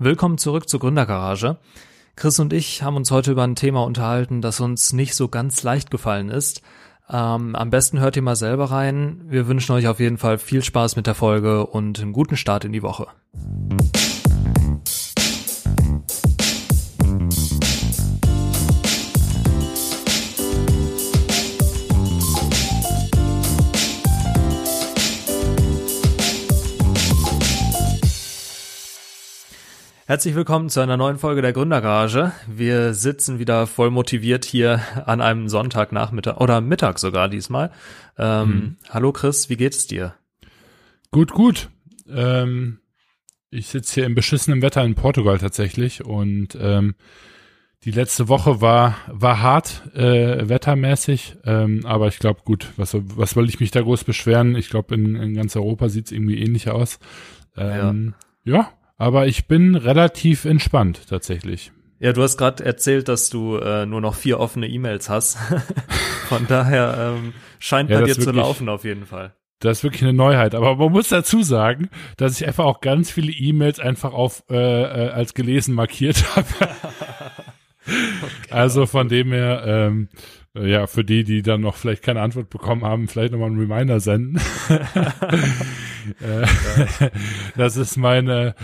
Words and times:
Willkommen 0.00 0.38
zurück 0.38 0.68
zur 0.68 0.78
Gründergarage. 0.78 1.56
Chris 2.14 2.38
und 2.38 2.52
ich 2.52 2.84
haben 2.84 2.94
uns 2.94 3.10
heute 3.10 3.32
über 3.32 3.42
ein 3.42 3.56
Thema 3.56 3.82
unterhalten, 3.82 4.40
das 4.40 4.60
uns 4.60 4.92
nicht 4.92 5.16
so 5.16 5.26
ganz 5.26 5.64
leicht 5.64 5.90
gefallen 5.90 6.28
ist. 6.28 6.62
Ähm, 7.10 7.56
am 7.56 7.70
besten 7.70 7.98
hört 7.98 8.14
ihr 8.14 8.22
mal 8.22 8.36
selber 8.36 8.70
rein. 8.70 9.22
Wir 9.28 9.48
wünschen 9.48 9.72
euch 9.72 9.88
auf 9.88 9.98
jeden 9.98 10.16
Fall 10.16 10.38
viel 10.38 10.62
Spaß 10.62 10.94
mit 10.94 11.08
der 11.08 11.16
Folge 11.16 11.66
und 11.66 12.00
einen 12.00 12.12
guten 12.12 12.36
Start 12.36 12.64
in 12.64 12.72
die 12.72 12.84
Woche. 12.84 13.08
Herzlich 30.08 30.34
willkommen 30.34 30.70
zu 30.70 30.80
einer 30.80 30.96
neuen 30.96 31.18
Folge 31.18 31.42
der 31.42 31.52
Gründergarage. 31.52 32.32
Wir 32.46 32.94
sitzen 32.94 33.38
wieder 33.38 33.66
voll 33.66 33.90
motiviert 33.90 34.46
hier 34.46 34.80
an 35.04 35.20
einem 35.20 35.50
Sonntagnachmittag 35.50 36.38
oder 36.38 36.62
Mittag 36.62 36.98
sogar 36.98 37.28
diesmal. 37.28 37.70
Ähm, 38.16 38.48
mhm. 38.48 38.76
Hallo 38.88 39.12
Chris, 39.12 39.50
wie 39.50 39.58
geht's 39.58 39.86
dir? 39.86 40.14
Gut, 41.10 41.32
gut. 41.32 41.68
Ähm, 42.08 42.78
ich 43.50 43.66
sitze 43.66 43.96
hier 43.96 44.06
im 44.06 44.14
beschissenen 44.14 44.62
Wetter 44.62 44.82
in 44.82 44.94
Portugal 44.94 45.36
tatsächlich 45.36 46.02
und 46.02 46.56
ähm, 46.58 46.94
die 47.84 47.90
letzte 47.90 48.28
Woche 48.28 48.62
war 48.62 48.96
war 49.08 49.42
hart 49.42 49.94
äh, 49.94 50.48
wettermäßig, 50.48 51.36
ähm, 51.44 51.84
aber 51.84 52.08
ich 52.08 52.18
glaube 52.18 52.40
gut, 52.46 52.72
was 52.78 52.96
was 52.98 53.32
soll 53.32 53.46
ich 53.46 53.60
mich 53.60 53.72
da 53.72 53.82
groß 53.82 54.04
beschweren? 54.04 54.56
Ich 54.56 54.70
glaube 54.70 54.94
in, 54.94 55.16
in 55.16 55.34
ganz 55.34 55.54
Europa 55.54 55.90
sieht's 55.90 56.12
irgendwie 56.12 56.40
ähnlich 56.42 56.70
aus. 56.70 56.98
Ähm, 57.58 58.14
ja. 58.44 58.54
ja, 58.54 58.72
aber 58.98 59.26
ich 59.26 59.46
bin 59.46 59.74
relativ 59.76 60.44
entspannt 60.44 61.08
tatsächlich. 61.08 61.72
Ja, 62.00 62.12
du 62.12 62.22
hast 62.22 62.36
gerade 62.36 62.64
erzählt, 62.64 63.08
dass 63.08 63.28
du 63.28 63.56
äh, 63.56 63.86
nur 63.86 64.00
noch 64.00 64.14
vier 64.14 64.38
offene 64.38 64.68
E-Mails 64.68 65.08
hast. 65.08 65.38
Von 66.28 66.46
daher 66.46 67.16
ähm, 67.16 67.32
scheint 67.58 67.90
ja, 67.90 68.00
bei 68.00 68.06
dir 68.06 68.18
zu 68.18 68.30
laufen 68.30 68.68
auf 68.68 68.84
jeden 68.84 69.06
Fall. 69.06 69.34
Das 69.60 69.78
ist 69.78 69.84
wirklich 69.84 70.02
eine 70.02 70.12
Neuheit. 70.12 70.54
Aber 70.54 70.76
man 70.76 70.92
muss 70.92 71.08
dazu 71.08 71.42
sagen, 71.42 71.90
dass 72.16 72.40
ich 72.40 72.46
einfach 72.46 72.64
auch 72.64 72.80
ganz 72.80 73.10
viele 73.10 73.32
E-Mails 73.32 73.80
einfach 73.80 74.12
auf 74.12 74.44
äh, 74.48 74.56
äh, 74.56 75.10
als 75.10 75.34
gelesen 75.34 75.74
markiert 75.74 76.24
habe. 76.36 76.46
okay, 77.86 78.50
also 78.50 78.86
von 78.86 79.08
dem 79.08 79.32
her, 79.32 79.64
ähm, 79.66 80.08
ja, 80.54 80.86
für 80.86 81.04
die, 81.04 81.24
die 81.24 81.42
dann 81.42 81.60
noch 81.60 81.76
vielleicht 81.76 82.02
keine 82.02 82.20
Antwort 82.20 82.50
bekommen 82.50 82.84
haben, 82.84 83.08
vielleicht 83.08 83.32
nochmal 83.32 83.50
einen 83.50 83.60
Reminder 83.60 84.00
senden. 84.00 84.40
Äh, 86.22 86.46
das 87.56 87.76
ist 87.76 87.98
meine, 87.98 88.54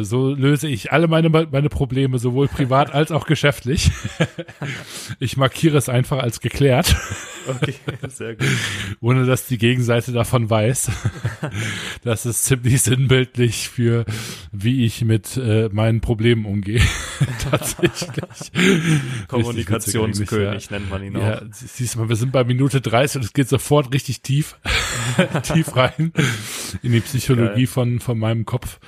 so 0.00 0.34
löse 0.34 0.68
ich 0.68 0.92
alle 0.92 1.08
meine, 1.08 1.30
meine 1.30 1.70
Probleme, 1.70 2.18
sowohl 2.18 2.48
privat 2.48 2.92
als 2.92 3.10
auch 3.10 3.26
geschäftlich. 3.26 3.90
Ich 5.18 5.38
markiere 5.38 5.78
es 5.78 5.88
einfach 5.88 6.18
als 6.18 6.40
geklärt. 6.40 6.94
Okay, 7.48 7.74
sehr 8.08 8.36
gut. 8.36 8.46
Ohne 9.00 9.26
dass 9.26 9.46
die 9.46 9.58
Gegenseite 9.58 10.12
davon 10.12 10.48
weiß. 10.48 10.90
Das 12.04 12.26
ist 12.26 12.44
ziemlich 12.44 12.82
sinnbildlich 12.82 13.68
für, 13.68 14.04
wie 14.52 14.84
ich 14.84 15.04
mit 15.04 15.36
äh, 15.36 15.68
meinen 15.72 16.00
Problemen 16.00 16.44
umgehe. 16.44 16.82
Tatsächlich. 17.50 18.52
Kommunikationskönig 19.28 20.70
nennt 20.70 20.90
man 20.90 21.02
ihn 21.04 21.16
auch. 21.16 21.21
Ja, 21.22 21.42
siehst 21.50 21.94
du 21.94 22.00
mal, 22.00 22.08
wir 22.08 22.16
sind 22.16 22.32
bei 22.32 22.44
Minute 22.44 22.80
30 22.80 23.16
und 23.16 23.24
es 23.24 23.32
geht 23.32 23.48
sofort 23.48 23.92
richtig 23.92 24.22
tief, 24.22 24.58
tief 25.42 25.76
rein 25.76 26.12
in 26.82 26.92
die 26.92 27.00
Psychologie 27.00 27.66
von, 27.66 28.00
von 28.00 28.18
meinem 28.18 28.44
Kopf. 28.44 28.80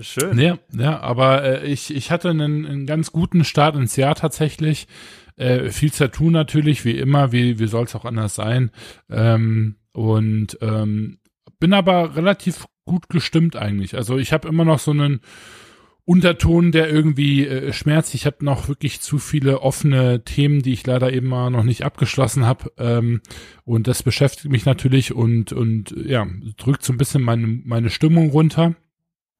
Schön. 0.00 0.38
Ja, 0.38 0.58
ja 0.72 1.00
aber 1.00 1.42
äh, 1.42 1.66
ich, 1.66 1.94
ich 1.94 2.10
hatte 2.10 2.30
einen, 2.30 2.66
einen 2.66 2.86
ganz 2.86 3.12
guten 3.12 3.44
Start 3.44 3.76
ins 3.76 3.96
Jahr 3.96 4.14
tatsächlich. 4.14 4.86
Äh, 5.36 5.70
viel 5.70 5.92
zu 5.92 6.10
tun 6.10 6.32
natürlich, 6.32 6.84
wie 6.84 6.98
immer, 6.98 7.32
wie, 7.32 7.58
wie 7.58 7.68
soll 7.68 7.84
es 7.84 7.94
auch 7.94 8.04
anders 8.04 8.34
sein. 8.34 8.70
Ähm, 9.08 9.76
und 9.92 10.58
ähm, 10.60 11.18
bin 11.60 11.72
aber 11.72 12.16
relativ 12.16 12.66
gut 12.84 13.08
gestimmt 13.08 13.56
eigentlich. 13.56 13.96
Also 13.96 14.18
ich 14.18 14.32
habe 14.32 14.48
immer 14.48 14.64
noch 14.64 14.78
so 14.78 14.90
einen 14.92 15.20
Unterton, 16.08 16.72
der 16.72 16.90
irgendwie 16.90 17.46
äh, 17.46 17.70
schmerzt. 17.74 18.14
Ich 18.14 18.24
habe 18.24 18.42
noch 18.42 18.66
wirklich 18.66 19.02
zu 19.02 19.18
viele 19.18 19.60
offene 19.60 20.24
Themen, 20.24 20.62
die 20.62 20.72
ich 20.72 20.86
leider 20.86 21.12
eben 21.12 21.28
mal 21.28 21.50
noch 21.50 21.64
nicht 21.64 21.84
abgeschlossen 21.84 22.46
habe. 22.46 22.72
Ähm, 22.78 23.20
und 23.66 23.86
das 23.86 24.02
beschäftigt 24.02 24.50
mich 24.50 24.64
natürlich 24.64 25.14
und, 25.14 25.52
und 25.52 25.94
ja, 26.06 26.26
drückt 26.56 26.82
so 26.82 26.94
ein 26.94 26.96
bisschen 26.96 27.22
meine, 27.22 27.46
meine 27.46 27.90
Stimmung 27.90 28.30
runter. 28.30 28.74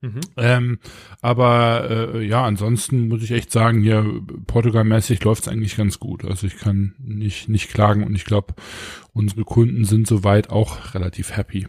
Mhm. 0.03 0.21
Ähm, 0.37 0.79
aber 1.23 2.13
äh, 2.13 2.27
ja, 2.27 2.45
ansonsten 2.45 3.09
muss 3.09 3.23
ich 3.23 3.31
echt 3.31 3.51
sagen, 3.51 3.81
hier 3.81 4.05
Portugal-mäßig 4.47 5.25
läuft 5.25 5.45
es 5.45 5.49
eigentlich 5.49 5.75
ganz 5.75 5.99
gut. 5.99 6.23
Also 6.27 6.47
ich 6.47 6.59
kann 6.59 6.95
nicht, 6.99 7.49
nicht 7.49 7.71
klagen 7.71 8.05
und 8.05 8.15
ich 8.15 8.27
glaube, 8.27 8.53
unsere 9.15 9.45
Kunden 9.45 9.87
sind 9.87 10.07
soweit 10.07 10.51
auch 10.51 10.93
relativ 10.93 11.35
happy. 11.35 11.67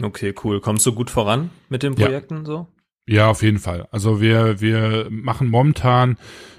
Okay, 0.00 0.32
cool. 0.44 0.60
Kommst 0.60 0.86
du 0.86 0.94
gut 0.94 1.10
voran 1.10 1.50
mit 1.68 1.82
den 1.82 1.96
Projekten 1.96 2.36
ja. 2.36 2.44
so? 2.44 2.68
Ja, 3.06 3.30
auf 3.30 3.42
jeden 3.42 3.58
Fall. 3.58 3.88
Also 3.90 4.20
wir, 4.20 4.60
wir 4.60 5.08
machen 5.10 5.48
momentan 5.48 6.16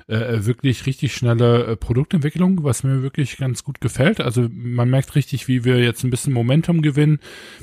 äh, 0.07 0.45
wirklich 0.45 0.85
richtig 0.85 1.13
schnelle 1.15 1.65
äh, 1.65 1.75
Produktentwicklung, 1.77 2.63
was 2.63 2.83
mir 2.83 3.01
wirklich 3.01 3.37
ganz 3.37 3.63
gut 3.63 3.79
gefällt. 3.79 4.19
Also 4.19 4.47
man 4.51 4.89
merkt 4.89 5.15
richtig, 5.15 5.47
wie 5.47 5.63
wir 5.63 5.79
jetzt 5.79 6.03
ein 6.03 6.09
bisschen 6.09 6.33
Momentum 6.33 6.81
gewinnen. 6.81 7.19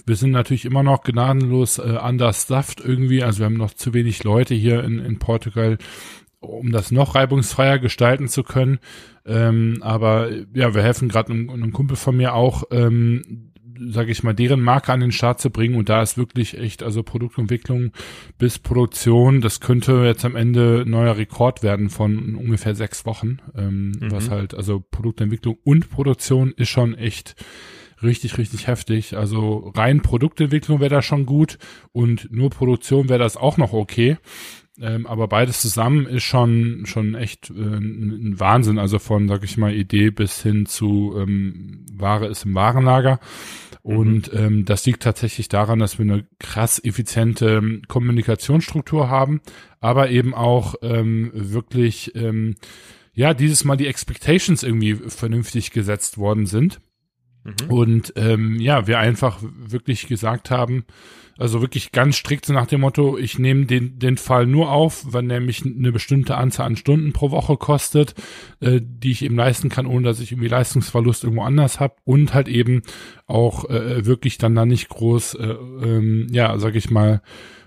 Wir 0.06 0.16
sind 0.16 0.30
natürlich 0.30 0.64
immer 0.64 0.82
noch 0.82 1.02
gnadenlos 1.02 1.78
äh, 1.78 1.98
understuffed 2.02 2.80
irgendwie. 2.80 3.22
Also 3.22 3.40
wir 3.40 3.46
haben 3.46 3.58
noch 3.58 3.74
zu 3.74 3.92
wenig 3.92 4.24
Leute 4.24 4.54
hier 4.54 4.82
in, 4.82 4.98
in 4.98 5.18
Portugal, 5.18 5.76
um 6.40 6.72
das 6.72 6.90
noch 6.90 7.14
reibungsfreier 7.14 7.78
gestalten 7.78 8.28
zu 8.28 8.42
können. 8.42 8.78
Ähm, 9.26 9.80
aber 9.82 10.30
ja, 10.54 10.74
wir 10.74 10.82
helfen 10.82 11.10
gerade 11.10 11.32
einem, 11.32 11.50
einem 11.50 11.72
Kumpel 11.74 11.98
von 11.98 12.16
mir 12.16 12.32
auch, 12.34 12.64
ähm, 12.70 13.49
sage 13.88 14.12
ich 14.12 14.22
mal, 14.22 14.34
deren 14.34 14.60
Marke 14.60 14.92
an 14.92 15.00
den 15.00 15.12
Start 15.12 15.40
zu 15.40 15.50
bringen. 15.50 15.76
Und 15.76 15.88
da 15.88 16.02
ist 16.02 16.18
wirklich 16.18 16.58
echt, 16.58 16.82
also 16.82 17.02
Produktentwicklung 17.02 17.92
bis 18.38 18.58
Produktion, 18.58 19.40
das 19.40 19.60
könnte 19.60 20.04
jetzt 20.04 20.24
am 20.24 20.36
Ende 20.36 20.84
neuer 20.86 21.16
Rekord 21.16 21.62
werden 21.62 21.90
von 21.90 22.34
ungefähr 22.34 22.74
sechs 22.74 23.06
Wochen. 23.06 23.38
Ähm, 23.56 23.92
mhm. 23.92 24.10
Was 24.10 24.30
halt, 24.30 24.54
also 24.54 24.82
Produktentwicklung 24.90 25.58
und 25.64 25.90
Produktion 25.90 26.52
ist 26.56 26.68
schon 26.68 26.94
echt 26.94 27.36
richtig, 28.02 28.38
richtig 28.38 28.66
heftig. 28.66 29.16
Also 29.16 29.72
rein 29.74 30.00
Produktentwicklung 30.00 30.80
wäre 30.80 30.90
da 30.90 31.02
schon 31.02 31.26
gut 31.26 31.58
und 31.92 32.32
nur 32.32 32.50
Produktion 32.50 33.08
wäre 33.08 33.18
das 33.18 33.36
auch 33.36 33.56
noch 33.56 33.72
okay. 33.72 34.16
Ähm, 34.80 35.06
aber 35.06 35.28
beides 35.28 35.60
zusammen 35.60 36.06
ist 36.06 36.22
schon 36.22 36.86
schon 36.86 37.14
echt 37.14 37.50
äh, 37.50 37.52
ein 37.52 38.40
Wahnsinn. 38.40 38.78
Also 38.78 38.98
von, 38.98 39.28
sag 39.28 39.44
ich 39.44 39.58
mal, 39.58 39.74
Idee 39.74 40.10
bis 40.10 40.42
hin 40.42 40.64
zu 40.64 41.14
ähm, 41.18 41.84
Ware 41.92 42.26
ist 42.26 42.46
im 42.46 42.54
Warenlager. 42.54 43.20
Und 43.82 44.32
mhm. 44.32 44.38
ähm, 44.38 44.64
das 44.64 44.84
liegt 44.86 45.02
tatsächlich 45.02 45.48
daran, 45.48 45.78
dass 45.78 45.98
wir 45.98 46.04
eine 46.04 46.26
krass 46.38 46.82
effiziente 46.82 47.56
ähm, 47.56 47.82
Kommunikationsstruktur 47.88 49.08
haben, 49.08 49.40
aber 49.80 50.10
eben 50.10 50.34
auch 50.34 50.74
ähm, 50.82 51.30
wirklich, 51.32 52.14
ähm, 52.14 52.56
ja, 53.14 53.34
dieses 53.34 53.64
Mal 53.64 53.76
die 53.76 53.86
Expectations 53.86 54.62
irgendwie 54.62 54.94
vernünftig 54.94 55.70
gesetzt 55.70 56.18
worden 56.18 56.46
sind. 56.46 56.80
Mhm. 57.44 57.70
Und 57.70 58.12
ähm, 58.16 58.60
ja, 58.60 58.86
wir 58.86 58.98
einfach 58.98 59.38
wirklich 59.42 60.06
gesagt 60.06 60.50
haben, 60.50 60.84
also 61.40 61.62
wirklich 61.62 61.90
ganz 61.90 62.16
strikt 62.16 62.50
nach 62.50 62.66
dem 62.66 62.82
Motto, 62.82 63.16
ich 63.16 63.38
nehme 63.38 63.64
den, 63.64 63.98
den 63.98 64.18
Fall 64.18 64.46
nur 64.46 64.70
auf, 64.70 65.14
wenn 65.14 65.26
mich 65.46 65.64
eine 65.64 65.90
bestimmte 65.90 66.36
Anzahl 66.36 66.66
an 66.66 66.76
Stunden 66.76 67.14
pro 67.14 67.30
Woche 67.30 67.56
kostet, 67.56 68.14
äh, 68.60 68.80
die 68.82 69.12
ich 69.12 69.24
eben 69.24 69.36
leisten 69.36 69.70
kann, 69.70 69.86
ohne 69.86 70.04
dass 70.04 70.20
ich 70.20 70.32
irgendwie 70.32 70.48
Leistungsverlust 70.48 71.24
irgendwo 71.24 71.42
anders 71.42 71.80
habe 71.80 71.94
und 72.04 72.34
halt 72.34 72.48
eben 72.48 72.82
auch 73.26 73.70
äh, 73.70 74.04
wirklich 74.04 74.36
dann 74.36 74.54
da 74.54 74.66
nicht 74.66 74.90
groß, 74.90 75.34
äh, 75.36 75.46
ähm, 75.82 76.26
ja, 76.30 76.58
sag 76.58 76.76
ich 76.76 76.90
mal, 76.90 77.22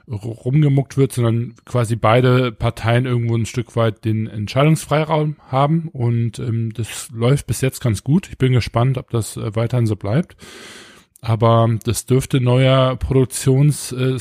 rumgemuckt 0.08 0.97
wird, 0.97 1.14
sondern 1.14 1.56
quasi 1.66 1.95
beide 1.95 2.51
Parteien 2.51 3.06
irgendwo 3.06 3.36
ein 3.36 3.45
Stück 3.45 3.75
weit 3.75 4.04
den 4.06 4.28
Entscheidungsfreiraum 4.28 5.38
haben 5.48 5.88
und 5.89 6.39
ähm, 6.39 6.74
das 6.74 7.10
läuft 7.12 7.48
bis 7.48 7.62
jetzt 7.62 7.80
ganz 7.80 8.04
gut. 8.04 8.28
Ich 8.30 8.38
bin 8.38 8.54
gespannt, 8.54 8.98
ob 8.98 9.10
das 9.10 9.38
äh, 9.38 9.56
weiterhin 9.56 9.86
so 9.86 9.95
bleibt. 9.95 10.36
Aber 11.22 11.69
das 11.86 12.06
dürfte 12.06 12.42
neuer 12.42 12.98
Produktions- 12.98 13.94
äh, 13.94 14.19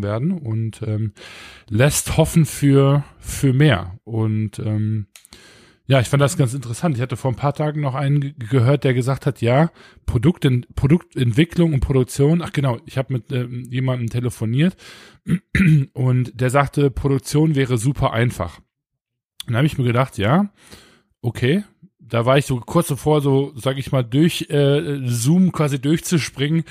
werden 0.00 0.30
und 0.30 0.80
ähm, 0.86 1.12
lässt 1.68 2.16
hoffen 2.16 2.46
für, 2.46 3.02
für 3.18 3.52
mehr. 3.52 3.98
Und 4.04 4.60
ähm, 4.60 5.06
ja, 5.86 6.00
ich 6.00 6.08
fand 6.08 6.22
das 6.22 6.38
ganz 6.38 6.54
interessant. 6.54 6.96
Ich 6.96 7.02
hatte 7.02 7.16
vor 7.16 7.30
ein 7.30 7.36
paar 7.36 7.52
Tagen 7.52 7.82
noch 7.82 7.94
einen 7.94 8.34
gehört, 8.38 8.84
der 8.84 8.94
gesagt 8.94 9.26
hat, 9.26 9.42
ja, 9.42 9.70
Produkten, 10.06 10.66
Produktentwicklung 10.74 11.74
und 11.74 11.80
Produktion, 11.80 12.40
ach 12.40 12.52
genau, 12.52 12.78
ich 12.86 12.96
habe 12.96 13.12
mit 13.12 13.30
ähm, 13.32 13.64
jemandem 13.68 14.08
telefoniert 14.08 14.76
und 15.92 16.40
der 16.40 16.48
sagte, 16.48 16.90
Produktion 16.90 17.54
wäre 17.54 17.76
super 17.76 18.12
einfach. 18.12 18.58
Und 19.46 19.48
dann 19.48 19.56
habe 19.56 19.66
ich 19.66 19.76
mir 19.76 19.84
gedacht, 19.84 20.16
ja, 20.16 20.50
okay, 21.20 21.64
da 21.98 22.24
war 22.26 22.38
ich 22.38 22.46
so 22.46 22.60
kurz 22.60 22.88
davor, 22.88 23.20
so, 23.20 23.52
sag 23.56 23.78
ich 23.78 23.92
mal, 23.92 24.02
durch 24.02 24.46
äh, 24.50 25.00
Zoom 25.04 25.52
quasi 25.52 25.80
durchzuspringen 25.80 26.64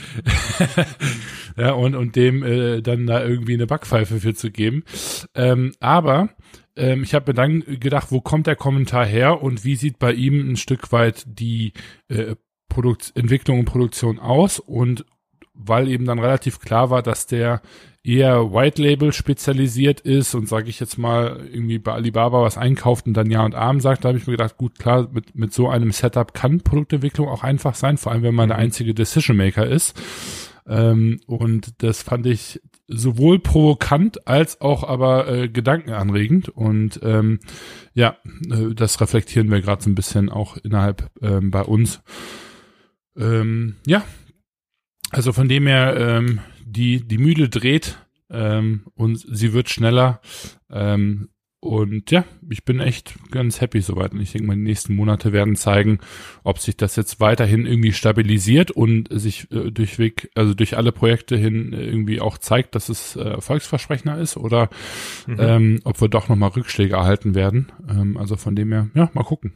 ja, 1.57 1.73
und, 1.73 1.95
und 1.95 2.15
dem 2.15 2.43
äh, 2.43 2.81
dann 2.81 3.05
da 3.05 3.23
irgendwie 3.23 3.53
eine 3.53 3.67
Backpfeife 3.67 4.19
für 4.19 4.33
zu 4.33 4.51
geben. 4.51 4.83
Ähm, 5.35 5.73
aber 5.79 6.29
ähm, 6.75 7.03
ich 7.03 7.13
habe 7.13 7.31
mir 7.31 7.35
dann 7.35 7.61
gedacht, 7.79 8.11
wo 8.11 8.21
kommt 8.21 8.47
der 8.47 8.55
Kommentar 8.55 9.05
her 9.05 9.41
und 9.41 9.63
wie 9.63 9.75
sieht 9.75 9.99
bei 9.99 10.13
ihm 10.13 10.51
ein 10.51 10.57
Stück 10.57 10.91
weit 10.91 11.23
die 11.27 11.73
äh, 12.07 12.35
Produkt 12.69 13.11
Entwicklung 13.15 13.59
und 13.59 13.65
Produktion 13.65 14.19
aus 14.19 14.59
und 14.59 15.05
weil 15.53 15.87
eben 15.87 16.05
dann 16.05 16.19
relativ 16.19 16.59
klar 16.59 16.89
war, 16.89 17.03
dass 17.03 17.27
der 17.27 17.61
eher 18.03 18.51
White 18.51 18.81
Label 18.81 19.13
spezialisiert 19.13 20.01
ist 20.01 20.35
und 20.35 20.49
sage 20.49 20.69
ich 20.69 20.79
jetzt 20.79 20.97
mal 20.97 21.47
irgendwie 21.51 21.79
bei 21.79 21.93
Alibaba 21.93 22.41
was 22.41 22.57
einkauft 22.57 23.07
und 23.07 23.13
dann 23.13 23.31
Ja 23.31 23.45
und 23.45 23.55
Arm 23.55 23.79
sagt, 23.79 24.03
da 24.03 24.09
habe 24.09 24.17
ich 24.17 24.27
mir 24.27 24.33
gedacht, 24.33 24.57
gut, 24.57 24.77
klar, 24.77 25.07
mit, 25.11 25.35
mit 25.35 25.53
so 25.53 25.69
einem 25.69 25.91
Setup 25.91 26.33
kann 26.33 26.61
Produktentwicklung 26.61 27.29
auch 27.29 27.43
einfach 27.43 27.75
sein, 27.75 27.97
vor 27.97 28.11
allem 28.11 28.23
wenn 28.23 28.35
man 28.35 28.49
der 28.49 28.57
mhm. 28.57 28.63
einzige 28.63 28.93
Decision 28.93 29.37
Maker 29.37 29.67
ist. 29.67 29.95
Ähm, 30.67 31.21
und 31.27 31.81
das 31.83 32.01
fand 32.01 32.25
ich 32.25 32.59
sowohl 32.87 33.39
provokant 33.39 34.27
als 34.27 34.61
auch 34.61 34.83
aber 34.83 35.27
äh, 35.27 35.49
gedankenanregend 35.49 36.49
und 36.49 36.99
ähm, 37.03 37.39
ja, 37.93 38.17
äh, 38.49 38.73
das 38.73 38.99
reflektieren 39.01 39.49
wir 39.49 39.61
gerade 39.61 39.83
so 39.83 39.89
ein 39.89 39.95
bisschen 39.95 40.29
auch 40.29 40.57
innerhalb 40.57 41.09
ähm, 41.21 41.49
bei 41.51 41.61
uns. 41.61 42.01
Ähm, 43.15 43.75
ja, 43.85 44.03
also 45.11 45.31
von 45.31 45.47
dem 45.47 45.67
her, 45.67 45.95
ähm, 45.97 46.39
die, 46.65 47.07
die 47.07 47.19
Mühle 47.19 47.49
dreht 47.49 47.99
ähm, 48.29 48.85
und 48.95 49.17
sie 49.17 49.53
wird 49.53 49.69
schneller. 49.69 50.21
Ähm, 50.71 51.29
und 51.63 52.11
ja, 52.11 52.25
ich 52.49 52.65
bin 52.65 52.81
echt 52.81 53.15
ganz 53.31 53.61
happy 53.61 53.79
soweit. 53.79 54.11
Und 54.11 54.19
ich 54.19 54.33
denke 54.33 54.47
mal, 54.47 54.55
die 54.55 54.63
nächsten 54.63 54.93
Monate 54.95 55.31
werden 55.31 55.55
zeigen, 55.55 55.99
ob 56.43 56.59
sich 56.59 56.75
das 56.75 56.97
jetzt 56.97 57.21
weiterhin 57.21 57.65
irgendwie 57.65 57.93
stabilisiert 57.93 58.69
und 58.69 59.07
sich 59.09 59.49
äh, 59.49 59.71
durchweg, 59.71 60.29
also 60.35 60.53
durch 60.53 60.75
alle 60.75 60.91
Projekte 60.91 61.37
hin 61.37 61.71
irgendwie 61.71 62.19
auch 62.19 62.37
zeigt, 62.37 62.75
dass 62.75 62.89
es 62.89 63.15
äh, 63.15 63.21
erfolgsversprechender 63.21 64.17
ist 64.17 64.35
oder 64.35 64.69
mhm. 65.25 65.37
ähm, 65.39 65.79
ob 65.85 66.01
wir 66.01 66.09
doch 66.09 66.27
nochmal 66.27 66.49
Rückschläge 66.49 66.95
erhalten 66.95 67.33
werden. 67.33 67.71
Ähm, 67.89 68.17
also 68.17 68.35
von 68.35 68.57
dem 68.57 68.73
her, 68.73 68.89
ja, 68.93 69.09
mal 69.13 69.23
gucken. 69.23 69.53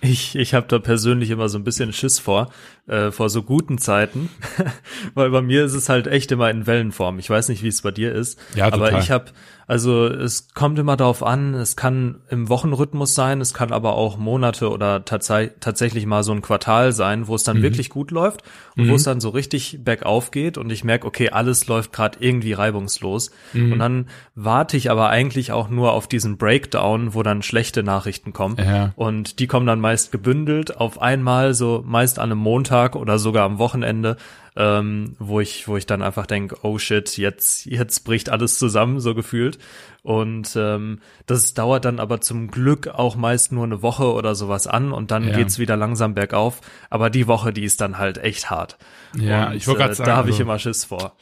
Ich, 0.00 0.36
ich 0.36 0.54
habe 0.54 0.66
da 0.68 0.78
persönlich 0.78 1.30
immer 1.30 1.48
so 1.48 1.58
ein 1.58 1.64
bisschen 1.64 1.92
Schiss 1.92 2.18
vor, 2.18 2.50
äh, 2.86 3.10
vor 3.10 3.30
so 3.30 3.42
guten 3.42 3.78
Zeiten, 3.78 4.28
weil 5.14 5.30
bei 5.30 5.42
mir 5.42 5.64
ist 5.64 5.74
es 5.74 5.88
halt 5.88 6.06
echt 6.06 6.30
immer 6.32 6.50
in 6.50 6.66
Wellenform. 6.66 7.18
Ich 7.18 7.30
weiß 7.30 7.48
nicht, 7.48 7.62
wie 7.62 7.68
es 7.68 7.82
bei 7.82 7.90
dir 7.90 8.12
ist, 8.12 8.38
ja, 8.54 8.70
total. 8.70 8.88
aber 8.88 8.98
ich 8.98 9.10
habe 9.10 9.32
also 9.68 10.06
es 10.06 10.54
kommt 10.54 10.78
immer 10.78 10.96
darauf 10.96 11.24
an, 11.24 11.54
es 11.54 11.74
kann 11.74 12.20
im 12.30 12.48
Wochenrhythmus 12.48 13.16
sein, 13.16 13.40
es 13.40 13.52
kann 13.52 13.72
aber 13.72 13.94
auch 13.94 14.16
Monate 14.16 14.70
oder 14.70 15.04
tats 15.04 15.32
tatsächlich 15.58 16.06
mal 16.06 16.22
so 16.22 16.30
ein 16.30 16.40
Quartal 16.40 16.92
sein, 16.92 17.26
wo 17.26 17.34
es 17.34 17.42
dann 17.42 17.58
mhm. 17.58 17.62
wirklich 17.62 17.90
gut 17.90 18.12
läuft 18.12 18.42
und 18.76 18.86
mhm. 18.86 18.90
wo 18.90 18.94
es 18.94 19.02
dann 19.02 19.20
so 19.20 19.30
richtig 19.30 19.80
bergauf 19.82 20.30
geht 20.30 20.56
und 20.56 20.70
ich 20.70 20.84
merke, 20.84 21.04
okay, 21.04 21.30
alles 21.30 21.66
läuft 21.66 21.92
gerade 21.92 22.18
irgendwie 22.20 22.52
reibungslos. 22.52 23.32
Mhm. 23.54 23.72
Und 23.72 23.78
dann 23.80 24.06
warte 24.36 24.76
ich 24.76 24.88
aber 24.88 25.08
eigentlich 25.08 25.50
auch 25.50 25.68
nur 25.68 25.92
auf 25.92 26.06
diesen 26.06 26.36
Breakdown, 26.36 27.14
wo 27.14 27.24
dann 27.24 27.42
schlechte 27.42 27.82
Nachrichten 27.82 28.32
kommen. 28.32 28.56
Ja. 28.58 28.92
Und 28.94 29.40
die 29.40 29.45
kommen 29.46 29.66
dann 29.66 29.80
meist 29.80 30.12
gebündelt 30.12 30.76
auf 30.76 31.00
einmal, 31.00 31.54
so 31.54 31.82
meist 31.86 32.18
an 32.18 32.30
einem 32.30 32.40
Montag 32.40 32.96
oder 32.96 33.18
sogar 33.18 33.44
am 33.44 33.58
Wochenende 33.58 34.16
ähm, 34.56 35.16
wo 35.18 35.40
ich, 35.40 35.68
wo 35.68 35.76
ich 35.76 35.84
dann 35.84 36.02
einfach 36.02 36.26
denke, 36.26 36.56
oh 36.62 36.78
shit, 36.78 37.16
jetzt, 37.18 37.66
jetzt 37.66 38.00
bricht 38.04 38.30
alles 38.30 38.58
zusammen, 38.58 39.00
so 39.00 39.14
gefühlt. 39.14 39.58
Und 40.02 40.56
ähm, 40.56 41.00
das 41.26 41.52
dauert 41.52 41.84
dann 41.84 42.00
aber 42.00 42.20
zum 42.20 42.50
Glück 42.50 42.88
auch 42.88 43.16
meist 43.16 43.52
nur 43.52 43.64
eine 43.64 43.82
Woche 43.82 44.10
oder 44.12 44.34
sowas 44.34 44.66
an 44.66 44.92
und 44.92 45.10
dann 45.10 45.28
ja. 45.28 45.36
geht's 45.36 45.58
wieder 45.58 45.76
langsam 45.76 46.14
bergauf. 46.14 46.60
Aber 46.88 47.10
die 47.10 47.26
Woche, 47.26 47.52
die 47.52 47.64
ist 47.64 47.82
dann 47.82 47.98
halt 47.98 48.18
echt 48.18 48.48
hart. 48.48 48.78
Ja, 49.14 49.48
und, 49.48 49.56
ich 49.56 49.66
wollte 49.66 49.80
gerade 49.80 49.92
äh, 49.92 49.96
sagen, 49.96 50.08
da 50.08 50.16
habe 50.16 50.30
ich 50.30 50.36
also, 50.36 50.44
immer 50.44 50.58
Schiss 50.58 50.86
vor. 50.86 51.16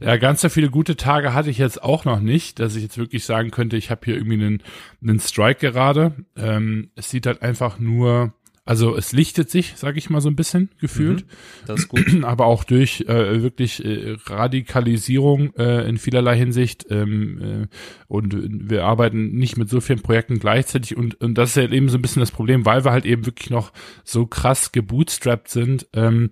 Ja, 0.00 0.16
ganz 0.16 0.40
so 0.40 0.48
viele 0.48 0.70
gute 0.70 0.96
Tage 0.96 1.34
hatte 1.34 1.50
ich 1.50 1.58
jetzt 1.58 1.82
auch 1.82 2.04
noch 2.04 2.20
nicht, 2.20 2.58
dass 2.58 2.76
ich 2.76 2.82
jetzt 2.82 2.98
wirklich 2.98 3.24
sagen 3.24 3.50
könnte, 3.50 3.76
ich 3.76 3.90
habe 3.90 4.02
hier 4.04 4.16
irgendwie 4.16 4.44
einen, 4.44 4.62
einen 5.02 5.20
Strike 5.20 5.58
gerade. 5.60 6.14
Ähm, 6.36 6.90
es 6.94 7.10
sieht 7.10 7.26
halt 7.26 7.42
einfach 7.42 7.78
nur 7.78 8.34
also 8.66 8.96
es 8.96 9.12
lichtet 9.12 9.50
sich, 9.50 9.74
sage 9.76 9.98
ich 9.98 10.08
mal 10.08 10.22
so 10.22 10.30
ein 10.30 10.36
bisschen 10.36 10.70
gefühlt. 10.80 11.26
Mhm, 11.26 11.66
das 11.66 11.80
ist 11.80 11.88
gut. 11.88 12.06
Aber 12.24 12.46
auch 12.46 12.64
durch 12.64 13.02
äh, 13.02 13.42
wirklich 13.42 13.84
äh, 13.84 14.16
Radikalisierung 14.24 15.54
äh, 15.56 15.86
in 15.86 15.98
vielerlei 15.98 16.36
Hinsicht. 16.36 16.86
Ähm, 16.88 17.42
äh, 17.42 17.66
und 18.08 18.34
wir 18.70 18.84
arbeiten 18.84 19.32
nicht 19.32 19.58
mit 19.58 19.68
so 19.68 19.82
vielen 19.82 20.00
Projekten 20.00 20.38
gleichzeitig. 20.38 20.96
Und, 20.96 21.20
und 21.20 21.36
das 21.36 21.50
ist 21.50 21.56
halt 21.58 21.72
eben 21.72 21.90
so 21.90 21.98
ein 21.98 22.02
bisschen 22.02 22.20
das 22.20 22.30
Problem, 22.30 22.64
weil 22.64 22.84
wir 22.84 22.92
halt 22.92 23.04
eben 23.04 23.26
wirklich 23.26 23.50
noch 23.50 23.70
so 24.02 24.24
krass 24.24 24.72
gebootstrapped 24.72 25.48
sind, 25.48 25.86
ähm, 25.92 26.30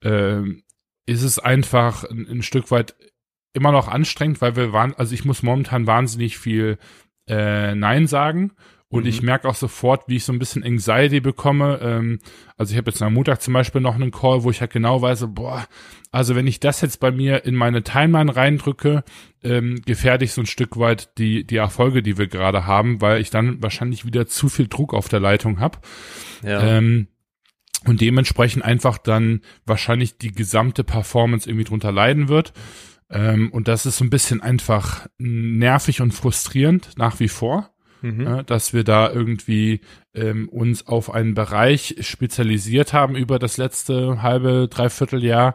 äh, 0.00 0.40
ist 1.06 1.22
es 1.22 1.38
einfach 1.38 2.04
ein, 2.04 2.26
ein 2.28 2.42
Stück 2.42 2.70
weit 2.70 2.94
immer 3.52 3.72
noch 3.72 3.88
anstrengend, 3.88 4.40
weil 4.40 4.54
wir 4.56 4.72
waren, 4.72 4.94
also 4.94 5.14
ich 5.14 5.24
muss 5.24 5.42
momentan 5.42 5.86
wahnsinnig 5.86 6.36
viel 6.36 6.78
äh, 7.28 7.74
Nein 7.74 8.06
sagen 8.06 8.52
und 8.88 9.02
mhm. 9.02 9.08
ich 9.08 9.22
merke 9.22 9.48
auch 9.48 9.54
sofort, 9.54 10.04
wie 10.08 10.16
ich 10.16 10.24
so 10.24 10.32
ein 10.32 10.38
bisschen 10.38 10.62
Anxiety 10.62 11.20
bekomme. 11.20 11.80
Ähm, 11.82 12.18
also 12.56 12.72
ich 12.72 12.78
habe 12.78 12.90
jetzt 12.90 13.02
am 13.02 13.14
Montag 13.14 13.42
zum 13.42 13.54
Beispiel 13.54 13.80
noch 13.80 13.94
einen 13.94 14.12
Call, 14.12 14.44
wo 14.44 14.50
ich 14.50 14.60
halt 14.60 14.72
genau 14.72 15.02
weiß, 15.02 15.26
boah, 15.30 15.66
also 16.12 16.36
wenn 16.36 16.46
ich 16.46 16.60
das 16.60 16.82
jetzt 16.82 17.00
bei 17.00 17.10
mir 17.10 17.44
in 17.44 17.54
meine 17.54 17.82
Timeline 17.82 18.34
reindrücke, 18.34 19.02
ähm, 19.42 19.80
gefährde 19.84 20.24
ich 20.24 20.32
so 20.32 20.42
ein 20.42 20.46
Stück 20.46 20.78
weit 20.78 21.18
die, 21.18 21.44
die 21.44 21.56
Erfolge, 21.56 22.02
die 22.02 22.16
wir 22.16 22.28
gerade 22.28 22.66
haben, 22.66 23.00
weil 23.00 23.20
ich 23.20 23.30
dann 23.30 23.62
wahrscheinlich 23.62 24.04
wieder 24.04 24.26
zu 24.26 24.48
viel 24.48 24.68
Druck 24.68 24.94
auf 24.94 25.08
der 25.08 25.20
Leitung 25.20 25.58
habe. 25.60 25.78
Ja. 26.44 26.62
Ähm, 26.62 27.08
und 27.86 28.00
dementsprechend 28.00 28.64
einfach 28.64 28.98
dann 28.98 29.40
wahrscheinlich 29.64 30.18
die 30.18 30.32
gesamte 30.32 30.84
Performance 30.84 31.48
irgendwie 31.48 31.64
drunter 31.64 31.92
leiden 31.92 32.28
wird. 32.28 32.52
Ähm, 33.10 33.50
und 33.52 33.68
das 33.68 33.86
ist 33.86 33.98
so 33.98 34.04
ein 34.04 34.10
bisschen 34.10 34.40
einfach 34.40 35.06
nervig 35.18 36.00
und 36.00 36.12
frustrierend 36.12 36.90
nach 36.96 37.20
wie 37.20 37.28
vor 37.28 37.70
mhm. 38.02 38.22
ja, 38.22 38.42
dass 38.42 38.72
wir 38.72 38.84
da 38.84 39.10
irgendwie 39.10 39.80
ähm, 40.14 40.48
uns 40.48 40.86
auf 40.86 41.12
einen 41.12 41.34
Bereich 41.34 41.96
spezialisiert 42.00 42.92
haben 42.92 43.16
über 43.16 43.38
das 43.38 43.56
letzte 43.56 44.22
halbe, 44.22 44.68
dreiviertel 44.70 45.24
Jahr, 45.24 45.54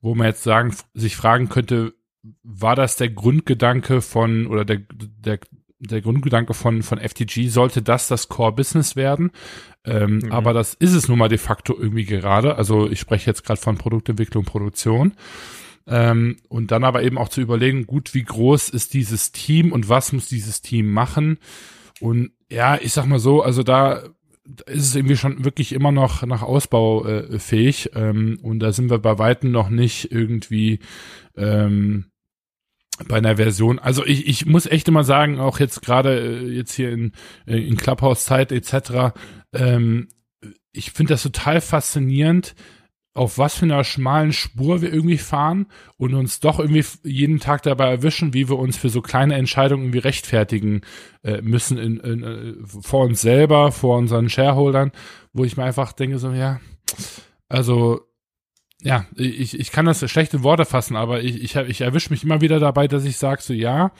wo 0.00 0.14
man 0.14 0.26
jetzt 0.26 0.42
sagen, 0.42 0.74
sich 0.92 1.16
fragen 1.16 1.48
könnte, 1.48 1.94
war 2.42 2.76
das 2.76 2.96
der 2.96 3.10
Grundgedanke 3.10 4.00
von 4.00 4.46
oder 4.46 4.64
der, 4.64 4.80
der 4.92 5.38
der 5.86 6.00
Grundgedanke 6.00 6.54
von, 6.54 6.82
von 6.82 6.98
FTG 6.98 7.48
sollte 7.48 7.82
das 7.82 8.08
das 8.08 8.28
Core-Business 8.28 8.96
werden. 8.96 9.30
Ähm, 9.84 10.18
mhm. 10.18 10.32
Aber 10.32 10.52
das 10.52 10.74
ist 10.74 10.94
es 10.94 11.08
nun 11.08 11.18
mal 11.18 11.28
de 11.28 11.38
facto 11.38 11.76
irgendwie 11.78 12.04
gerade. 12.04 12.56
Also 12.56 12.90
ich 12.90 13.00
spreche 13.00 13.30
jetzt 13.30 13.44
gerade 13.44 13.60
von 13.60 13.76
Produktentwicklung, 13.76 14.44
Produktion. 14.44 15.12
Ähm, 15.86 16.36
und 16.48 16.70
dann 16.70 16.84
aber 16.84 17.02
eben 17.02 17.18
auch 17.18 17.28
zu 17.28 17.40
überlegen, 17.40 17.86
gut, 17.86 18.14
wie 18.14 18.24
groß 18.24 18.70
ist 18.70 18.94
dieses 18.94 19.32
Team 19.32 19.72
und 19.72 19.88
was 19.88 20.12
muss 20.12 20.28
dieses 20.28 20.62
Team 20.62 20.90
machen? 20.90 21.38
Und 22.00 22.32
ja, 22.50 22.78
ich 22.80 22.92
sag 22.92 23.06
mal 23.06 23.18
so, 23.18 23.42
also 23.42 23.62
da 23.62 24.02
ist 24.66 24.88
es 24.88 24.94
irgendwie 24.94 25.16
schon 25.16 25.44
wirklich 25.44 25.72
immer 25.72 25.92
noch 25.92 26.24
nach 26.24 26.42
Ausbau 26.42 27.06
äh, 27.06 27.38
fähig. 27.38 27.90
Ähm, 27.94 28.38
und 28.42 28.60
da 28.60 28.72
sind 28.72 28.90
wir 28.90 28.98
bei 28.98 29.18
Weitem 29.18 29.50
noch 29.50 29.68
nicht 29.70 30.12
irgendwie 30.12 30.80
ähm, 31.36 32.06
bei 33.08 33.16
einer 33.16 33.36
Version. 33.36 33.78
Also 33.78 34.04
ich, 34.04 34.26
ich 34.26 34.46
muss 34.46 34.66
echt 34.66 34.88
immer 34.88 35.04
sagen, 35.04 35.40
auch 35.40 35.58
jetzt 35.58 35.82
gerade 35.82 36.18
äh, 36.20 36.48
jetzt 36.48 36.74
hier 36.74 36.90
in, 36.92 37.12
äh, 37.46 37.58
in 37.58 37.76
Clubhouse-Zeit 37.76 38.52
etc., 38.52 39.14
ähm, 39.52 40.08
ich 40.72 40.90
finde 40.90 41.14
das 41.14 41.22
total 41.22 41.60
faszinierend, 41.60 42.54
auf 43.14 43.38
was 43.38 43.54
für 43.54 43.64
einer 43.64 43.84
schmalen 43.84 44.32
Spur 44.32 44.82
wir 44.82 44.92
irgendwie 44.92 45.18
fahren 45.18 45.66
und 45.96 46.14
uns 46.14 46.40
doch 46.40 46.58
irgendwie 46.58 46.84
jeden 47.04 47.38
Tag 47.38 47.62
dabei 47.62 47.88
erwischen, 47.88 48.34
wie 48.34 48.48
wir 48.48 48.58
uns 48.58 48.76
für 48.76 48.88
so 48.88 49.02
kleine 49.02 49.36
Entscheidungen 49.36 49.84
irgendwie 49.84 50.00
rechtfertigen 50.00 50.80
äh, 51.22 51.40
müssen 51.40 51.78
in, 51.78 52.00
in, 52.00 52.22
äh, 52.24 52.54
vor 52.66 53.04
uns 53.04 53.20
selber, 53.20 53.70
vor 53.70 53.98
unseren 53.98 54.28
Shareholdern, 54.28 54.90
wo 55.32 55.44
ich 55.44 55.56
mir 55.56 55.62
einfach 55.62 55.92
denke 55.92 56.18
so, 56.18 56.32
ja, 56.32 56.60
also 57.48 58.00
ja, 58.84 59.06
ich, 59.16 59.58
ich 59.58 59.72
kann 59.72 59.86
das 59.86 60.08
schlechte 60.10 60.42
Worte 60.42 60.66
fassen, 60.66 60.94
aber 60.94 61.22
ich, 61.22 61.42
ich, 61.42 61.56
ich 61.56 61.80
erwische 61.80 62.10
mich 62.10 62.22
immer 62.22 62.42
wieder 62.42 62.60
dabei, 62.60 62.86
dass 62.86 63.06
ich 63.06 63.16
sage 63.16 63.40
so, 63.40 63.54
ja, 63.54 63.92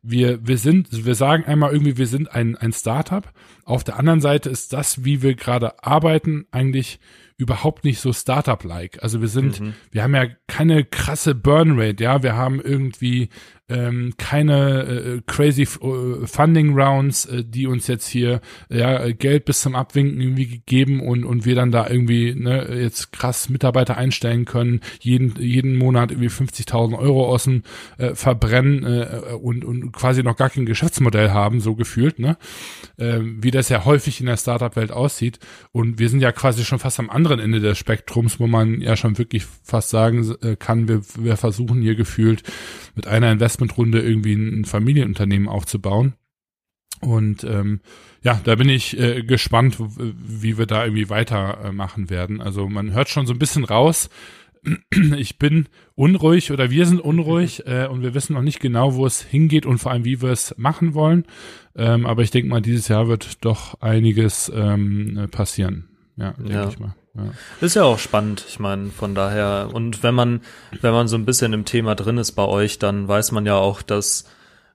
wir, 0.00 0.46
wir 0.46 0.58
sind, 0.58 1.04
wir 1.04 1.16
sagen 1.16 1.44
einmal 1.44 1.72
irgendwie, 1.72 1.96
wir 1.96 2.06
sind 2.06 2.32
ein, 2.32 2.56
ein 2.56 2.72
Startup. 2.72 3.28
Auf 3.64 3.82
der 3.82 3.98
anderen 3.98 4.20
Seite 4.20 4.48
ist 4.48 4.72
das, 4.72 5.04
wie 5.04 5.22
wir 5.22 5.34
gerade 5.34 5.82
arbeiten, 5.82 6.46
eigentlich 6.52 7.00
überhaupt 7.38 7.84
nicht 7.84 8.00
so 8.00 8.12
Startup-like. 8.12 9.02
Also 9.02 9.20
wir 9.20 9.28
sind, 9.28 9.60
mhm. 9.60 9.74
wir 9.92 10.02
haben 10.02 10.14
ja 10.14 10.26
keine 10.48 10.84
krasse 10.84 11.34
Burn 11.34 11.80
Rate, 11.80 12.02
ja, 12.02 12.22
wir 12.22 12.36
haben 12.36 12.60
irgendwie 12.60 13.30
ähm, 13.68 14.14
keine 14.16 14.82
äh, 14.82 15.20
crazy 15.26 15.62
äh, 15.62 16.26
Funding 16.26 16.78
Rounds, 16.78 17.26
äh, 17.26 17.44
die 17.44 17.66
uns 17.66 17.86
jetzt 17.86 18.08
hier 18.08 18.40
ja 18.70 19.10
Geld 19.10 19.44
bis 19.44 19.60
zum 19.60 19.74
Abwinken 19.74 20.20
irgendwie 20.20 20.46
gegeben 20.46 21.00
und 21.00 21.24
und 21.24 21.44
wir 21.44 21.54
dann 21.54 21.70
da 21.70 21.88
irgendwie 21.88 22.34
ne, 22.34 22.66
jetzt 22.80 23.12
krass 23.12 23.48
Mitarbeiter 23.48 23.96
einstellen 23.96 24.46
können, 24.46 24.80
jeden 25.00 25.36
jeden 25.38 25.76
Monat 25.76 26.10
irgendwie 26.10 26.30
50.000 26.30 26.98
Euro 26.98 27.28
aus 27.28 27.44
dem 27.44 27.62
äh, 27.98 28.14
verbrennen 28.14 28.84
äh, 28.84 29.34
und 29.34 29.64
und 29.64 29.92
quasi 29.92 30.22
noch 30.22 30.36
gar 30.36 30.48
kein 30.48 30.66
Geschäftsmodell 30.66 31.30
haben, 31.30 31.60
so 31.60 31.74
gefühlt, 31.74 32.18
ne, 32.18 32.38
äh, 32.96 33.18
wie 33.20 33.50
das 33.50 33.68
ja 33.68 33.84
häufig 33.84 34.20
in 34.20 34.26
der 34.26 34.38
Startup-Welt 34.38 34.92
aussieht. 34.92 35.38
Und 35.72 35.98
wir 35.98 36.08
sind 36.08 36.20
ja 36.20 36.32
quasi 36.32 36.64
schon 36.64 36.78
fast 36.78 36.98
am 37.00 37.10
anderen 37.10 37.27
Ende 37.40 37.60
des 37.60 37.78
Spektrums, 37.78 38.40
wo 38.40 38.46
man 38.46 38.80
ja 38.80 38.96
schon 38.96 39.18
wirklich 39.18 39.46
fast 39.62 39.90
sagen 39.90 40.34
äh, 40.42 40.56
kann, 40.56 40.88
wir 40.88 41.02
wir 41.16 41.36
versuchen 41.36 41.82
hier 41.82 41.94
gefühlt 41.94 42.42
mit 42.94 43.06
einer 43.06 43.30
Investmentrunde 43.30 44.00
irgendwie 44.00 44.34
ein 44.34 44.64
Familienunternehmen 44.64 45.48
aufzubauen. 45.48 46.14
Und 47.00 47.44
ähm, 47.44 47.80
ja, 48.22 48.40
da 48.42 48.56
bin 48.56 48.68
ich 48.68 48.98
äh, 48.98 49.22
gespannt, 49.22 49.78
wie 49.78 50.58
wir 50.58 50.66
da 50.66 50.84
irgendwie 50.84 51.08
weitermachen 51.08 52.10
werden. 52.10 52.40
Also 52.40 52.68
man 52.68 52.92
hört 52.92 53.08
schon 53.08 53.26
so 53.26 53.32
ein 53.32 53.38
bisschen 53.38 53.64
raus, 53.64 54.10
ich 55.16 55.38
bin 55.38 55.68
unruhig 55.94 56.50
oder 56.50 56.70
wir 56.70 56.86
sind 56.86 57.00
unruhig 57.00 57.62
äh, 57.66 57.86
und 57.86 58.02
wir 58.02 58.14
wissen 58.14 58.34
noch 58.34 58.42
nicht 58.42 58.60
genau, 58.60 58.94
wo 58.94 59.06
es 59.06 59.22
hingeht 59.22 59.66
und 59.66 59.78
vor 59.78 59.92
allem, 59.92 60.04
wie 60.04 60.22
wir 60.22 60.30
es 60.30 60.54
machen 60.58 60.94
wollen. 60.94 61.24
Ähm, 61.76 62.06
aber 62.06 62.22
ich 62.22 62.30
denke 62.30 62.48
mal, 62.48 62.60
dieses 62.60 62.88
Jahr 62.88 63.08
wird 63.08 63.44
doch 63.44 63.80
einiges 63.80 64.50
ähm, 64.54 65.28
passieren. 65.30 65.88
Ja, 66.18 66.32
denke 66.32 66.52
ja. 66.52 66.68
ich 66.68 66.78
mal. 66.78 66.94
Ja. 67.14 67.32
Ist 67.60 67.76
ja 67.76 67.84
auch 67.84 67.98
spannend, 67.98 68.44
ich 68.48 68.58
meine, 68.58 68.90
von 68.90 69.14
daher. 69.14 69.70
Und 69.72 70.02
wenn 70.02 70.14
man, 70.14 70.40
wenn 70.80 70.92
man 70.92 71.08
so 71.08 71.16
ein 71.16 71.24
bisschen 71.24 71.52
im 71.52 71.64
Thema 71.64 71.94
drin 71.94 72.18
ist 72.18 72.32
bei 72.32 72.44
euch, 72.44 72.78
dann 72.78 73.06
weiß 73.08 73.32
man 73.32 73.46
ja 73.46 73.56
auch, 73.56 73.82
dass 73.82 74.24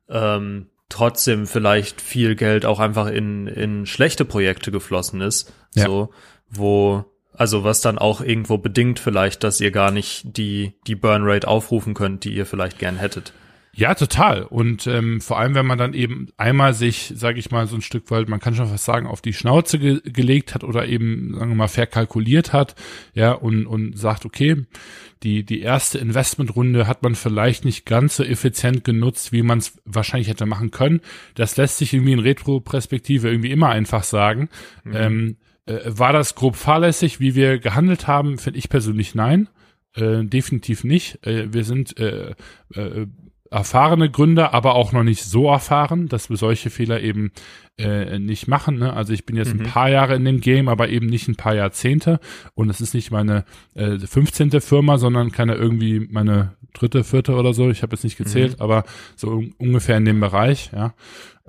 ähm, 0.10 0.68
trotzdem 0.90 1.48
vielleicht 1.48 2.02
viel 2.02 2.36
Geld 2.36 2.66
auch 2.66 2.80
einfach 2.80 3.08
in, 3.08 3.48
in 3.48 3.86
schlechte 3.86 4.26
Projekte 4.26 4.72
geflossen 4.72 5.22
ist. 5.22 5.54
Ja. 5.74 5.86
So, 5.86 6.12
wo, 6.50 7.06
also 7.34 7.64
was 7.64 7.82
dann 7.82 7.98
auch 7.98 8.22
irgendwo 8.22 8.58
bedingt 8.58 9.00
vielleicht, 9.00 9.44
dass 9.44 9.60
ihr 9.60 9.72
gar 9.72 9.92
nicht 9.92 10.38
die, 10.38 10.74
die 10.88 10.96
Burnrate 10.96 11.48
aufrufen 11.48 11.94
könnt, 11.94 12.24
die 12.24 12.34
ihr 12.34 12.46
vielleicht 12.46 12.80
gern 12.80 12.98
hättet. 12.98 13.34
Ja, 13.76 13.96
total. 13.96 14.44
Und 14.44 14.86
ähm, 14.86 15.20
vor 15.20 15.40
allem, 15.40 15.56
wenn 15.56 15.66
man 15.66 15.80
dann 15.80 15.96
eben 15.96 16.28
einmal 16.38 16.76
sich, 16.76 17.12
sage 17.16 17.40
ich 17.40 17.50
mal, 17.50 17.66
so 17.66 17.76
ein 17.76 17.82
Stück 17.82 18.12
weit, 18.12 18.30
man 18.30 18.40
kann 18.40 18.54
schon 18.54 18.68
fast 18.68 18.86
sagen, 18.86 19.08
auf 19.08 19.20
die 19.20 19.34
Schnauze 19.34 19.80
ge 19.80 20.00
gelegt 20.04 20.54
hat 20.54 20.64
oder 20.64 20.88
eben, 20.88 21.34
sagen 21.34 21.50
wir 21.50 21.56
mal, 21.56 21.68
verkalkuliert 21.68 22.54
hat, 22.54 22.76
ja, 23.16 23.32
und, 23.32 23.66
und 23.66 23.98
sagt, 23.98 24.26
okay, 24.26 24.66
die, 25.24 25.44
die 25.44 25.62
erste 25.62 25.98
Investmentrunde 25.98 26.86
hat 26.86 27.02
man 27.02 27.16
vielleicht 27.16 27.66
nicht 27.66 27.86
ganz 27.88 28.18
so 28.18 28.24
effizient 28.24 28.84
genutzt, 28.84 29.32
wie 29.32 29.42
man 29.42 29.58
es 29.58 29.80
wahrscheinlich 29.86 30.28
hätte 30.28 30.46
machen 30.46 30.70
können. 30.70 31.02
Das 31.34 31.58
lässt 31.58 31.80
sich 31.80 31.94
irgendwie 31.94 32.14
in 32.14 32.20
Retro-Perspektive 32.20 33.30
irgendwie 33.30 33.52
immer 33.52 33.70
einfach 33.70 34.04
sagen. 34.04 34.50
Mhm. 34.84 34.96
Ähm, 34.96 35.38
äh, 35.66 35.80
war 35.86 36.14
das 36.14 36.36
grob 36.36 36.58
fahrlässig, 36.58 37.20
wie 37.20 37.34
wir 37.34 37.58
gehandelt 37.58 38.06
haben? 38.06 38.38
Finde 38.38 38.60
ich 38.60 38.70
persönlich 38.70 39.16
nein. 39.16 39.50
Äh, 39.96 40.26
definitiv 40.26 40.84
nicht. 40.84 41.26
Äh, 41.26 41.54
wir 41.54 41.64
sind 41.64 41.98
äh, 42.00 42.36
äh, 42.76 43.08
erfahrene 43.54 44.10
Gründer, 44.10 44.54
aber 44.54 44.74
auch 44.76 44.92
noch 44.92 45.04
nicht 45.04 45.24
so 45.24 45.48
erfahren, 45.48 46.08
dass 46.08 46.30
wir 46.30 46.38
solche 46.38 46.72
Fehler 46.72 47.02
eben 47.02 47.32
äh, 47.78 48.18
nicht 48.18 48.48
machen. 48.48 48.80
Ne? 48.80 48.94
Also 48.94 49.14
ich 49.14 49.26
bin 49.26 49.36
jetzt 49.36 49.54
mhm. 49.54 49.62
ein 49.62 49.68
paar 49.68 49.90
Jahre 49.90 50.16
in 50.16 50.26
dem 50.26 50.42
Game, 50.42 50.68
aber 50.68 50.90
eben 50.90 51.06
nicht 51.06 51.28
ein 51.28 51.36
paar 51.36 51.54
Jahrzehnte. 51.54 52.20
Und 52.56 52.70
es 52.70 52.82
ist 52.82 52.96
nicht 52.96 53.12
meine 53.12 53.46
äh, 53.76 54.00
15. 54.00 54.60
Firma, 54.60 54.98
sondern 54.98 55.32
keine 55.32 55.54
irgendwie 55.56 56.08
meine 56.10 56.54
dritte, 56.74 57.04
vierte 57.04 57.34
oder 57.36 57.54
so. 57.54 57.70
Ich 57.70 57.84
habe 57.84 57.96
jetzt 57.96 58.04
nicht 58.04 58.18
gezählt, 58.18 58.58
mhm. 58.58 58.64
aber 58.64 58.84
so 59.16 59.30
un 59.30 59.54
ungefähr 59.60 59.98
in 59.98 60.06
dem 60.06 60.20
Bereich, 60.20 60.72
ja. 60.74 60.96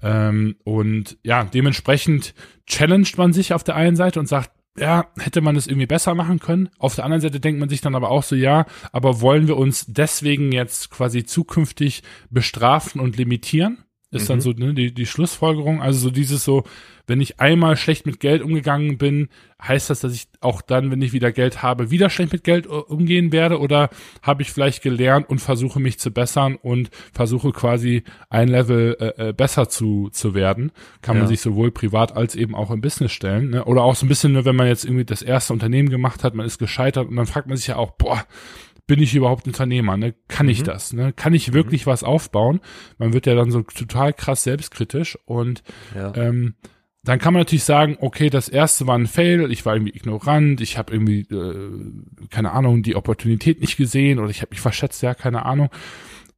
Ähm, 0.02 0.56
und 0.64 1.16
ja, 1.22 1.44
dementsprechend 1.44 2.34
challenged 2.66 3.16
man 3.16 3.32
sich 3.32 3.54
auf 3.54 3.64
der 3.64 3.76
einen 3.76 3.96
Seite 3.96 4.20
und 4.20 4.26
sagt, 4.26 4.50
ja, 4.76 5.06
hätte 5.18 5.40
man 5.40 5.56
es 5.56 5.66
irgendwie 5.66 5.86
besser 5.86 6.14
machen 6.14 6.40
können. 6.40 6.68
Auf 6.78 6.94
der 6.94 7.04
anderen 7.04 7.20
Seite 7.20 7.40
denkt 7.40 7.60
man 7.60 7.68
sich 7.68 7.80
dann 7.80 7.94
aber 7.94 8.10
auch 8.10 8.22
so, 8.22 8.34
ja, 8.34 8.66
aber 8.92 9.20
wollen 9.20 9.46
wir 9.46 9.56
uns 9.56 9.86
deswegen 9.86 10.52
jetzt 10.52 10.90
quasi 10.90 11.24
zukünftig 11.24 12.02
bestrafen 12.30 13.00
und 13.00 13.16
limitieren? 13.16 13.84
Ist 14.14 14.24
mhm. 14.24 14.28
dann 14.28 14.40
so 14.40 14.52
ne, 14.52 14.74
die, 14.74 14.92
die 14.94 15.06
Schlussfolgerung. 15.06 15.82
Also 15.82 15.98
so 15.98 16.10
dieses 16.10 16.44
so, 16.44 16.64
wenn 17.06 17.20
ich 17.20 17.40
einmal 17.40 17.76
schlecht 17.76 18.06
mit 18.06 18.20
Geld 18.20 18.42
umgegangen 18.42 18.96
bin, 18.96 19.28
heißt 19.62 19.90
das, 19.90 20.00
dass 20.00 20.14
ich 20.14 20.26
auch 20.40 20.62
dann, 20.62 20.90
wenn 20.90 21.02
ich 21.02 21.12
wieder 21.12 21.32
Geld 21.32 21.62
habe, 21.62 21.90
wieder 21.90 22.10
schlecht 22.10 22.32
mit 22.32 22.44
Geld 22.44 22.66
umgehen 22.66 23.32
werde? 23.32 23.60
Oder 23.60 23.90
habe 24.22 24.42
ich 24.42 24.52
vielleicht 24.52 24.82
gelernt 24.82 25.28
und 25.28 25.40
versuche 25.40 25.80
mich 25.80 25.98
zu 25.98 26.10
bessern 26.10 26.56
und 26.56 26.90
versuche 27.12 27.52
quasi 27.52 28.04
ein 28.30 28.48
Level 28.48 28.96
äh, 29.00 29.28
äh 29.28 29.32
besser 29.32 29.68
zu, 29.68 30.08
zu 30.12 30.34
werden? 30.34 30.72
Kann 31.02 31.16
ja. 31.16 31.22
man 31.22 31.28
sich 31.28 31.40
sowohl 31.40 31.70
privat 31.70 32.16
als 32.16 32.34
eben 32.34 32.54
auch 32.54 32.70
im 32.70 32.80
Business 32.80 33.12
stellen. 33.12 33.50
Ne? 33.50 33.64
Oder 33.64 33.82
auch 33.82 33.96
so 33.96 34.06
ein 34.06 34.08
bisschen, 34.08 34.32
ne, 34.32 34.44
wenn 34.44 34.56
man 34.56 34.66
jetzt 34.66 34.84
irgendwie 34.84 35.04
das 35.04 35.22
erste 35.22 35.52
Unternehmen 35.52 35.90
gemacht 35.90 36.24
hat, 36.24 36.34
man 36.34 36.46
ist 36.46 36.58
gescheitert 36.58 37.08
und 37.08 37.16
dann 37.16 37.26
fragt 37.26 37.48
man 37.48 37.56
sich 37.56 37.66
ja 37.66 37.76
auch, 37.76 37.92
boah, 37.92 38.24
bin 38.86 39.00
ich 39.00 39.14
überhaupt 39.14 39.46
Unternehmer? 39.46 39.96
Ne? 39.96 40.14
Kann 40.28 40.46
mhm. 40.46 40.52
ich 40.52 40.62
das? 40.62 40.92
Ne? 40.92 41.12
Kann 41.12 41.34
ich 41.34 41.52
wirklich 41.52 41.86
mhm. 41.86 41.90
was 41.90 42.04
aufbauen? 42.04 42.60
Man 42.98 43.12
wird 43.12 43.26
ja 43.26 43.34
dann 43.34 43.50
so 43.50 43.62
total 43.62 44.12
krass 44.12 44.42
selbstkritisch 44.42 45.18
und 45.24 45.62
ja. 45.94 46.14
ähm, 46.16 46.54
dann 47.02 47.18
kann 47.18 47.34
man 47.34 47.40
natürlich 47.42 47.64
sagen, 47.64 47.98
okay, 48.00 48.30
das 48.30 48.48
erste 48.48 48.86
war 48.86 48.96
ein 48.96 49.06
Fail, 49.06 49.50
ich 49.50 49.66
war 49.66 49.74
irgendwie 49.74 49.94
ignorant, 49.94 50.62
ich 50.62 50.78
habe 50.78 50.92
irgendwie, 50.92 51.20
äh, 51.20 52.28
keine 52.30 52.52
Ahnung, 52.52 52.82
die 52.82 52.96
Opportunität 52.96 53.60
nicht 53.60 53.76
gesehen 53.76 54.18
oder 54.18 54.30
ich 54.30 54.40
habe 54.40 54.50
mich 54.50 54.60
verschätzt, 54.60 55.02
ja, 55.02 55.14
keine 55.14 55.44
Ahnung. 55.44 55.68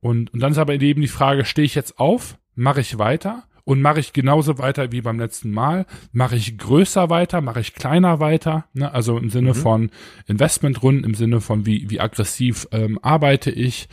Und, 0.01 0.33
und 0.33 0.41
dann 0.41 0.53
ist 0.53 0.59
aber 0.59 0.75
eben 0.75 1.01
die 1.01 1.09
Frage, 1.09 1.45
stehe 1.45 1.65
ich 1.65 1.77
jetzt 1.77 2.01
auf, 2.01 2.37
mache 2.57 2.81
ich 2.81 2.99
weiter 2.99 3.45
und 3.67 3.83
mache 3.83 3.99
ich 3.99 4.13
genauso 4.13 4.59
weiter 4.59 4.93
wie 4.93 5.01
beim 5.01 5.19
letzten 5.19 5.51
Mal? 5.51 5.87
Mache 6.13 6.37
ich 6.37 6.57
größer 6.57 7.11
weiter? 7.11 7.41
Mache 7.41 7.59
ich 7.59 7.75
kleiner 7.75 8.21
weiter? 8.21 8.67
Ne? 8.75 8.95
Also 8.95 9.19
im 9.19 9.29
Sinne 9.29 9.51
mhm. 9.51 9.55
von 9.55 9.91
Investmentrunden, 10.29 11.03
im 11.03 11.15
Sinne 11.15 11.41
von 11.41 11.67
wie, 11.67 11.91
wie 11.91 11.99
aggressiv 11.99 12.69
ähm, 12.71 13.01
arbeite 13.03 13.51
ich? 13.51 13.89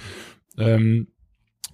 Ähm, 0.59 1.07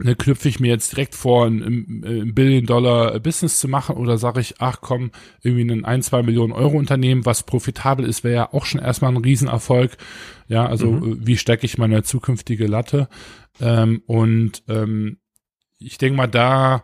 ne, 0.01 0.15
knüpfe 0.15 0.47
ich 0.47 0.61
mir 0.61 0.69
jetzt 0.69 0.93
direkt 0.93 1.13
vor, 1.13 1.45
ein, 1.45 2.05
ein 2.05 2.33
Billion-Dollar-Business 2.33 3.59
zu 3.59 3.67
machen 3.67 3.97
oder 3.97 4.17
sage 4.17 4.39
ich, 4.39 4.55
ach 4.59 4.77
komm, 4.79 5.11
irgendwie 5.41 5.69
ein 5.69 5.83
ein, 5.83 6.01
zwei 6.01 6.23
Millionen 6.23 6.53
Euro 6.53 6.77
Unternehmen, 6.77 7.25
was 7.25 7.43
profitabel 7.43 8.05
ist, 8.05 8.23
wäre 8.23 8.35
ja 8.35 8.53
auch 8.53 8.63
schon 8.63 8.79
erstmal 8.79 9.11
ein 9.11 9.17
Riesenerfolg. 9.17 9.97
Ja, 10.47 10.65
also 10.65 10.89
mhm. 10.89 11.27
wie 11.27 11.35
stecke 11.35 11.65
ich 11.65 11.77
meine 11.77 12.03
zukünftige 12.03 12.67
Latte? 12.67 13.09
Ähm, 13.59 14.03
und 14.05 14.63
ähm, 14.69 15.17
ich 15.79 15.97
denke 15.97 16.15
mal, 16.15 16.27
da 16.27 16.81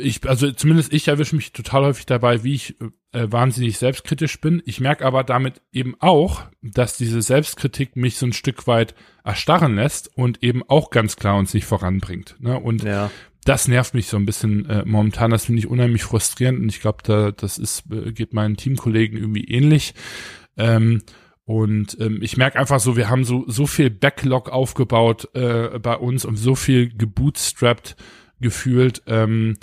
ich, 0.00 0.28
also 0.28 0.50
zumindest 0.52 0.92
ich 0.92 1.08
erwische 1.08 1.36
mich 1.36 1.52
total 1.52 1.84
häufig 1.84 2.06
dabei, 2.06 2.42
wie 2.44 2.54
ich 2.54 2.76
äh, 3.12 3.26
wahnsinnig 3.30 3.78
selbstkritisch 3.78 4.40
bin. 4.40 4.62
Ich 4.66 4.80
merke 4.80 5.04
aber 5.04 5.24
damit 5.24 5.62
eben 5.72 5.94
auch, 6.00 6.42
dass 6.62 6.96
diese 6.96 7.22
Selbstkritik 7.22 7.96
mich 7.96 8.16
so 8.16 8.26
ein 8.26 8.32
Stück 8.32 8.66
weit 8.66 8.94
erstarren 9.24 9.76
lässt 9.76 10.16
und 10.16 10.42
eben 10.42 10.62
auch 10.68 10.90
ganz 10.90 11.16
klar 11.16 11.36
uns 11.36 11.54
nicht 11.54 11.66
voranbringt. 11.66 12.36
Ne? 12.40 12.58
Und 12.58 12.82
ja. 12.82 13.10
das 13.44 13.68
nervt 13.68 13.94
mich 13.94 14.06
so 14.06 14.16
ein 14.16 14.26
bisschen 14.26 14.68
äh, 14.68 14.84
momentan. 14.84 15.30
Das 15.30 15.46
finde 15.46 15.60
ich 15.60 15.68
unheimlich 15.68 16.02
frustrierend 16.02 16.60
und 16.60 16.68
ich 16.68 16.80
glaube, 16.80 16.98
da 17.02 17.32
das 17.32 17.58
ist 17.58 17.84
äh, 17.90 18.12
geht 18.12 18.32
meinen 18.32 18.56
Teamkollegen 18.56 19.18
irgendwie 19.18 19.44
ähnlich. 19.44 19.94
Ähm, 20.56 21.02
und 21.44 21.96
ähm, 22.00 22.20
ich 22.22 22.36
merke 22.36 22.58
einfach 22.58 22.78
so, 22.78 22.96
wir 22.96 23.08
haben 23.08 23.24
so 23.24 23.44
so 23.48 23.66
viel 23.66 23.90
Backlog 23.90 24.50
aufgebaut 24.50 25.28
äh, 25.34 25.78
bei 25.80 25.96
uns 25.96 26.24
und 26.24 26.36
so 26.36 26.54
viel 26.54 26.96
gebootstrapped 26.96 27.96
gefühlt. 28.40 29.02
Ähm, 29.06 29.56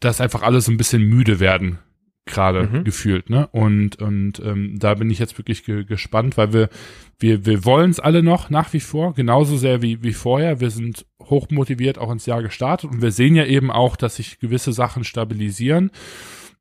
dass 0.00 0.20
einfach 0.20 0.42
alle 0.42 0.60
so 0.60 0.72
ein 0.72 0.76
bisschen 0.76 1.02
müde 1.02 1.40
werden 1.40 1.78
gerade 2.26 2.68
mhm. 2.68 2.84
gefühlt, 2.84 3.28
ne? 3.30 3.48
Und 3.48 4.00
und 4.00 4.40
ähm, 4.40 4.76
da 4.78 4.94
bin 4.94 5.10
ich 5.10 5.18
jetzt 5.18 5.36
wirklich 5.38 5.64
ge 5.64 5.84
gespannt, 5.84 6.36
weil 6.36 6.52
wir 6.52 6.68
wir 7.18 7.44
wir 7.44 7.64
wollen 7.64 7.90
es 7.90 8.00
alle 8.00 8.22
noch 8.22 8.50
nach 8.50 8.72
wie 8.72 8.80
vor 8.80 9.14
genauso 9.14 9.56
sehr 9.56 9.82
wie 9.82 10.02
wie 10.02 10.12
vorher. 10.12 10.60
Wir 10.60 10.70
sind 10.70 11.06
hoch 11.22 11.48
motiviert 11.50 11.98
auch 11.98 12.10
ins 12.10 12.26
Jahr 12.26 12.42
gestartet 12.42 12.90
und 12.90 13.02
wir 13.02 13.10
sehen 13.10 13.34
ja 13.34 13.44
eben 13.44 13.70
auch, 13.70 13.96
dass 13.96 14.16
sich 14.16 14.38
gewisse 14.38 14.72
Sachen 14.72 15.04
stabilisieren. 15.04 15.90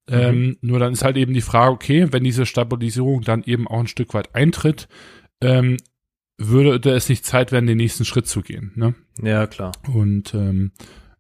Mhm. 0.09 0.15
Ähm, 0.15 0.57
nur 0.61 0.79
dann 0.79 0.93
ist 0.93 1.03
halt 1.03 1.17
eben 1.17 1.33
die 1.33 1.41
Frage, 1.41 1.71
okay, 1.71 2.07
wenn 2.11 2.23
diese 2.23 2.45
Stabilisierung 2.45 3.21
dann 3.21 3.43
eben 3.43 3.67
auch 3.67 3.79
ein 3.79 3.87
Stück 3.87 4.13
weit 4.13 4.33
eintritt, 4.33 4.87
ähm, 5.41 5.77
würde 6.37 6.89
es 6.89 7.09
nicht 7.09 7.25
Zeit 7.25 7.51
werden, 7.51 7.67
den 7.67 7.77
nächsten 7.77 8.05
Schritt 8.05 8.27
zu 8.27 8.41
gehen, 8.41 8.71
ne? 8.75 8.95
Ja, 9.21 9.45
klar. 9.45 9.73
Und 9.93 10.33
ähm, 10.33 10.71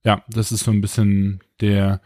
ja, 0.03 0.23
das 0.29 0.51
ist 0.51 0.63
so 0.63 0.71
ein 0.71 0.81
bisschen 0.81 1.41
der 1.61 2.01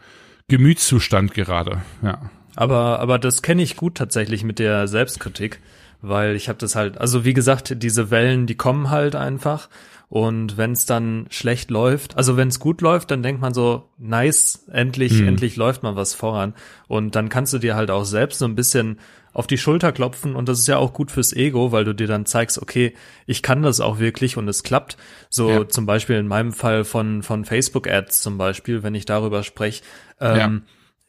Gemütszustand 0.48 1.34
gerade, 1.34 1.82
ja. 2.02 2.30
Aber, 2.56 3.00
aber 3.00 3.18
das 3.18 3.42
kenne 3.42 3.62
ich 3.62 3.76
gut 3.76 3.96
tatsächlich 3.96 4.44
mit 4.44 4.58
der 4.58 4.86
Selbstkritik, 4.86 5.60
weil 6.02 6.36
ich 6.36 6.48
habe 6.48 6.58
das 6.58 6.76
halt, 6.76 6.98
also 6.98 7.24
wie 7.24 7.34
gesagt, 7.34 7.82
diese 7.82 8.10
Wellen, 8.10 8.46
die 8.46 8.54
kommen 8.54 8.90
halt 8.90 9.16
einfach. 9.16 9.68
Und 10.08 10.56
wenn 10.56 10.72
es 10.72 10.86
dann 10.86 11.26
schlecht 11.30 11.70
läuft, 11.70 12.16
also 12.16 12.36
wenn 12.36 12.48
es 12.48 12.60
gut 12.60 12.82
läuft, 12.82 13.10
dann 13.10 13.22
denkt 13.22 13.40
man 13.40 13.54
so, 13.54 13.88
nice, 13.98 14.66
endlich, 14.70 15.14
mhm. 15.14 15.28
endlich 15.28 15.56
läuft 15.56 15.82
mal 15.82 15.96
was 15.96 16.14
voran. 16.14 16.54
Und 16.86 17.16
dann 17.16 17.28
kannst 17.28 17.52
du 17.52 17.58
dir 17.58 17.74
halt 17.74 17.90
auch 17.90 18.04
selbst 18.04 18.38
so 18.38 18.44
ein 18.44 18.54
bisschen 18.54 19.00
auf 19.34 19.46
die 19.46 19.58
Schulter 19.58 19.92
klopfen 19.92 20.34
und 20.36 20.48
das 20.48 20.60
ist 20.60 20.68
ja 20.68 20.78
auch 20.78 20.92
gut 20.92 21.10
fürs 21.10 21.32
Ego, 21.32 21.72
weil 21.72 21.84
du 21.84 21.94
dir 21.94 22.06
dann 22.06 22.24
zeigst, 22.24 22.60
okay, 22.60 22.94
ich 23.26 23.42
kann 23.42 23.62
das 23.62 23.80
auch 23.80 23.98
wirklich 23.98 24.36
und 24.36 24.48
es 24.48 24.62
klappt. 24.62 24.96
So 25.28 25.50
ja. 25.50 25.68
zum 25.68 25.84
Beispiel 25.86 26.16
in 26.16 26.28
meinem 26.28 26.52
Fall 26.52 26.84
von, 26.84 27.22
von 27.22 27.44
Facebook-Ads 27.44 28.22
zum 28.22 28.38
Beispiel, 28.38 28.82
wenn 28.82 28.94
ich 28.94 29.04
darüber 29.04 29.42
spreche. 29.42 29.82
Ähm, 30.20 30.38
ja 30.38 30.52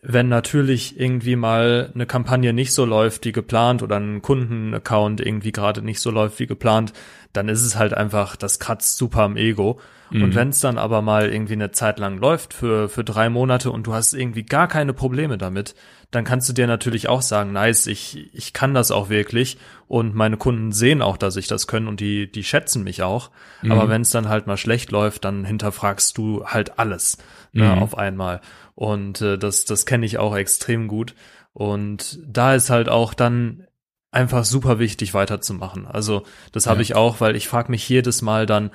wenn 0.08 0.30
natürlich 0.30 1.00
irgendwie 1.00 1.36
mal 1.36 1.92
eine 1.94 2.06
Kampagne 2.06 2.54
nicht 2.54 2.74
so 2.74 2.86
läuft 2.86 3.26
wie 3.26 3.32
geplant 3.32 3.82
oder 3.82 3.98
ein 3.98 4.22
Kundenaccount 4.22 5.20
irgendwie 5.20 5.52
gerade 5.52 5.82
nicht 5.82 6.00
so 6.00 6.12
läuft 6.12 6.40
wie 6.40 6.46
geplant, 6.46 6.94
dann 7.34 7.50
ist 7.50 7.64
es 7.64 7.76
halt 7.76 7.94
einfach, 7.94 8.36
das 8.36 8.60
kratzt 8.60 8.98
super 8.98 9.22
am 9.22 9.36
Ego. 9.36 9.80
Mhm. 10.16 10.24
Und 10.24 10.36
wenn 10.36 10.50
es 10.50 10.62
dann 10.62 10.78
aber 10.78 11.02
mal 11.02 11.30
irgendwie 11.32 11.54
eine 11.54 11.72
Zeit 11.72 12.00
lang 12.00 12.18
läuft 12.18 12.54
für, 12.54 12.88
für 12.88 13.04
drei 13.04 13.30
Monate 13.30 13.70
und 13.70 13.86
du 13.86 13.94
hast 13.94 14.14
irgendwie 14.14 14.44
gar 14.44 14.68
keine 14.68 14.94
Probleme 14.94 15.38
damit, 15.38 15.76
dann 16.12 16.24
kannst 16.24 16.48
du 16.48 16.54
dir 16.54 16.68
natürlich 16.68 17.10
auch 17.10 17.22
sagen, 17.22 17.52
nice, 17.52 17.88
ich, 17.88 18.34
ich 18.34 18.54
kann 18.54 18.74
das 18.74 18.92
auch 18.92 19.10
wirklich 19.10 19.58
und 19.88 20.16
meine 20.16 20.38
Kunden 20.38 20.72
sehen 20.72 21.02
auch, 21.02 21.18
dass 21.18 21.36
ich 21.36 21.48
das 21.48 21.68
können 21.68 21.88
und 21.88 22.00
die, 22.00 22.32
die 22.32 22.46
schätzen 22.46 22.84
mich 22.84 23.04
auch. 23.04 23.30
Mhm. 23.62 23.74
Aber 23.74 23.90
wenn 23.90 24.04
es 24.04 24.12
dann 24.12 24.30
halt 24.30 24.48
mal 24.48 24.58
schlecht 24.58 24.92
läuft, 24.92 25.26
dann 25.26 25.44
hinterfragst 25.44 26.18
du 26.18 26.46
halt 26.46 26.80
alles 26.80 27.18
ne, 27.52 27.66
mhm. 27.66 27.84
auf 27.84 27.98
einmal. 27.98 28.40
Und 28.74 29.22
äh, 29.22 29.38
das, 29.38 29.66
das 29.66 29.86
kenne 29.86 30.06
ich 30.06 30.18
auch 30.18 30.36
extrem 30.36 30.88
gut. 30.88 31.14
Und 31.52 32.20
da 32.26 32.56
ist 32.56 32.70
halt 32.70 32.88
auch 32.88 33.14
dann 33.14 33.68
einfach 34.12 34.46
super 34.46 34.80
wichtig 34.80 35.14
weiterzumachen. 35.14 35.86
Also 35.88 36.24
das 36.54 36.68
habe 36.68 36.78
ja. 36.78 36.84
ich 36.84 36.96
auch, 36.96 37.20
weil 37.20 37.36
ich 37.36 37.50
frage 37.50 37.70
mich 37.70 37.88
jedes 37.90 38.22
Mal 38.22 38.46
dann, 38.46 38.72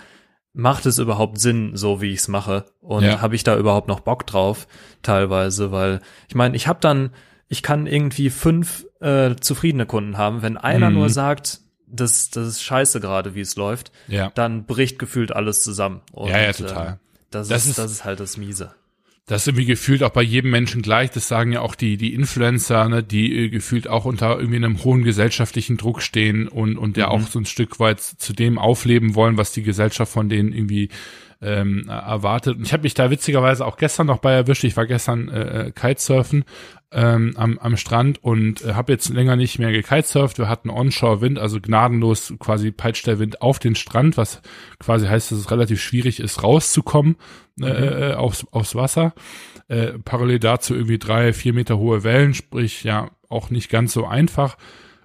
macht 0.52 0.87
es 0.87 0.99
überhaupt 0.99 1.38
Sinn, 1.38 1.76
so 1.76 2.00
wie 2.00 2.12
ich 2.12 2.21
es 2.21 2.28
mache? 2.28 2.66
Und 2.80 3.04
ja. 3.04 3.21
habe 3.21 3.35
ich 3.35 3.45
da 3.45 3.57
überhaupt 3.57 3.88
noch 3.88 4.00
Bock 4.00 4.26
drauf, 4.26 4.66
teilweise? 5.02 5.73
Weil 5.73 6.00
ich 6.28 6.35
meine, 6.35 6.57
ich 6.57 6.66
habe 6.66 6.80
dann, 6.80 7.11
ich 7.49 7.62
kann 7.62 7.87
irgendwie 7.87 8.30
fünf 8.30 8.87
äh, 9.00 9.37
zufriedene 9.37 9.87
Kunden 9.87 10.19
haben. 10.19 10.42
Wenn 10.42 10.57
einer 10.57 10.90
mhm. 10.90 10.97
nur 10.97 11.11
sagt, 11.11 11.61
das, 11.87 12.30
das 12.30 12.49
ist 12.49 12.62
scheiße 12.62 13.00
gerade, 13.00 13.35
wie 13.35 13.40
es 13.40 13.57
läuft, 13.57 13.92
ja. 14.09 14.30
dann 14.35 14.64
bricht 14.64 14.99
gefühlt 14.99 15.33
alles 15.33 15.62
zusammen. 15.62 16.02
Und, 16.12 16.30
ja, 16.30 16.40
ja, 16.40 16.52
total. 16.52 16.87
Äh, 16.87 16.97
das, 17.30 17.49
das, 17.49 17.66
ist, 17.66 17.78
das 17.78 17.92
ist 17.92 18.04
halt 18.04 18.21
das 18.21 18.37
Miese. 18.37 18.75
Das 19.30 19.42
ist 19.42 19.46
irgendwie 19.46 19.66
gefühlt 19.66 20.02
auch 20.02 20.10
bei 20.10 20.22
jedem 20.22 20.50
Menschen 20.50 20.82
gleich. 20.82 21.12
Das 21.12 21.28
sagen 21.28 21.52
ja 21.52 21.60
auch 21.60 21.76
die, 21.76 21.96
die 21.96 22.14
Influencer, 22.14 22.88
ne, 22.88 23.04
die 23.04 23.44
äh, 23.44 23.49
gefühlt 23.49 23.87
auch 23.87 24.04
unter 24.04 24.37
irgendwie 24.37 24.56
einem 24.56 24.82
hohen 24.82 25.04
gesellschaftlichen 25.04 25.76
Druck 25.76 26.02
stehen 26.02 26.49
und, 26.49 26.76
und 26.76 26.96
ja 26.96 27.06
mhm. 27.06 27.12
auch 27.12 27.28
so 27.28 27.38
ein 27.38 27.46
Stück 27.46 27.78
weit 27.78 28.00
zu 28.00 28.32
dem 28.32 28.58
aufleben 28.58 29.14
wollen, 29.14 29.37
was 29.37 29.52
die 29.52 29.62
Gesellschaft 29.62 30.10
von 30.10 30.28
denen 30.28 30.52
irgendwie 30.52 30.88
ähm, 31.42 31.88
erwartet. 31.88 32.56
Und 32.56 32.66
ich 32.66 32.73
habe 32.73 32.82
mich 32.82 32.94
da 32.94 33.11
witzigerweise 33.11 33.64
auch 33.66 33.76
gestern 33.76 34.06
noch 34.06 34.18
bei 34.18 34.32
erwischt. 34.32 34.64
Ich 34.64 34.76
war 34.76 34.87
gestern 34.87 35.28
äh, 35.28 35.66
äh 35.66 35.70
Kitesurfen 35.70 36.44
ähm, 36.92 37.35
am, 37.37 37.59
am 37.59 37.76
Strand 37.76 38.23
und 38.23 38.64
äh, 38.64 38.75
habe 38.75 38.92
jetzt 38.92 39.09
länger 39.11 39.37
nicht 39.37 39.59
mehr 39.59 39.73
gekitesurft. 39.73 40.38
Wir 40.38 40.49
hatten 40.49 40.70
Onshore-Wind, 40.70 41.38
also 41.38 41.61
gnadenlos 41.61 42.35
quasi 42.38 42.73
peitscht 42.73 43.06
der 43.06 43.18
Wind 43.18 43.42
auf 43.42 43.59
den 43.59 43.75
Strand, 43.75 44.16
was 44.16 44.42
quasi 44.78 45.06
heißt, 45.06 45.30
dass 45.30 45.38
es 45.38 45.50
relativ 45.50 45.80
schwierig 45.80 46.20
ist, 46.20 46.42
rauszukommen 46.42 47.16
äh, 47.61 47.64
mhm. 47.64 48.02
äh, 48.02 48.12
aufs, 48.14 48.47
aufs 48.50 48.75
Wasser. 48.75 49.14
Äh, 49.68 49.99
parallel 50.04 50.40
dazu 50.40 50.75
irgendwie 50.75 50.99
drei, 50.99 51.32
vier 51.32 51.52
Meter 51.52 51.78
hohe 51.78 52.02
Wellen, 52.02 52.35
sprich 52.35 52.82
ja 52.82 53.11
auch 53.28 53.50
nicht 53.50 53.70
ganz 53.70 53.92
so 53.92 54.06
einfach. 54.06 54.56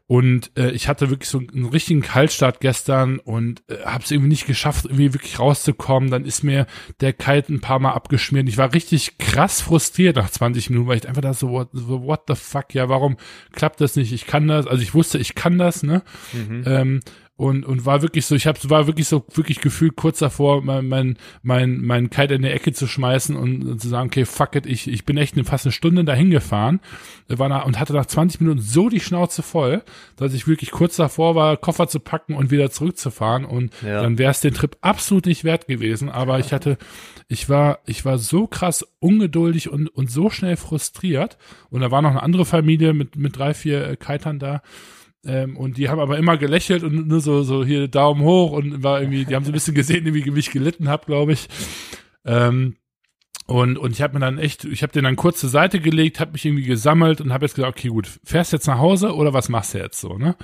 Und 0.07 0.51
äh, 0.55 0.69
ich 0.69 0.87
hatte 0.87 1.09
wirklich 1.09 1.29
so 1.29 1.39
einen 1.39 1.65
richtigen 1.65 2.01
Kaltstart 2.01 2.59
gestern 2.59 3.17
und 3.17 3.63
äh, 3.69 3.85
habe 3.85 4.03
es 4.03 4.11
irgendwie 4.11 4.29
nicht 4.29 4.45
geschafft, 4.45 4.85
irgendwie 4.85 5.13
wirklich 5.15 5.39
rauszukommen. 5.39 6.11
Dann 6.11 6.25
ist 6.25 6.43
mir 6.43 6.67
der 7.01 7.11
Kite 7.11 7.51
ein 7.51 7.61
paar 7.61 7.79
Mal 7.79 7.93
abgeschmiert. 7.93 8.47
Ich 8.47 8.57
war 8.57 8.71
richtig 8.73 9.17
krass 9.17 9.61
frustriert 9.61 10.17
nach 10.17 10.29
20 10.29 10.69
Minuten, 10.69 10.87
weil 10.87 10.97
ich 10.97 11.07
einfach 11.07 11.23
da 11.23 11.33
so, 11.33 11.49
what, 11.49 11.69
so, 11.73 12.03
what 12.03 12.23
the 12.27 12.35
fuck, 12.35 12.75
ja, 12.75 12.87
warum 12.87 13.17
klappt 13.51 13.81
das 13.81 13.95
nicht? 13.95 14.13
Ich 14.13 14.27
kann 14.27 14.47
das, 14.47 14.67
also 14.67 14.83
ich 14.83 14.93
wusste, 14.93 15.17
ich 15.17 15.33
kann 15.33 15.57
das, 15.57 15.81
ne? 15.81 16.03
Mhm. 16.33 16.63
Ähm, 16.67 16.99
und 17.37 17.65
und 17.65 17.85
war 17.85 18.01
wirklich 18.01 18.25
so, 18.25 18.33
ich 18.33 18.47
habe 18.47 18.57
war 18.69 18.87
wirklich 18.87 19.09
so 19.09 19.25
wirklich 19.33 19.59
gefühlt 19.59 19.97
kurz 19.97 20.19
davor, 20.19 20.61
mein 20.61 20.87
mein 20.87 21.17
mein, 21.43 21.81
mein 21.81 22.09
Kite 22.09 22.35
in 22.35 22.43
der 22.43 22.53
Ecke 22.53 22.71
zu 22.71 22.87
schmeißen 22.87 23.35
und, 23.35 23.63
und 23.65 23.81
zu 23.81 23.89
sagen, 23.89 24.07
okay, 24.07 24.23
fuck 24.25 24.55
it, 24.55 24.65
ich 24.65 24.87
ich 24.87 25.03
bin 25.03 25.17
echt 25.17 25.35
eine, 25.35 25.43
fast 25.43 25.65
eine 25.65 25.73
Stunde 25.73 26.05
dahin 26.05 26.31
gefahren, 26.31 26.79
war 27.27 27.49
nach, 27.49 27.65
und 27.65 27.77
hatte 27.77 27.91
nach 27.91 28.05
20 28.05 28.39
Minuten 28.39 28.61
so 28.61 28.87
die 28.87 29.01
Schnauze 29.01 29.43
voll, 29.43 29.83
dass 30.15 30.33
ich 30.33 30.47
wirklich 30.47 30.71
kurz 30.71 30.95
davor 30.95 31.35
war, 31.35 31.57
Koffer 31.57 31.89
zu 31.89 31.99
packen 31.99 32.35
und 32.35 32.51
wieder 32.51 32.71
zurückzufahren. 32.71 33.43
Und 33.43 33.73
ja. 33.81 34.01
dann 34.01 34.17
wäre 34.17 34.31
es 34.31 34.39
den 34.39 34.53
Trip 34.53 34.77
absolut 34.79 35.25
nicht 35.25 35.43
wert 35.43 35.67
gewesen, 35.67 36.09
aber 36.09 36.39
ich 36.39 36.53
hatte 36.53 36.77
ich 37.27 37.49
war 37.49 37.79
ich 37.85 38.05
war 38.05 38.17
so 38.17 38.47
krass 38.47 38.87
ungeduldig 38.99 39.69
und 39.69 39.89
und 39.89 40.09
so 40.09 40.29
schnell 40.29 40.55
frustriert. 40.55 41.37
Und 41.69 41.81
da 41.81 41.91
war 41.91 42.01
noch 42.01 42.11
eine 42.11 42.23
andere 42.23 42.45
Familie 42.45 42.93
mit 42.93 43.17
mit 43.17 43.37
drei 43.37 43.53
vier 43.53 43.89
äh, 43.89 43.97
Kitern 43.97 44.39
da 44.39 44.61
ähm, 45.25 45.57
und 45.57 45.77
die 45.77 45.89
haben 45.89 45.99
aber 45.99 46.17
immer 46.17 46.37
gelächelt 46.37 46.83
und 46.83 47.07
nur 47.07 47.19
so, 47.19 47.43
so 47.43 47.65
hier 47.65 47.87
Daumen 47.87 48.21
hoch 48.21 48.51
und 48.51 48.83
war 48.83 49.01
irgendwie, 49.01 49.25
die 49.25 49.35
haben 49.35 49.45
so 49.45 49.51
ein 49.51 49.53
bisschen 49.53 49.75
gesehen, 49.75 50.13
wie 50.13 50.39
ich 50.39 50.51
gelitten 50.51 50.87
habe, 50.87 51.05
glaube 51.05 51.33
ich. 51.33 51.47
Ähm, 52.25 52.75
und, 53.47 53.77
und 53.77 53.91
ich 53.91 54.01
habe 54.01 54.15
mir 54.15 54.19
dann 54.19 54.39
echt, 54.39 54.65
ich 54.65 54.81
habe 54.81 54.93
den 54.93 55.03
dann 55.03 55.15
kurz 55.15 55.39
zur 55.39 55.49
Seite 55.49 55.79
gelegt, 55.79 56.19
habe 56.19 56.31
mich 56.31 56.45
irgendwie 56.45 56.65
gesammelt 56.65 57.21
und 57.21 57.31
habe 57.31 57.45
jetzt 57.45 57.55
gesagt, 57.55 57.77
okay, 57.77 57.89
gut, 57.89 58.09
fährst 58.23 58.53
jetzt 58.53 58.67
nach 58.67 58.79
Hause 58.79 59.13
oder 59.13 59.33
was 59.33 59.49
machst 59.49 59.73
du 59.73 59.77
jetzt 59.77 59.99
so, 59.99 60.17
ne? 60.17 60.35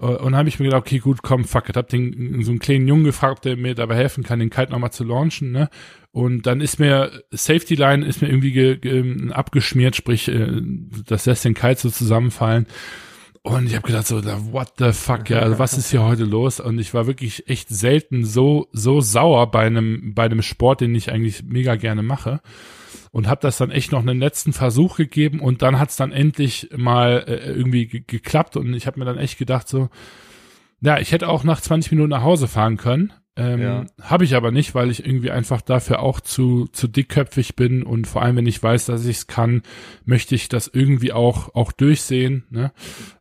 Äh, 0.00 0.06
und 0.06 0.36
habe 0.36 0.48
ich 0.48 0.60
mir 0.60 0.66
gedacht, 0.66 0.82
okay, 0.82 0.98
gut, 0.98 1.22
komm, 1.22 1.44
fuck 1.44 1.68
it. 1.68 1.76
Hab 1.76 1.88
den 1.88 2.42
so 2.42 2.52
einen 2.52 2.60
kleinen 2.60 2.86
Jungen 2.86 3.04
gefragt, 3.04 3.44
der 3.44 3.56
mir 3.56 3.74
dabei 3.74 3.96
helfen 3.96 4.22
kann, 4.22 4.38
den 4.38 4.50
Kite 4.50 4.70
nochmal 4.70 4.92
zu 4.92 5.04
launchen, 5.04 5.50
ne? 5.50 5.68
Und 6.12 6.46
dann 6.46 6.60
ist 6.60 6.78
mir 6.78 7.22
Safety 7.30 7.74
Line 7.74 8.06
ist 8.06 8.22
mir 8.22 8.28
irgendwie 8.28 8.52
ge, 8.52 8.76
ge, 8.78 9.30
abgeschmiert, 9.32 9.96
sprich, 9.96 10.28
äh, 10.28 10.62
das 11.06 11.26
lässt 11.26 11.44
den 11.44 11.54
Kite 11.54 11.80
so 11.80 11.90
zusammenfallen. 11.90 12.66
Und 13.48 13.66
ich 13.66 13.74
habe 13.74 13.86
gedacht 13.86 14.06
so, 14.06 14.22
what 14.52 14.74
the 14.78 14.92
fuck, 14.92 15.30
ja, 15.30 15.38
also 15.38 15.58
was 15.58 15.76
ist 15.76 15.90
hier 15.90 16.02
heute 16.02 16.24
los? 16.24 16.60
Und 16.60 16.78
ich 16.78 16.92
war 16.92 17.06
wirklich 17.06 17.48
echt 17.48 17.68
selten 17.70 18.24
so 18.24 18.68
so 18.72 19.00
sauer 19.00 19.50
bei 19.50 19.66
einem 19.66 20.14
bei 20.14 20.24
einem 20.24 20.42
Sport, 20.42 20.82
den 20.82 20.94
ich 20.94 21.10
eigentlich 21.10 21.42
mega 21.44 21.76
gerne 21.76 22.02
mache. 22.02 22.40
Und 23.10 23.26
habe 23.26 23.40
das 23.40 23.56
dann 23.56 23.70
echt 23.70 23.90
noch 23.90 24.00
einen 24.00 24.20
letzten 24.20 24.52
Versuch 24.52 24.96
gegeben 24.96 25.40
und 25.40 25.62
dann 25.62 25.78
hat's 25.78 25.96
dann 25.96 26.12
endlich 26.12 26.68
mal 26.76 27.24
äh, 27.26 27.52
irgendwie 27.52 27.88
geklappt 27.88 28.56
und 28.56 28.74
ich 28.74 28.86
habe 28.86 28.98
mir 28.98 29.06
dann 29.06 29.16
echt 29.16 29.38
gedacht 29.38 29.66
so, 29.66 29.88
ja, 30.82 30.98
ich 30.98 31.12
hätte 31.12 31.28
auch 31.28 31.42
nach 31.42 31.60
20 31.60 31.92
Minuten 31.92 32.10
nach 32.10 32.22
Hause 32.22 32.48
fahren 32.48 32.76
können. 32.76 33.14
Ähm, 33.38 33.60
ja. 33.60 33.86
Habe 34.00 34.24
ich 34.24 34.34
aber 34.34 34.50
nicht, 34.50 34.74
weil 34.74 34.90
ich 34.90 35.06
irgendwie 35.06 35.30
einfach 35.30 35.60
dafür 35.60 36.00
auch 36.00 36.18
zu, 36.20 36.66
zu 36.72 36.88
dickköpfig 36.88 37.54
bin 37.54 37.84
und 37.84 38.08
vor 38.08 38.22
allem, 38.22 38.34
wenn 38.34 38.46
ich 38.46 38.60
weiß, 38.60 38.86
dass 38.86 39.06
ich 39.06 39.18
es 39.18 39.26
kann, 39.28 39.62
möchte 40.04 40.34
ich 40.34 40.48
das 40.48 40.66
irgendwie 40.66 41.12
auch, 41.12 41.54
auch 41.54 41.70
durchsehen. 41.70 42.46
Ne? 42.50 42.72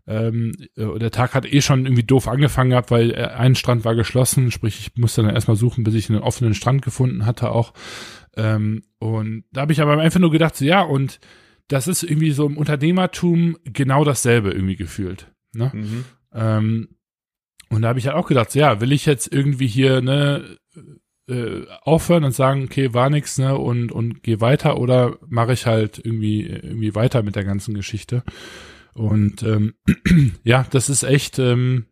Ähm, 0.08 0.54
äh, 0.76 0.98
der 0.98 1.12
Tag 1.12 1.36
hat 1.36 1.46
eh 1.46 1.62
schon 1.62 1.86
irgendwie 1.86 2.04
doof 2.04 2.28
angefangen 2.28 2.72
gehabt, 2.72 2.90
weil 2.90 3.12
äh, 3.12 3.28
ein 3.28 3.54
Strand 3.54 3.86
war 3.86 3.94
geschlossen, 3.94 4.50
sprich, 4.50 4.80
ich 4.80 5.00
musste 5.00 5.22
dann 5.22 5.36
erstmal 5.36 5.56
suchen, 5.56 5.84
bis 5.84 5.94
ich 5.94 6.10
einen 6.10 6.24
offenen 6.24 6.56
Strand 6.56 6.82
gefunden 6.82 7.28
hatte 7.28 7.52
auch. 7.52 7.74
Ähm, 8.36 8.82
und 8.98 9.44
da 9.52 9.62
habe 9.62 9.74
ich 9.74 9.82
aber 9.82 10.00
einfach 10.00 10.20
nur 10.20 10.32
gedacht, 10.32 10.56
so, 10.56 10.66
ja, 10.66 10.82
und 10.82 11.20
das 11.68 11.88
ist 11.88 12.02
irgendwie 12.02 12.32
so 12.32 12.48
im 12.48 12.58
Unternehmertum 12.58 13.56
genau 13.66 14.04
dasselbe 14.04 14.50
irgendwie 14.50 14.78
gefühlt. 14.78 15.32
Ne? 15.54 15.70
Mhm. 15.76 16.06
Ähm, 16.34 16.88
und 17.70 17.82
da 17.82 17.90
habe 17.90 18.00
ich 18.00 18.08
halt 18.08 18.16
auch 18.16 18.28
gedacht, 18.28 18.52
so, 18.52 18.60
ja, 18.60 18.82
will 18.82 18.92
ich 18.92 19.06
jetzt 19.06 19.32
irgendwie 19.32 19.68
hier 19.68 20.02
ne 20.02 20.58
äh, 21.30 21.66
aufhören 21.82 22.24
und 22.24 22.34
sagen, 22.34 22.64
okay, 22.64 22.94
war 22.94 23.10
nix, 23.10 23.38
ne, 23.38 23.58
und 23.58 23.92
und 23.92 24.24
geh 24.24 24.40
weiter 24.40 24.80
oder 24.80 25.18
mache 25.28 25.54
ich 25.54 25.66
halt 25.66 26.00
irgendwie 26.04 26.46
irgendwie 26.46 26.96
weiter 26.96 27.24
mit 27.24 27.36
der 27.36 27.44
ganzen 27.44 27.74
Geschichte. 27.74 28.24
Und 28.94 29.44
ähm, 29.44 29.74
ja, 30.44 30.66
das 30.70 30.90
ist 30.90 31.04
echt 31.04 31.38
ähm, 31.40 31.86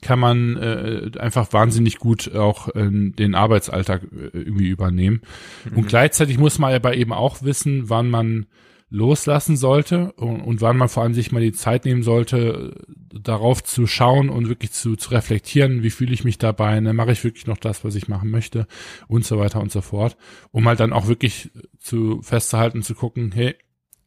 kann 0.00 0.18
man 0.18 0.56
äh, 0.56 1.10
einfach 1.18 1.52
wahnsinnig 1.52 1.98
gut 1.98 2.34
auch 2.34 2.68
äh, 2.74 2.88
den 2.90 3.34
Arbeitsalltag 3.34 4.04
äh, 4.04 4.30
irgendwie 4.32 4.68
übernehmen. 4.68 5.22
Mhm. 5.68 5.78
Und 5.78 5.88
gleichzeitig 5.88 6.38
muss 6.38 6.58
man 6.58 6.72
aber 6.72 6.96
eben 6.96 7.12
auch 7.12 7.42
wissen, 7.42 7.90
wann 7.90 8.08
man 8.08 8.46
loslassen 8.90 9.56
sollte 9.56 10.12
und, 10.14 10.40
und 10.40 10.60
wann 10.60 10.76
man 10.76 10.88
vor 10.88 11.04
allem 11.04 11.14
sich 11.14 11.30
mal 11.30 11.40
die 11.40 11.52
Zeit 11.52 11.84
nehmen 11.84 12.02
sollte, 12.02 12.74
darauf 13.12 13.62
zu 13.62 13.86
schauen 13.86 14.28
und 14.28 14.48
wirklich 14.48 14.72
zu, 14.72 14.96
zu 14.96 15.10
reflektieren, 15.10 15.82
wie 15.82 15.90
fühle 15.90 16.12
ich 16.12 16.24
mich 16.24 16.38
dabei, 16.38 16.80
ne, 16.80 16.92
mache 16.92 17.12
ich 17.12 17.22
wirklich 17.22 17.46
noch 17.46 17.56
das, 17.56 17.84
was 17.84 17.94
ich 17.94 18.08
machen 18.08 18.30
möchte 18.30 18.66
und 19.06 19.24
so 19.24 19.38
weiter 19.38 19.60
und 19.60 19.70
so 19.70 19.80
fort, 19.80 20.16
um 20.50 20.66
halt 20.66 20.80
dann 20.80 20.92
auch 20.92 21.06
wirklich 21.06 21.50
zu 21.78 22.20
festzuhalten, 22.22 22.82
zu 22.82 22.94
gucken, 22.94 23.30
hey, 23.32 23.54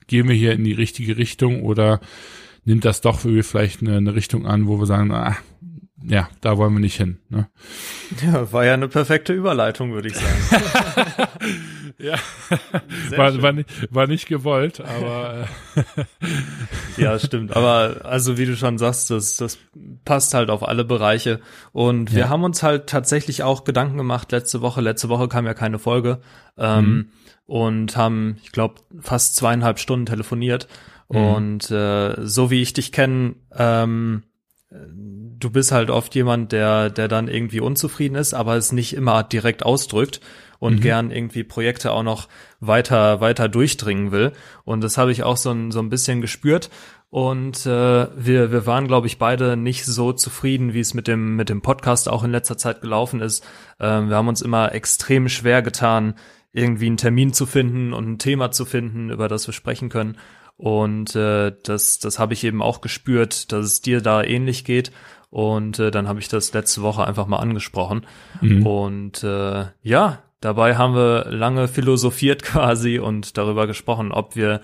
gehen 0.08 0.28
wir 0.28 0.36
hier 0.36 0.52
in 0.52 0.66
die 0.66 0.74
richtige 0.74 1.16
Richtung 1.16 1.64
oder 1.64 2.02
nimmt 2.66 2.84
das 2.84 3.00
doch 3.00 3.20
vielleicht 3.20 3.82
eine, 3.82 3.98
eine 3.98 4.16
Richtung 4.16 4.46
an, 4.46 4.68
wo 4.68 4.80
wir 4.80 4.86
sagen, 4.86 5.12
ah, 5.12 5.38
ja, 6.06 6.30
da 6.42 6.58
wollen 6.58 6.74
wir 6.74 6.80
nicht 6.80 6.98
hin. 6.98 7.20
Ne? 7.30 7.48
Ja, 8.24 8.52
war 8.52 8.66
ja 8.66 8.74
eine 8.74 8.88
perfekte 8.88 9.34
Überleitung, 9.34 9.94
würde 9.94 10.10
ich 10.10 10.16
sagen. 10.16 11.28
ja, 11.98 12.16
war, 13.16 13.42
war, 13.42 13.52
nicht, 13.54 13.70
war 13.94 14.08
nicht 14.08 14.28
gewollt, 14.28 14.82
aber 14.82 15.48
äh 15.76 16.04
ja, 17.02 17.18
stimmt. 17.20 17.56
Aber 17.56 18.02
also 18.04 18.38
wie 18.38 18.46
du 18.46 18.56
schon 18.56 18.78
sagst, 18.78 19.10
das, 19.10 19.38
das 19.38 19.58
passt 20.06 20.34
halt 20.34 20.50
auf 20.50 20.68
alle 20.68 20.84
Bereiche. 20.86 21.40
Und 21.72 22.12
wir 22.14 22.22
ja. 22.22 22.30
haben 22.30 22.44
uns 22.44 22.64
halt 22.64 22.88
tatsächlich 22.88 23.44
auch 23.44 23.64
Gedanken 23.64 23.98
gemacht 23.98 24.32
letzte 24.32 24.62
Woche. 24.62 24.82
Letzte 24.82 25.10
Woche 25.10 25.28
kam 25.28 25.46
ja 25.46 25.54
keine 25.54 25.80
Folge 25.80 26.20
ähm, 26.58 26.86
mhm. 26.86 27.10
und 27.46 27.98
haben, 27.98 28.38
ich 28.44 28.52
glaube, 28.52 28.76
fast 29.00 29.36
zweieinhalb 29.36 29.80
Stunden 29.80 30.06
telefoniert 30.06 30.68
Mhm. 31.14 31.18
Und 31.18 31.72
äh, 31.72 32.16
so 32.26 32.50
wie 32.50 32.62
ich 32.62 32.74
dich 32.74 32.92
kenne, 32.92 33.36
ähm, 33.56 34.24
du 35.44 35.50
bist 35.50 35.72
halt 35.72 35.90
oft 35.90 36.16
jemand, 36.16 36.52
der, 36.52 36.90
der 36.90 37.08
dann 37.08 37.28
irgendwie 37.28 37.60
unzufrieden 37.60 38.16
ist, 38.16 38.34
aber 38.34 38.56
es 38.56 38.72
nicht 38.72 38.96
immer 38.96 39.24
direkt 39.24 39.66
ausdrückt 39.66 40.22
und 40.60 40.76
mhm. 40.76 40.82
gern 40.82 41.12
irgendwie 41.12 41.44
Projekte 41.44 41.92
auch 41.92 42.04
noch 42.04 42.30
weiter, 42.60 43.20
weiter 43.20 43.50
durchdringen 43.50 44.12
will. 44.12 44.32
Und 44.64 44.82
das 44.82 44.98
habe 44.98 45.12
ich 45.12 45.24
auch 45.24 45.38
so 45.38 45.52
ein, 45.52 45.72
so 45.72 45.80
ein 45.80 45.90
bisschen 45.90 46.22
gespürt. 46.22 46.70
Und 47.10 47.66
äh, 47.66 48.08
wir, 48.16 48.52
wir 48.52 48.66
waren, 48.66 48.88
glaube 48.88 49.08
ich, 49.08 49.20
beide 49.20 49.56
nicht 49.56 49.86
so 49.86 50.14
zufrieden, 50.14 50.74
wie 50.74 50.80
es 50.80 50.94
mit 50.94 51.08
dem, 51.08 51.36
mit 51.36 51.50
dem 51.50 51.62
Podcast 51.62 52.10
auch 52.10 52.24
in 52.24 52.32
letzter 52.32 52.58
Zeit 52.58 52.82
gelaufen 52.82 53.22
ist. 53.22 53.46
Ähm, 53.80 54.10
wir 54.10 54.16
haben 54.16 54.30
uns 54.30 54.42
immer 54.42 54.74
extrem 54.74 55.30
schwer 55.30 55.62
getan, 55.62 56.16
irgendwie 56.54 56.88
einen 56.88 56.98
Termin 56.98 57.34
zu 57.34 57.46
finden 57.46 57.94
und 57.94 58.10
ein 58.10 58.18
Thema 58.18 58.52
zu 58.52 58.66
finden, 58.66 59.10
über 59.10 59.28
das 59.28 59.48
wir 59.48 59.54
sprechen 59.54 59.90
können. 59.90 60.18
Und 60.56 61.16
äh, 61.16 61.52
das, 61.64 62.00
das 62.00 62.20
habe 62.20 62.34
ich 62.34 62.44
eben 62.44 62.62
auch 62.62 62.82
gespürt, 62.82 63.52
dass 63.52 63.66
es 63.66 63.82
dir 63.82 64.02
da 64.02 64.24
ähnlich 64.24 64.64
geht. 64.66 64.92
Und 65.34 65.80
äh, 65.80 65.90
dann 65.90 66.08
habe 66.08 66.20
ich 66.20 66.28
das 66.28 66.54
letzte 66.54 66.84
Woche 66.84 67.08
einfach 67.08 67.26
mal 67.26 67.40
angesprochen. 67.40 68.06
Mhm. 68.40 68.68
Und 68.68 69.24
äh, 69.24 69.66
ja, 69.82 70.20
dabei 70.42 70.76
haben 70.76 70.94
wir 70.94 71.26
lange 71.32 71.68
philosophiert 71.68 72.44
quasi 72.44 73.00
und 73.00 73.36
darüber 73.36 73.66
gesprochen, 73.66 74.12
ob 74.12 74.36
wir, 74.36 74.62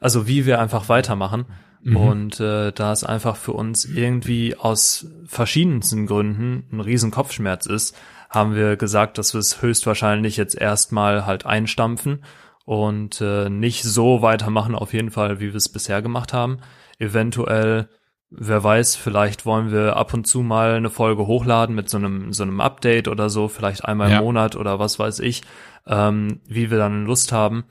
also 0.00 0.26
wie 0.26 0.44
wir 0.44 0.58
einfach 0.58 0.88
weitermachen. 0.88 1.44
Mhm. 1.82 1.96
Und 1.96 2.40
äh, 2.40 2.72
da 2.72 2.90
es 2.90 3.04
einfach 3.04 3.36
für 3.36 3.52
uns 3.52 3.84
irgendwie 3.84 4.56
aus 4.56 5.06
verschiedensten 5.24 6.08
Gründen 6.08 6.64
ein 6.72 6.80
riesen 6.80 7.12
Kopfschmerz 7.12 7.66
ist, 7.66 7.96
haben 8.28 8.56
wir 8.56 8.74
gesagt, 8.74 9.18
dass 9.18 9.34
wir 9.34 9.38
es 9.38 9.62
höchstwahrscheinlich 9.62 10.36
jetzt 10.36 10.60
erstmal 10.60 11.26
halt 11.26 11.46
einstampfen 11.46 12.24
und 12.64 13.20
äh, 13.20 13.48
nicht 13.48 13.84
so 13.84 14.20
weitermachen 14.20 14.74
auf 14.74 14.92
jeden 14.94 15.12
Fall, 15.12 15.38
wie 15.38 15.52
wir 15.52 15.54
es 15.54 15.68
bisher 15.68 16.02
gemacht 16.02 16.32
haben. 16.32 16.58
Eventuell, 16.98 17.88
wer 18.30 18.62
weiß, 18.62 18.96
vielleicht 18.96 19.46
wollen 19.46 19.72
wir 19.72 19.96
ab 19.96 20.12
und 20.14 20.26
zu 20.26 20.42
mal 20.42 20.74
eine 20.74 20.90
Folge 20.90 21.26
hochladen 21.26 21.74
mit 21.74 21.88
so 21.88 21.96
einem 21.96 22.32
so 22.32 22.42
einem 22.42 22.60
Update 22.60 23.08
oder 23.08 23.30
so, 23.30 23.48
vielleicht 23.48 23.84
einmal 23.84 24.10
ja. 24.10 24.18
im 24.18 24.24
Monat 24.24 24.56
oder 24.56 24.78
was 24.78 24.98
weiß 24.98 25.20
ich, 25.20 25.42
ähm, 25.86 26.40
wie 26.46 26.70
wir 26.70 26.78
dann 26.78 27.06
Lust 27.06 27.32
haben. 27.32 27.64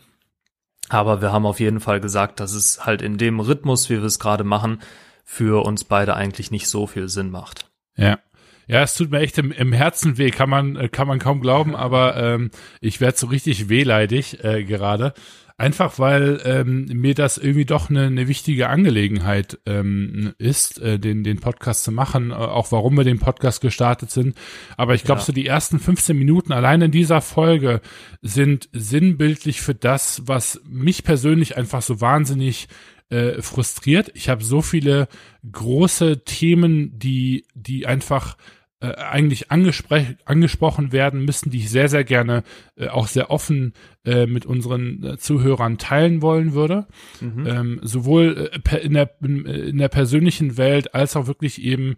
Aber 0.90 1.22
wir 1.22 1.32
haben 1.32 1.46
auf 1.46 1.60
jeden 1.60 1.80
Fall 1.80 2.00
gesagt, 2.00 2.40
dass 2.40 2.54
es 2.54 2.86
halt 2.86 3.02
in 3.02 3.18
dem 3.18 3.40
Rhythmus, 3.40 3.90
wie 3.90 3.98
wir 3.98 4.06
es 4.06 4.20
gerade 4.20 4.44
machen, 4.44 4.80
für 5.26 5.66
uns 5.66 5.84
beide 5.84 6.16
eigentlich 6.16 6.52
nicht 6.52 6.70
so 6.70 6.88
viel 6.88 7.10
Sinn 7.10 7.30
macht. 7.30 7.70
Ja. 7.96 8.20
Ja, 8.68 8.84
es 8.84 8.96
tut 8.96 9.12
mir 9.12 9.20
echt 9.20 9.38
im, 9.38 9.52
im 9.52 9.72
Herzen 9.72 10.18
weh, 10.18 10.30
kann 10.30 10.50
man, 10.50 10.76
äh, 10.76 10.90
kann 10.90 11.08
man 11.08 11.20
kaum 11.20 11.40
glauben, 11.40 11.76
aber 11.76 12.18
ähm, 12.18 12.52
ich 12.82 13.00
werde 13.00 13.18
so 13.18 13.28
richtig 13.28 13.70
wehleidig 13.70 14.44
äh, 14.44 14.64
gerade. 14.64 15.14
Einfach 15.60 15.98
weil 15.98 16.40
ähm, 16.46 16.86
mir 16.86 17.16
das 17.16 17.40
irgendwie 17.40 17.66
doch 17.66 17.90
eine, 17.90 18.04
eine 18.04 18.28
wichtige 18.28 18.70
Angelegenheit 18.70 19.58
ähm, 19.66 20.36
ist, 20.38 20.80
äh, 20.80 21.00
den, 21.00 21.24
den 21.24 21.40
Podcast 21.40 21.84
zu 21.84 21.92
machen, 21.92 22.30
äh, 22.30 22.36
auch 22.36 22.72
warum 22.72 22.96
wir 22.96 23.04
den 23.04 23.18
Podcast 23.18 23.62
gestartet 23.62 24.12
sind. 24.12 24.38
Aber 24.76 24.94
ich 24.94 25.04
glaube, 25.04 25.22
ja. 25.22 25.26
so 25.26 25.34
die 25.34 25.48
ersten 25.48 25.80
15 25.80 26.16
Minuten 26.16 26.54
allein 26.54 26.84
in 26.84 26.92
dieser 26.92 27.22
Folge 27.22 27.82
sind 28.22 28.70
sinnbildlich 28.72 29.62
für 29.62 29.74
das, 29.74 30.22
was 30.28 30.62
mich 30.64 31.04
persönlich 31.04 31.58
einfach 31.58 31.82
so 31.82 32.02
wahnsinnig 32.02 32.68
äh, 33.10 33.42
frustriert. 33.42 34.12
Ich 34.14 34.30
habe 34.30 34.44
so 34.44 34.62
viele 34.62 35.08
große 35.52 36.24
Themen, 36.24 37.00
die, 37.00 37.46
die 37.56 37.88
einfach 37.88 38.38
äh, 38.80 38.94
eigentlich 38.94 39.50
angesprochen 39.50 40.92
werden 40.92 41.26
müssen, 41.26 41.50
die 41.50 41.58
ich 41.58 41.70
sehr, 41.72 41.90
sehr 41.90 42.04
gerne 42.04 42.44
äh, 42.76 42.90
auch 42.90 43.08
sehr 43.08 43.32
offen 43.32 43.74
äh, 44.06 44.28
mit 44.28 44.46
unseren 44.46 45.04
äh, 45.04 45.18
Zuhörern 45.18 45.80
teilen 45.80 46.22
wollen 46.22 46.54
würde. 46.54 46.86
Mhm. 47.20 47.48
Ähm, 47.48 47.80
sowohl 47.82 48.52
äh, 48.70 48.78
in, 48.78 48.94
der, 48.94 49.16
in 49.20 49.78
der 49.80 49.90
persönlichen 49.90 50.58
Welt 50.58 50.94
als 50.94 51.16
auch 51.16 51.26
wirklich 51.26 51.60
eben 51.62 51.96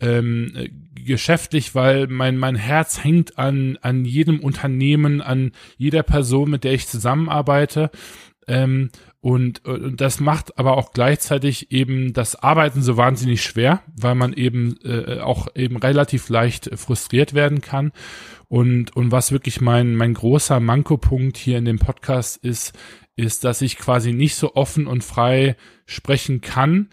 ähm, 0.00 0.52
geschäftlich, 0.94 1.74
weil 1.74 2.06
mein, 2.08 2.36
mein 2.36 2.56
Herz 2.56 3.02
hängt 3.02 3.38
an, 3.38 3.78
an 3.80 4.04
jedem 4.04 4.40
Unternehmen, 4.40 5.22
an 5.22 5.52
jeder 5.76 6.02
Person, 6.02 6.50
mit 6.50 6.62
der 6.62 6.74
ich 6.74 6.86
zusammenarbeite. 6.86 7.90
Ähm, 8.46 8.90
und, 9.28 9.62
und 9.66 10.00
das 10.00 10.20
macht 10.20 10.58
aber 10.58 10.78
auch 10.78 10.92
gleichzeitig 10.92 11.70
eben 11.70 12.14
das 12.14 12.34
Arbeiten 12.34 12.80
so 12.80 12.96
wahnsinnig 12.96 13.42
schwer, 13.42 13.82
weil 13.94 14.14
man 14.14 14.32
eben 14.32 14.78
äh, 14.86 15.20
auch 15.20 15.48
eben 15.54 15.76
relativ 15.76 16.30
leicht 16.30 16.70
frustriert 16.78 17.34
werden 17.34 17.60
kann. 17.60 17.92
Und, 18.48 18.96
und 18.96 19.12
was 19.12 19.30
wirklich 19.30 19.60
mein, 19.60 19.96
mein 19.96 20.14
großer 20.14 20.60
Mankopunkt 20.60 21.36
hier 21.36 21.58
in 21.58 21.66
dem 21.66 21.78
Podcast 21.78 22.38
ist, 22.38 22.72
ist, 23.16 23.44
dass 23.44 23.60
ich 23.60 23.76
quasi 23.76 24.14
nicht 24.14 24.34
so 24.34 24.54
offen 24.54 24.86
und 24.86 25.04
frei 25.04 25.56
sprechen 25.84 26.40
kann, 26.40 26.88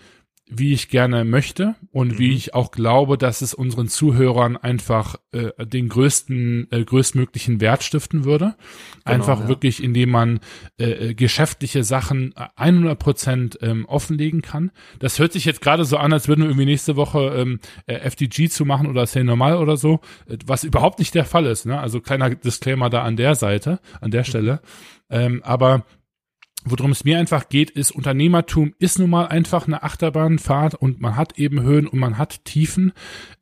wie 0.47 0.73
ich 0.73 0.89
gerne 0.89 1.25
möchte 1.25 1.75
und 1.91 2.13
mhm. 2.13 2.19
wie 2.19 2.33
ich 2.35 2.53
auch 2.53 2.69
glaube, 2.69 3.17
dass 3.17 3.41
es 3.41 3.55
unseren 3.55 3.87
Zuhörern 3.87 4.57
einfach 4.57 5.15
äh, 5.31 5.65
den 5.65 5.89
größten, 5.89 6.67
äh, 6.71 6.83
größtmöglichen 6.83 7.61
Wert 7.61 7.83
stiften 7.83 8.25
würde. 8.25 8.55
Genau, 9.03 9.15
einfach 9.15 9.41
ja. 9.41 9.47
wirklich, 9.47 9.83
indem 9.83 10.11
man 10.11 10.39
äh, 10.79 11.09
äh 11.09 11.13
geschäftliche 11.15 11.83
Sachen 11.83 12.33
100 12.55 12.99
Prozent 12.99 13.59
ähm, 13.61 13.85
offenlegen 13.85 14.43
kann. 14.43 14.71
Das 14.99 15.17
hört 15.17 15.33
sich 15.33 15.45
jetzt 15.45 15.61
gerade 15.61 15.83
so 15.83 15.97
an, 15.97 16.13
als 16.13 16.27
würden 16.27 16.41
wir 16.41 16.49
irgendwie 16.49 16.65
nächste 16.65 16.95
Woche 16.95 17.33
ähm, 17.35 17.59
äh, 17.87 17.95
FDG 17.95 18.47
zu 18.49 18.65
machen 18.65 18.87
oder 18.87 19.07
Say 19.07 19.23
Normal 19.23 19.57
oder 19.57 19.77
so, 19.77 19.99
äh, 20.27 20.37
was 20.45 20.63
überhaupt 20.63 20.99
nicht 20.99 21.15
der 21.15 21.25
Fall 21.25 21.47
ist. 21.47 21.65
Ne? 21.65 21.79
Also 21.79 22.01
kleiner 22.01 22.29
Disclaimer 22.29 22.91
da 22.91 23.01
an 23.01 23.17
der 23.17 23.33
Seite, 23.33 23.79
an 23.99 24.11
der 24.11 24.23
Stelle. 24.23 24.61
Ähm, 25.09 25.41
aber 25.43 25.85
Worum 26.67 26.91
es 26.91 27.03
mir 27.03 27.19
einfach 27.19 27.47
geht, 27.49 27.69
ist, 27.69 27.91
Unternehmertum 27.91 28.73
ist 28.79 28.97
nun 28.97 29.11
mal 29.11 29.27
einfach 29.27 29.67
eine 29.67 29.83
Achterbahnfahrt 29.83 30.73
und 30.73 30.99
man 30.99 31.15
hat 31.15 31.37
eben 31.37 31.61
Höhen 31.61 31.87
und 31.87 31.99
man 31.99 32.17
hat 32.17 32.43
Tiefen. 32.43 32.91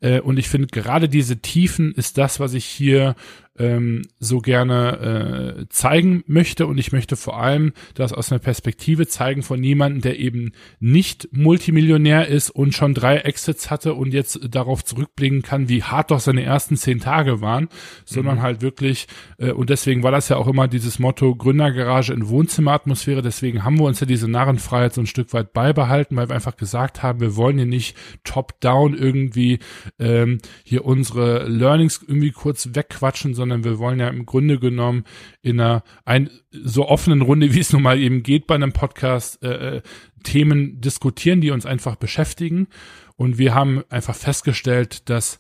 Äh, 0.02 0.20
und 0.20 0.38
ich 0.38 0.50
finde, 0.50 0.68
gerade 0.68 1.08
diese 1.08 1.38
Tiefen 1.38 1.94
ist 1.94 2.18
das, 2.18 2.42
was 2.42 2.54
ich 2.54 2.66
hier 2.66 3.16
ähm, 3.58 4.02
so 4.20 4.40
gerne 4.40 5.58
äh, 5.60 5.66
zeigen 5.70 6.24
möchte. 6.28 6.66
Und 6.68 6.78
ich 6.78 6.92
möchte 6.92 7.16
vor 7.16 7.40
allem 7.40 7.74
das 7.94 8.14
aus 8.14 8.32
einer 8.32 8.40
Perspektive 8.40 9.08
zeigen 9.08 9.44
von 9.44 9.64
jemandem, 9.64 10.02
der 10.02 10.20
eben 10.20 10.54
nicht 10.80 11.30
Multimillionär 11.32 12.28
ist 12.28 12.50
und 12.50 12.74
schon 12.74 12.94
drei 12.94 13.18
Exits 13.18 13.70
hatte 13.70 13.94
und 13.94 14.14
jetzt 14.14 14.40
darauf 14.50 14.84
zurückblicken 14.84 15.42
kann, 15.42 15.70
wie 15.70 15.84
hart 15.84 16.12
doch 16.12 16.20
seine 16.20 16.44
ersten 16.44 16.78
zehn 16.78 17.00
Tage 17.00 17.42
waren, 17.42 17.70
sondern 18.06 18.38
mhm. 18.38 18.42
halt 18.42 18.62
wirklich, 18.62 19.08
äh, 19.38 19.52
und 19.52 19.70
deswegen 19.70 20.04
war 20.04 20.12
das 20.12 20.30
ja 20.30 20.38
auch 20.38 20.48
immer 20.48 20.68
dieses 20.68 21.00
Motto 21.00 21.36
Gründergarage 21.36 22.14
in 22.14 22.28
Wohnzimmeratmosphäre, 22.28 23.22
deswegen 23.22 23.64
haben 23.64 23.78
wir 23.78 23.86
uns 23.86 24.00
ja 24.00 24.08
diese 24.08 24.30
Narrenfreiheit 24.30 24.94
so 24.94 25.02
ein 25.02 25.08
Stück 25.08 25.34
weit 25.34 25.54
beibehalten, 25.54 26.16
weil 26.16 26.30
wir 26.30 26.36
einfach 26.36 26.58
gesagt 26.58 27.04
haben, 27.04 27.20
wir 27.20 27.36
wollen 27.36 27.58
hier 27.58 27.68
nicht 27.68 27.96
top-down 28.24 28.98
irgendwie 28.98 29.60
ähm, 30.00 30.40
hier 30.64 30.86
unsere 30.86 31.48
Learnings 31.48 32.04
irgendwie 32.06 32.32
kurz 32.32 32.70
wegquatschen, 32.74 33.34
sondern 33.34 33.43
wir 33.50 33.80
wollen 33.80 34.00
ja 34.00 34.08
im 34.08 34.26
Grunde 34.26 34.60
genommen 34.60 35.04
in 35.42 35.60
einer 35.60 35.84
ein, 36.06 36.30
so 36.52 36.88
offenen 36.88 37.22
Runde, 37.22 37.54
wie 37.54 37.60
es 37.60 37.74
nun 37.74 37.84
mal 37.84 38.00
eben 38.00 38.24
geht 38.24 38.48
bei 38.48 38.56
einem 38.56 38.74
Podcast, 38.74 39.44
äh, 39.44 39.78
äh, 39.78 39.82
Themen 40.24 40.80
diskutieren, 40.80 41.42
die 41.42 41.52
uns 41.52 41.66
einfach 41.66 41.96
beschäftigen. 41.96 42.68
Und 43.16 43.38
wir 43.38 43.54
haben 43.54 43.84
einfach 43.90 44.16
festgestellt, 44.16 45.10
dass 45.10 45.38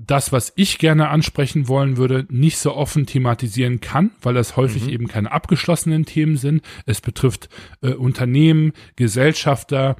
das, 0.00 0.30
was 0.30 0.52
ich 0.54 0.78
gerne 0.78 1.08
ansprechen 1.08 1.66
wollen 1.66 1.96
würde, 1.96 2.24
nicht 2.30 2.58
so 2.58 2.74
offen 2.74 3.04
thematisieren 3.04 3.80
kann, 3.80 4.12
weil 4.22 4.32
das 4.32 4.56
häufig 4.56 4.84
mhm. 4.84 4.90
eben 4.90 5.08
keine 5.08 5.32
abgeschlossenen 5.32 6.04
Themen 6.04 6.36
sind. 6.36 6.62
Es 6.86 7.00
betrifft 7.00 7.48
äh, 7.82 7.94
Unternehmen, 7.94 8.72
Gesellschafter, 8.94 9.96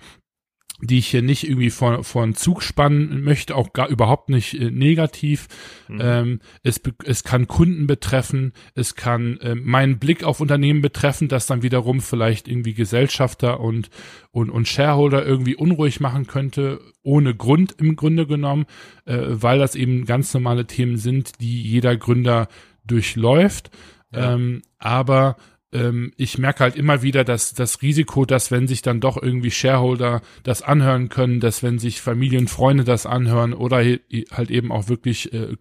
die 0.81 0.99
ich 0.99 1.09
hier 1.09 1.23
nicht 1.23 1.45
irgendwie 1.45 1.71
vor, 1.71 2.05
vor 2.05 2.23
einen 2.23 2.35
Zug 2.35 2.63
spannen 2.63 3.23
möchte, 3.25 3.57
auch 3.57 3.73
gar 3.73 3.89
überhaupt 3.89 4.29
nicht 4.29 4.55
äh, 4.55 4.71
negativ. 4.71 5.49
Mhm. 5.89 5.99
Ähm, 6.01 6.41
es, 6.63 6.81
es 7.05 7.25
kann 7.25 7.49
Kunden 7.49 7.87
betreffen, 7.87 8.53
es 8.75 8.95
kann 8.95 9.39
äh, 9.39 9.55
meinen 9.55 9.99
Blick 9.99 10.23
auf 10.23 10.41
Unternehmen 10.41 10.81
betreffen, 10.81 11.29
das 11.29 11.47
dann 11.47 11.63
wiederum 11.63 12.01
vielleicht 12.01 12.47
irgendwie 12.47 12.75
Gesellschafter 12.75 13.61
und, 13.61 13.91
und, 14.31 14.51
und 14.51 14.69
Shareholder 14.69 15.27
irgendwie 15.27 15.57
unruhig 15.57 16.01
machen 16.01 16.27
könnte, 16.27 16.81
ohne 17.03 17.35
Grund 17.35 17.75
im 17.79 17.97
Grunde 17.97 18.27
genommen, 18.27 18.67
äh, 19.05 19.19
weil 19.27 19.59
das 19.59 19.75
eben 19.75 20.05
ganz 20.05 20.33
normale 20.33 20.67
Themen 20.67 20.97
sind, 20.97 21.41
die 21.41 21.63
jeder 21.63 21.97
Gründer 21.97 22.49
durchläuft. 22.85 23.71
Ja. 24.13 24.35
Ähm, 24.35 24.63
aber 24.79 25.37
ähm, 25.73 26.13
ich 26.17 26.39
merke 26.39 26.61
halt 26.61 26.77
immer 26.77 27.03
wieder, 27.03 27.25
dass 27.25 27.53
das 27.53 27.83
Risiko, 27.83 28.25
dass 28.25 28.51
wenn 28.51 28.67
sich 28.67 28.81
dann 28.81 29.01
doch 29.01 29.21
irgendwie 29.21 29.51
Shareholder 29.51 30.23
das 30.43 30.63
anhören 30.63 31.09
können, 31.11 31.41
dass 31.41 31.63
wenn 31.63 31.79
sich 31.79 32.01
Familien, 32.01 32.49
Freunde 32.49 32.85
das 32.85 33.05
anhören 33.05 33.53
oder 33.53 33.79
halt 33.79 34.51
eben 34.51 34.73
auch 34.73 34.89
wirklich 34.89 35.33
äh, 35.33 35.57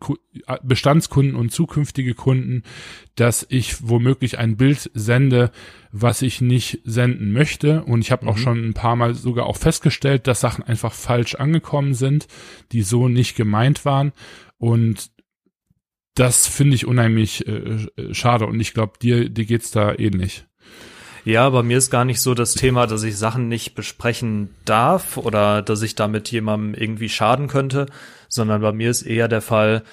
Bestandskunden 0.64 1.36
und 1.36 1.52
zukünftige 1.52 2.14
Kunden, 2.14 2.64
dass 3.16 3.46
ich 3.50 3.88
womöglich 3.88 4.38
ein 4.40 4.56
Bild 4.56 4.90
sende, 4.94 5.52
was 5.92 6.22
ich 6.22 6.40
nicht 6.40 6.80
senden 6.86 7.34
möchte. 7.34 7.84
Und 7.84 8.00
ich 8.02 8.12
habe 8.12 8.26
mhm. 8.26 8.32
auch 8.32 8.38
schon 8.38 8.66
ein 8.66 8.74
paar 8.74 8.96
Mal 8.96 9.14
sogar 9.14 9.46
auch 9.46 9.58
festgestellt, 9.58 10.28
dass 10.28 10.40
Sachen 10.40 10.64
einfach 10.64 10.94
falsch 10.94 11.36
angekommen 11.36 11.94
sind, 11.94 12.28
die 12.72 12.82
so 12.82 13.10
nicht 13.10 13.36
gemeint 13.36 13.84
waren. 13.84 14.14
Und 14.58 15.12
das 16.18 16.48
finde 16.48 16.76
ich 16.76 16.88
unheimlich 16.88 17.48
äh, 17.48 17.88
schade 18.12 18.48
und 18.48 18.60
ich 18.60 18.74
glaube, 18.74 18.94
dir, 19.02 19.30
dir 19.30 19.46
geht's 19.46 19.72
da 19.72 19.94
ähnlich. 19.94 20.46
Ja, 21.26 21.50
bei 21.50 21.62
mir 21.62 21.78
ist 21.78 21.92
gar 21.92 22.06
nicht 22.06 22.22
so 22.22 22.34
das 22.34 22.54
Thema, 22.54 22.88
dass 22.88 23.04
ich 23.04 23.18
Sachen 23.18 23.50
nicht 23.50 23.76
besprechen 23.76 24.50
darf 24.66 25.18
oder 25.18 25.62
dass 25.62 25.82
ich 25.82 25.94
damit 25.94 26.32
jemandem 26.32 26.74
irgendwie 26.74 27.10
schaden 27.10 27.48
könnte, 27.48 27.86
sondern 28.30 28.62
bei 28.62 28.72
mir 28.72 28.90
ist 28.90 29.04
eher 29.04 29.28
der 29.28 29.42
Fall, 29.42 29.84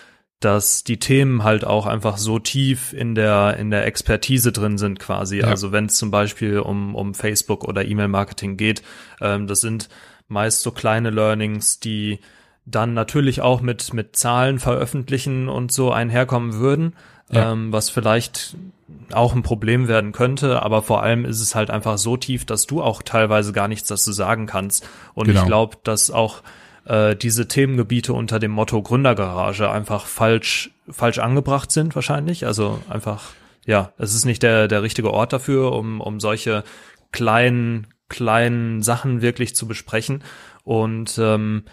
dass 0.40 0.84
die 0.84 0.98
Themen 0.98 1.42
halt 1.42 1.64
auch 1.64 1.86
einfach 1.86 2.18
so 2.18 2.38
tief 2.38 2.92
in 2.92 3.14
der 3.14 3.56
in 3.58 3.70
der 3.70 3.86
Expertise 3.86 4.52
drin 4.52 4.78
sind 4.78 5.00
quasi. 5.00 5.40
Ja. 5.40 5.48
Also 5.48 5.72
wenn 5.72 5.86
es 5.86 5.96
zum 5.96 6.10
Beispiel 6.10 6.60
um 6.60 6.94
um 6.94 7.14
Facebook 7.14 7.64
oder 7.64 7.84
E-Mail-Marketing 7.84 8.56
geht, 8.56 8.82
ähm, 9.20 9.46
das 9.46 9.60
sind 9.60 9.88
meist 10.28 10.62
so 10.62 10.70
kleine 10.70 11.10
Learnings, 11.10 11.80
die 11.80 12.20
dann 12.66 12.94
natürlich 12.94 13.40
auch 13.40 13.60
mit 13.60 13.92
mit 13.92 14.16
Zahlen 14.16 14.58
veröffentlichen 14.58 15.48
und 15.48 15.72
so 15.72 15.92
einherkommen 15.92 16.54
würden, 16.54 16.94
ja. 17.30 17.52
ähm, 17.52 17.72
was 17.72 17.90
vielleicht 17.90 18.56
auch 19.12 19.34
ein 19.34 19.42
Problem 19.42 19.88
werden 19.88 20.12
könnte, 20.12 20.62
aber 20.62 20.82
vor 20.82 21.02
allem 21.02 21.24
ist 21.24 21.40
es 21.40 21.54
halt 21.54 21.70
einfach 21.70 21.98
so 21.98 22.16
tief, 22.16 22.44
dass 22.44 22.66
du 22.66 22.82
auch 22.82 23.02
teilweise 23.02 23.52
gar 23.52 23.68
nichts 23.68 23.88
dazu 23.88 24.12
sagen 24.12 24.46
kannst. 24.46 24.88
Und 25.14 25.26
genau. 25.26 25.40
ich 25.40 25.46
glaube, 25.46 25.76
dass 25.84 26.10
auch 26.10 26.42
äh, 26.86 27.16
diese 27.16 27.48
Themengebiete 27.48 28.12
unter 28.12 28.38
dem 28.38 28.50
Motto 28.50 28.82
Gründergarage 28.82 29.70
einfach 29.70 30.06
falsch, 30.06 30.70
falsch 30.88 31.18
angebracht 31.18 31.70
sind 31.70 31.94
wahrscheinlich. 31.94 32.46
Also 32.46 32.80
einfach, 32.88 33.32
ja, 33.64 33.92
es 33.98 34.14
ist 34.14 34.24
nicht 34.24 34.42
der, 34.42 34.68
der 34.68 34.82
richtige 34.82 35.12
Ort 35.12 35.32
dafür, 35.32 35.72
um, 35.72 36.00
um 36.00 36.20
solche 36.20 36.64
kleinen, 37.12 37.86
kleinen 38.08 38.82
Sachen 38.82 39.22
wirklich 39.22 39.54
zu 39.54 39.66
besprechen. 39.66 40.22
Und 40.64 41.18
ähm, 41.18 41.64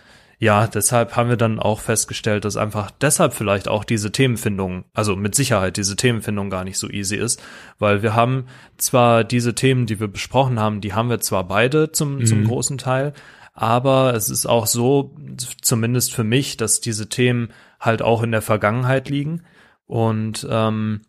ja, 0.41 0.65
deshalb 0.65 1.15
haben 1.15 1.29
wir 1.29 1.37
dann 1.37 1.59
auch 1.59 1.79
festgestellt, 1.79 2.45
dass 2.45 2.57
einfach 2.57 2.89
deshalb 2.89 3.35
vielleicht 3.35 3.67
auch 3.67 3.83
diese 3.83 4.11
Themenfindung, 4.11 4.85
also 4.91 5.15
mit 5.15 5.35
Sicherheit 5.35 5.77
diese 5.77 5.95
Themenfindung 5.95 6.49
gar 6.49 6.63
nicht 6.63 6.79
so 6.79 6.89
easy 6.89 7.15
ist, 7.15 7.39
weil 7.77 8.01
wir 8.01 8.15
haben 8.15 8.47
zwar 8.75 9.23
diese 9.23 9.53
Themen, 9.53 9.85
die 9.85 9.99
wir 9.99 10.07
besprochen 10.07 10.59
haben, 10.59 10.81
die 10.81 10.93
haben 10.95 11.11
wir 11.11 11.19
zwar 11.19 11.47
beide 11.47 11.91
zum, 11.91 12.15
mhm. 12.15 12.25
zum 12.25 12.47
großen 12.47 12.79
Teil, 12.79 13.13
aber 13.53 14.15
es 14.15 14.31
ist 14.31 14.47
auch 14.47 14.65
so, 14.65 15.15
zumindest 15.61 16.11
für 16.11 16.23
mich, 16.23 16.57
dass 16.57 16.81
diese 16.81 17.07
Themen 17.07 17.49
halt 17.79 18.01
auch 18.01 18.23
in 18.23 18.31
der 18.31 18.41
Vergangenheit 18.41 19.09
liegen. 19.09 19.43
Und 19.85 20.47
ähm, 20.49 21.01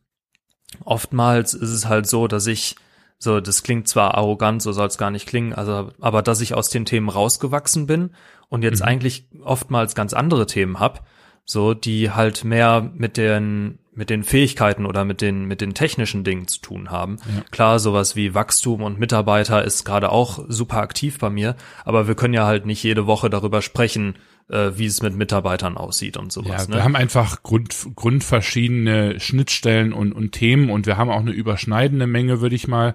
oftmals 0.84 1.54
ist 1.54 1.70
es 1.70 1.88
halt 1.88 2.06
so, 2.06 2.28
dass 2.28 2.46
ich, 2.46 2.76
so, 3.22 3.40
das 3.40 3.62
klingt 3.62 3.86
zwar 3.86 4.16
arrogant, 4.16 4.62
so 4.62 4.72
soll 4.72 4.88
es 4.88 4.98
gar 4.98 5.12
nicht 5.12 5.28
klingen, 5.28 5.52
also, 5.52 5.92
aber 6.00 6.22
dass 6.22 6.40
ich 6.40 6.54
aus 6.54 6.70
den 6.70 6.84
Themen 6.84 7.08
rausgewachsen 7.08 7.86
bin 7.86 8.10
und 8.48 8.64
jetzt 8.64 8.80
mhm. 8.80 8.86
eigentlich 8.88 9.28
oftmals 9.44 9.94
ganz 9.94 10.12
andere 10.12 10.46
Themen 10.46 10.80
hab, 10.80 11.06
so, 11.44 11.72
die 11.72 12.10
halt 12.10 12.42
mehr 12.42 12.90
mit 12.92 13.16
den 13.16 13.78
mit 13.94 14.10
den 14.10 14.24
Fähigkeiten 14.24 14.86
oder 14.86 15.04
mit 15.04 15.20
den 15.20 15.44
mit 15.44 15.60
den 15.60 15.72
technischen 15.72 16.24
Dingen 16.24 16.48
zu 16.48 16.60
tun 16.60 16.90
haben. 16.90 17.18
Ja. 17.32 17.44
Klar, 17.52 17.78
sowas 17.78 18.16
wie 18.16 18.34
Wachstum 18.34 18.82
und 18.82 18.98
Mitarbeiter 18.98 19.64
ist 19.64 19.84
gerade 19.84 20.10
auch 20.10 20.44
super 20.48 20.78
aktiv 20.78 21.20
bei 21.20 21.30
mir, 21.30 21.54
aber 21.84 22.08
wir 22.08 22.16
können 22.16 22.34
ja 22.34 22.44
halt 22.44 22.66
nicht 22.66 22.82
jede 22.82 23.06
Woche 23.06 23.30
darüber 23.30 23.62
sprechen, 23.62 24.16
äh, 24.52 24.78
wie 24.78 24.86
es 24.86 25.02
mit 25.02 25.16
Mitarbeitern 25.16 25.76
aussieht 25.76 26.16
und 26.16 26.30
sowas. 26.30 26.66
Ja, 26.66 26.68
wir 26.68 26.76
ne? 26.76 26.84
haben 26.84 26.96
einfach 26.96 27.42
Grund, 27.42 27.74
grundverschiedene 27.96 29.18
Schnittstellen 29.18 29.92
und, 29.92 30.12
und 30.12 30.32
Themen 30.32 30.70
und 30.70 30.86
wir 30.86 30.96
haben 30.96 31.10
auch 31.10 31.20
eine 31.20 31.32
überschneidende 31.32 32.06
Menge, 32.06 32.40
würde 32.40 32.54
ich 32.54 32.68
mal 32.68 32.94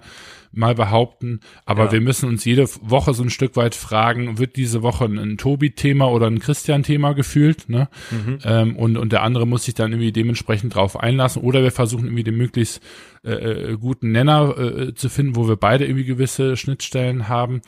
mal 0.50 0.74
behaupten. 0.74 1.40
Aber 1.66 1.86
ja. 1.86 1.92
wir 1.92 2.00
müssen 2.00 2.26
uns 2.26 2.44
jede 2.44 2.66
Woche 2.80 3.12
so 3.12 3.22
ein 3.22 3.28
Stück 3.28 3.54
weit 3.56 3.74
fragen, 3.74 4.38
wird 4.38 4.56
diese 4.56 4.82
Woche 4.82 5.04
ein, 5.04 5.36
Tobi-Thema 5.36 6.10
oder 6.10 6.26
ein 6.26 6.38
Christian-Thema 6.38 7.12
gefühlt, 7.12 7.68
ne? 7.68 7.88
Mhm. 8.10 8.38
Ähm, 8.44 8.76
und, 8.76 8.96
und 8.96 9.12
der 9.12 9.22
andere 9.22 9.46
muss 9.46 9.64
sich 9.64 9.74
dann 9.74 9.92
irgendwie 9.92 10.10
dementsprechend 10.10 10.74
drauf 10.74 10.98
einlassen. 10.98 11.42
Oder 11.42 11.62
wir 11.62 11.70
versuchen 11.70 12.06
irgendwie 12.06 12.24
den 12.24 12.38
möglichst 12.38 12.82
äh, 13.24 13.32
äh 13.32 13.76
guten 13.76 14.10
Nenner 14.10 14.56
äh, 14.56 14.94
zu 14.94 15.10
finden, 15.10 15.36
wo 15.36 15.48
wir 15.48 15.56
beide 15.56 15.84
irgendwie 15.84 16.06
gewisse 16.06 16.56
Schnittstellen 16.56 17.28
haben. 17.28 17.60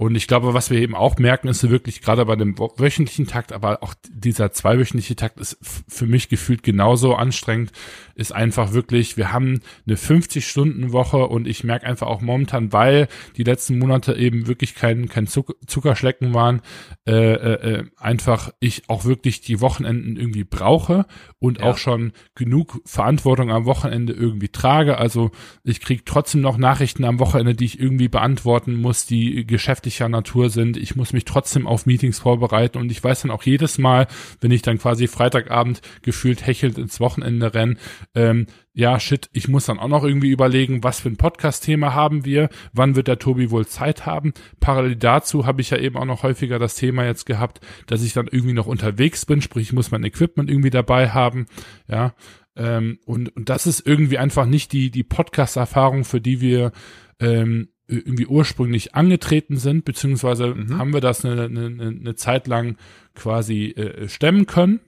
Und 0.00 0.14
ich 0.14 0.28
glaube, 0.28 0.54
was 0.54 0.70
wir 0.70 0.78
eben 0.78 0.94
auch 0.94 1.18
merken, 1.18 1.48
ist 1.48 1.68
wirklich 1.68 2.00
gerade 2.02 2.24
bei 2.24 2.36
dem 2.36 2.56
wöchentlichen 2.56 3.26
Takt, 3.26 3.52
aber 3.52 3.82
auch 3.82 3.94
dieser 4.08 4.52
zweiwöchentliche 4.52 5.16
Takt 5.16 5.40
ist 5.40 5.58
für 5.88 6.06
mich 6.06 6.28
gefühlt 6.28 6.62
genauso 6.62 7.16
anstrengend, 7.16 7.72
ist 8.14 8.32
einfach 8.32 8.72
wirklich, 8.72 9.16
wir 9.16 9.32
haben 9.32 9.58
eine 9.88 9.96
50-Stunden-Woche 9.96 11.26
und 11.26 11.48
ich 11.48 11.64
merke 11.64 11.84
einfach 11.84 12.06
auch 12.06 12.20
momentan, 12.20 12.72
weil 12.72 13.08
die 13.36 13.42
letzten 13.42 13.80
Monate 13.80 14.14
eben 14.14 14.46
wirklich 14.46 14.76
kein, 14.76 15.08
kein 15.08 15.26
Zuckerschlecken 15.26 16.32
waren, 16.32 16.62
äh, 17.08 17.32
äh, 17.32 17.84
einfach 17.96 18.52
ich 18.60 18.88
auch 18.88 19.04
wirklich 19.04 19.40
die 19.40 19.60
Wochenenden 19.60 20.16
irgendwie 20.16 20.44
brauche 20.44 21.06
und 21.40 21.58
ja. 21.58 21.64
auch 21.64 21.76
schon 21.76 22.12
genug 22.36 22.80
Verantwortung 22.84 23.50
am 23.50 23.64
Wochenende 23.64 24.12
irgendwie 24.12 24.48
trage. 24.48 24.96
Also 24.96 25.32
ich 25.64 25.80
kriege 25.80 26.04
trotzdem 26.04 26.40
noch 26.40 26.56
Nachrichten 26.56 27.04
am 27.04 27.18
Wochenende, 27.18 27.54
die 27.54 27.64
ich 27.64 27.80
irgendwie 27.80 28.08
beantworten 28.08 28.76
muss, 28.76 29.04
die 29.04 29.44
Geschäfte 29.44 29.87
geschäftlicher 29.88 30.08
Natur 30.08 30.50
sind. 30.50 30.76
Ich 30.76 30.96
muss 30.96 31.14
mich 31.14 31.24
trotzdem 31.24 31.66
auf 31.66 31.86
Meetings 31.86 32.18
vorbereiten 32.18 32.78
und 32.78 32.92
ich 32.92 33.02
weiß 33.02 33.22
dann 33.22 33.30
auch 33.30 33.42
jedes 33.42 33.78
Mal, 33.78 34.06
wenn 34.40 34.50
ich 34.50 34.60
dann 34.60 34.78
quasi 34.78 35.08
Freitagabend 35.08 35.80
gefühlt 36.02 36.46
hechelnd 36.46 36.76
ins 36.76 37.00
Wochenende 37.00 37.54
renne, 37.54 37.76
ähm, 38.14 38.46
ja, 38.74 39.00
shit, 39.00 39.28
ich 39.32 39.48
muss 39.48 39.64
dann 39.64 39.78
auch 39.78 39.88
noch 39.88 40.04
irgendwie 40.04 40.30
überlegen, 40.30 40.84
was 40.84 41.00
für 41.00 41.08
ein 41.08 41.16
Podcast-Thema 41.16 41.94
haben 41.94 42.24
wir, 42.24 42.48
wann 42.72 42.96
wird 42.96 43.08
der 43.08 43.18
Tobi 43.18 43.50
wohl 43.50 43.66
Zeit 43.66 44.06
haben. 44.06 44.34
Parallel 44.60 44.96
dazu 44.96 45.46
habe 45.46 45.62
ich 45.62 45.70
ja 45.70 45.78
eben 45.78 45.96
auch 45.96 46.04
noch 46.04 46.22
häufiger 46.22 46.58
das 46.58 46.76
Thema 46.76 47.04
jetzt 47.04 47.24
gehabt, 47.24 47.60
dass 47.86 48.02
ich 48.04 48.12
dann 48.12 48.28
irgendwie 48.30 48.54
noch 48.54 48.66
unterwegs 48.66 49.24
bin, 49.26 49.40
sprich, 49.40 49.68
ich 49.68 49.72
muss 49.72 49.90
mein 49.90 50.04
Equipment 50.04 50.50
irgendwie 50.50 50.70
dabei 50.70 51.10
haben, 51.10 51.46
ja. 51.88 52.14
Ähm, 52.56 52.98
und, 53.06 53.34
und 53.36 53.48
das 53.48 53.66
ist 53.66 53.86
irgendwie 53.86 54.18
einfach 54.18 54.44
nicht 54.44 54.72
die, 54.72 54.90
die 54.90 55.04
Podcast-Erfahrung, 55.04 56.04
für 56.04 56.20
die 56.20 56.40
wir 56.40 56.72
ähm, 57.20 57.68
irgendwie 57.88 58.26
ursprünglich 58.26 58.94
angetreten 58.94 59.56
sind, 59.56 59.84
beziehungsweise 59.84 60.54
mhm. 60.54 60.78
haben 60.78 60.92
wir 60.92 61.00
das 61.00 61.24
eine, 61.24 61.44
eine, 61.44 61.66
eine 62.00 62.14
Zeit 62.14 62.46
lang 62.46 62.76
quasi 63.14 63.70
äh, 63.70 64.08
stemmen 64.08 64.46
können 64.46 64.80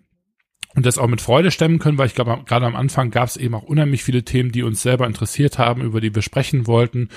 und 0.77 0.87
das 0.87 0.99
auch 0.99 1.09
mit 1.09 1.21
Freude 1.21 1.51
stemmen 1.51 1.81
können, 1.81 1.99
weil 1.99 2.07
ich 2.07 2.15
glaube, 2.15 2.45
gerade 2.47 2.67
am 2.67 2.77
Anfang 2.77 3.11
gab 3.11 3.29
es 3.29 3.37
eben 3.37 3.55
auch 3.55 3.65
unheimlich 3.65 4.05
viele 4.05 4.23
Themen, 4.23 4.53
die 4.53 4.63
uns 4.63 4.83
selber 4.83 5.07
interessiert 5.07 5.59
haben, 5.59 5.83
über 5.83 6.01
die 6.01 6.15
wir 6.15 6.23
sprechen 6.23 6.67
wollten. 6.67 7.09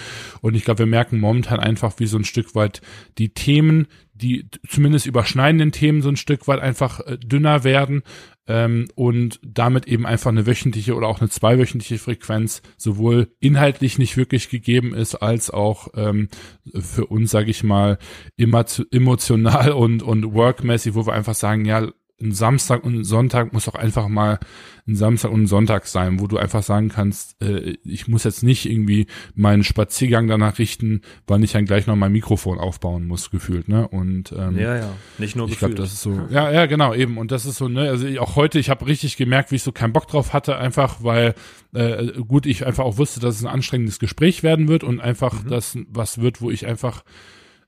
Und 0.41 0.55
ich 0.55 0.63
glaube, 0.63 0.79
wir 0.79 0.85
merken 0.87 1.19
momentan 1.19 1.59
einfach, 1.59 1.99
wie 1.99 2.07
so 2.07 2.17
ein 2.17 2.23
Stück 2.23 2.55
weit 2.55 2.81
die 3.19 3.29
Themen, 3.29 3.87
die 4.15 4.47
zumindest 4.67 5.05
überschneidenden 5.05 5.71
Themen 5.71 6.01
so 6.01 6.09
ein 6.09 6.15
Stück 6.15 6.47
weit 6.47 6.61
einfach 6.61 6.99
äh, 7.01 7.17
dünner 7.17 7.63
werden 7.63 8.03
ähm, 8.47 8.87
und 8.95 9.39
damit 9.43 9.87
eben 9.87 10.05
einfach 10.05 10.31
eine 10.31 10.45
wöchentliche 10.45 10.95
oder 10.95 11.07
auch 11.07 11.19
eine 11.19 11.29
zweiwöchentliche 11.29 11.97
Frequenz 11.97 12.61
sowohl 12.77 13.31
inhaltlich 13.39 13.97
nicht 13.97 14.17
wirklich 14.17 14.49
gegeben 14.49 14.93
ist, 14.93 15.15
als 15.15 15.49
auch 15.49 15.87
ähm, 15.95 16.29
für 16.73 17.05
uns, 17.05 17.31
sage 17.31 17.51
ich 17.51 17.63
mal, 17.63 17.97
immer 18.35 18.65
emotional 18.91 19.71
und, 19.71 20.03
und 20.03 20.33
workmäßig, 20.33 20.95
wo 20.95 21.05
wir 21.05 21.13
einfach 21.13 21.35
sagen, 21.35 21.65
ja, 21.65 21.89
ein 22.23 22.31
Samstag 22.31 22.83
und 22.83 22.95
ein 22.95 23.03
Sonntag 23.03 23.53
muss 23.53 23.67
auch 23.67 23.75
einfach 23.75 24.07
mal 24.07 24.39
ein 24.87 24.95
Samstag 24.95 25.31
und 25.31 25.43
ein 25.43 25.47
Sonntag 25.47 25.85
sein, 25.87 26.19
wo 26.19 26.27
du 26.27 26.37
einfach 26.37 26.63
sagen 26.63 26.89
kannst, 26.89 27.41
äh, 27.41 27.77
ich 27.83 28.07
muss 28.07 28.23
jetzt 28.23 28.43
nicht 28.43 28.69
irgendwie 28.69 29.07
meinen 29.35 29.63
Spaziergang 29.63 30.27
danach 30.27 30.59
richten, 30.59 31.01
wann 31.27 31.43
ich 31.43 31.53
dann 31.53 31.65
gleich 31.65 31.87
noch 31.87 31.95
mein 31.95 32.11
Mikrofon 32.11 32.59
aufbauen 32.59 33.07
muss, 33.07 33.31
gefühlt, 33.31 33.69
ne? 33.69 33.87
Und 33.87 34.33
ähm, 34.33 34.57
ja, 34.57 34.77
ja, 34.77 34.89
nicht 35.17 35.35
nur 35.35 35.47
ich 35.47 35.59
glaube, 35.59 35.75
das 35.75 35.93
ist 35.93 36.01
so, 36.01 36.27
ja, 36.29 36.51
ja, 36.51 36.65
genau, 36.65 36.93
eben. 36.93 37.17
Und 37.17 37.31
das 37.31 37.45
ist 37.45 37.57
so, 37.57 37.69
ne, 37.69 37.89
also 37.89 38.07
auch 38.19 38.35
heute, 38.35 38.59
ich 38.59 38.69
habe 38.69 38.85
richtig 38.87 39.15
gemerkt, 39.15 39.51
wie 39.51 39.55
ich 39.55 39.63
so 39.63 39.71
keinen 39.71 39.93
Bock 39.93 40.07
drauf 40.07 40.33
hatte, 40.33 40.57
einfach 40.57 41.03
weil 41.03 41.33
äh, 41.73 42.11
gut, 42.27 42.45
ich 42.45 42.65
einfach 42.65 42.83
auch 42.83 42.97
wusste, 42.97 43.19
dass 43.19 43.35
es 43.35 43.43
ein 43.43 43.51
anstrengendes 43.51 43.99
Gespräch 43.99 44.43
werden 44.43 44.67
wird 44.67 44.83
und 44.83 44.99
einfach 44.99 45.43
mhm. 45.43 45.49
das 45.49 45.77
was 45.87 46.19
wird, 46.19 46.41
wo 46.41 46.51
ich 46.51 46.65
einfach 46.65 47.03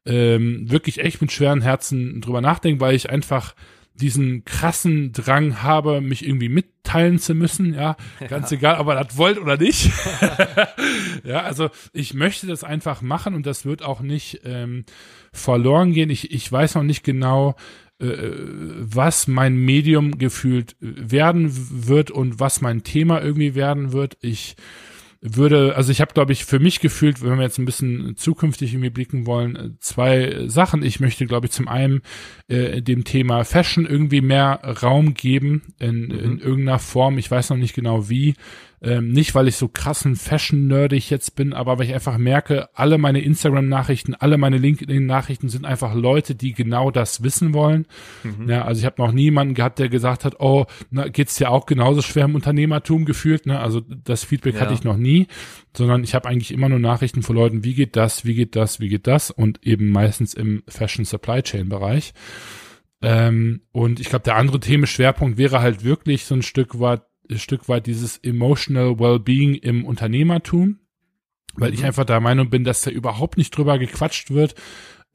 ähm, 0.05 0.69
wirklich 0.69 0.99
echt 0.99 1.21
mit 1.21 1.31
schweren 1.31 1.61
Herzen 1.61 2.21
drüber 2.21 2.41
nachdenke, 2.41 2.79
weil 2.79 2.95
ich 2.95 3.09
einfach 3.09 3.55
diesen 3.95 4.43
krassen 4.45 5.11
Drang 5.13 5.61
habe, 5.63 6.01
mich 6.01 6.25
irgendwie 6.25 6.49
mitteilen 6.49 7.19
zu 7.19 7.33
müssen, 7.33 7.73
ja, 7.73 7.95
ganz 8.27 8.51
ja. 8.51 8.57
egal, 8.57 8.79
ob 8.79 8.87
er 8.87 9.03
das 9.03 9.17
wollt 9.17 9.37
oder 9.39 9.57
nicht. 9.57 9.91
ja, 11.23 11.41
also 11.41 11.69
ich 11.93 12.13
möchte 12.13 12.47
das 12.47 12.63
einfach 12.63 13.01
machen 13.01 13.33
und 13.33 13.45
das 13.45 13.65
wird 13.65 13.83
auch 13.83 14.01
nicht 14.01 14.41
ähm, 14.43 14.85
verloren 15.31 15.93
gehen. 15.93 16.09
Ich, 16.09 16.31
ich 16.31 16.51
weiß 16.51 16.75
noch 16.75 16.83
nicht 16.83 17.03
genau, 17.03 17.55
äh, 17.99 18.07
was 18.79 19.27
mein 19.27 19.55
Medium 19.55 20.17
gefühlt 20.17 20.75
werden 20.79 21.49
wird 21.87 22.11
und 22.11 22.39
was 22.39 22.59
mein 22.59 22.83
Thema 22.83 23.21
irgendwie 23.21 23.55
werden 23.55 23.93
wird. 23.93 24.17
Ich 24.19 24.57
würde, 25.21 25.75
also 25.75 25.91
ich 25.91 26.01
habe, 26.01 26.13
glaube 26.13 26.33
ich, 26.33 26.45
für 26.45 26.59
mich 26.59 26.79
gefühlt, 26.79 27.23
wenn 27.23 27.37
wir 27.37 27.43
jetzt 27.43 27.57
ein 27.57 27.65
bisschen 27.65 28.15
zukünftig 28.15 28.73
irgendwie 28.73 28.89
blicken 28.89 29.25
wollen, 29.25 29.77
zwei 29.79 30.47
Sachen. 30.47 30.83
Ich 30.83 30.99
möchte, 30.99 31.25
glaube 31.25 31.47
ich, 31.47 31.51
zum 31.51 31.67
einen 31.67 32.01
äh, 32.47 32.81
dem 32.81 33.03
Thema 33.03 33.43
Fashion 33.43 33.85
irgendwie 33.85 34.21
mehr 34.21 34.61
Raum 34.83 35.13
geben 35.13 35.73
in, 35.79 36.07
mhm. 36.07 36.11
in 36.11 36.39
irgendeiner 36.39 36.79
Form. 36.79 37.17
Ich 37.17 37.29
weiß 37.29 37.49
noch 37.49 37.57
nicht 37.57 37.73
genau 37.75 38.09
wie. 38.09 38.35
Ähm, 38.81 39.11
nicht, 39.11 39.33
weil 39.35 39.47
ich 39.47 39.55
so 39.55 39.67
krassen 39.67 40.15
Fashion-nerdig 40.15 41.09
jetzt 41.09 41.35
bin, 41.35 41.53
aber 41.53 41.77
weil 41.77 41.87
ich 41.87 41.93
einfach 41.93 42.17
merke, 42.17 42.69
alle 42.73 42.97
meine 42.97 43.21
Instagram-Nachrichten, 43.21 44.15
alle 44.15 44.37
meine 44.37 44.57
LinkedIn-Nachrichten 44.57 45.49
sind 45.49 45.65
einfach 45.65 45.95
Leute, 45.95 46.35
die 46.35 46.53
genau 46.53 46.91
das 46.91 47.23
wissen 47.23 47.53
wollen. 47.53 47.87
Mhm. 48.23 48.49
Ja, 48.49 48.65
also 48.65 48.79
ich 48.79 48.85
habe 48.85 49.01
noch 49.01 49.11
niemanden 49.11 49.53
gehabt, 49.53 49.79
der 49.79 49.89
gesagt 49.89 50.25
hat, 50.25 50.39
oh, 50.39 50.65
na, 50.91 51.07
geht's 51.07 51.35
dir 51.35 51.49
auch 51.51 51.65
genauso 51.65 52.01
schwer 52.01 52.25
im 52.25 52.35
Unternehmertum 52.35 53.05
gefühlt. 53.05 53.45
Ne? 53.45 53.59
Also 53.59 53.79
das 53.79 54.23
Feedback 54.23 54.55
ja. 54.55 54.61
hatte 54.61 54.73
ich 54.73 54.83
noch 54.83 54.97
nie, 54.97 55.27
sondern 55.75 56.03
ich 56.03 56.13
habe 56.13 56.27
eigentlich 56.27 56.51
immer 56.51 56.69
nur 56.69 56.79
Nachrichten 56.79 57.23
von 57.23 57.35
Leuten, 57.35 57.63
wie 57.63 57.73
geht 57.73 57.95
das, 57.95 58.25
wie 58.25 58.35
geht 58.35 58.55
das, 58.55 58.79
wie 58.79 58.89
geht 58.89 59.07
das 59.07 59.31
und 59.31 59.65
eben 59.65 59.89
meistens 59.89 60.33
im 60.33 60.63
Fashion-Supply-Chain-Bereich. 60.67 62.13
Ähm, 63.01 63.61
und 63.71 63.99
ich 63.99 64.09
glaube, 64.09 64.23
der 64.23 64.35
andere 64.35 64.59
Themenschwerpunkt 64.59 65.37
wäre 65.37 65.61
halt 65.61 65.83
wirklich 65.83 66.25
so 66.25 66.35
ein 66.35 66.41
Stück 66.41 66.79
weit 66.79 67.01
Stück 67.35 67.67
weit 67.69 67.87
dieses 67.87 68.17
emotional 68.17 68.99
Wellbeing 68.99 69.55
im 69.55 69.85
Unternehmertum, 69.85 70.79
weil 71.55 71.73
ich 71.73 71.81
mhm. 71.81 71.87
einfach 71.87 72.05
der 72.05 72.19
Meinung 72.19 72.49
bin, 72.49 72.63
dass 72.63 72.81
da 72.81 72.91
überhaupt 72.91 73.37
nicht 73.37 73.55
drüber 73.55 73.79
gequatscht 73.79 74.31
wird. 74.31 74.55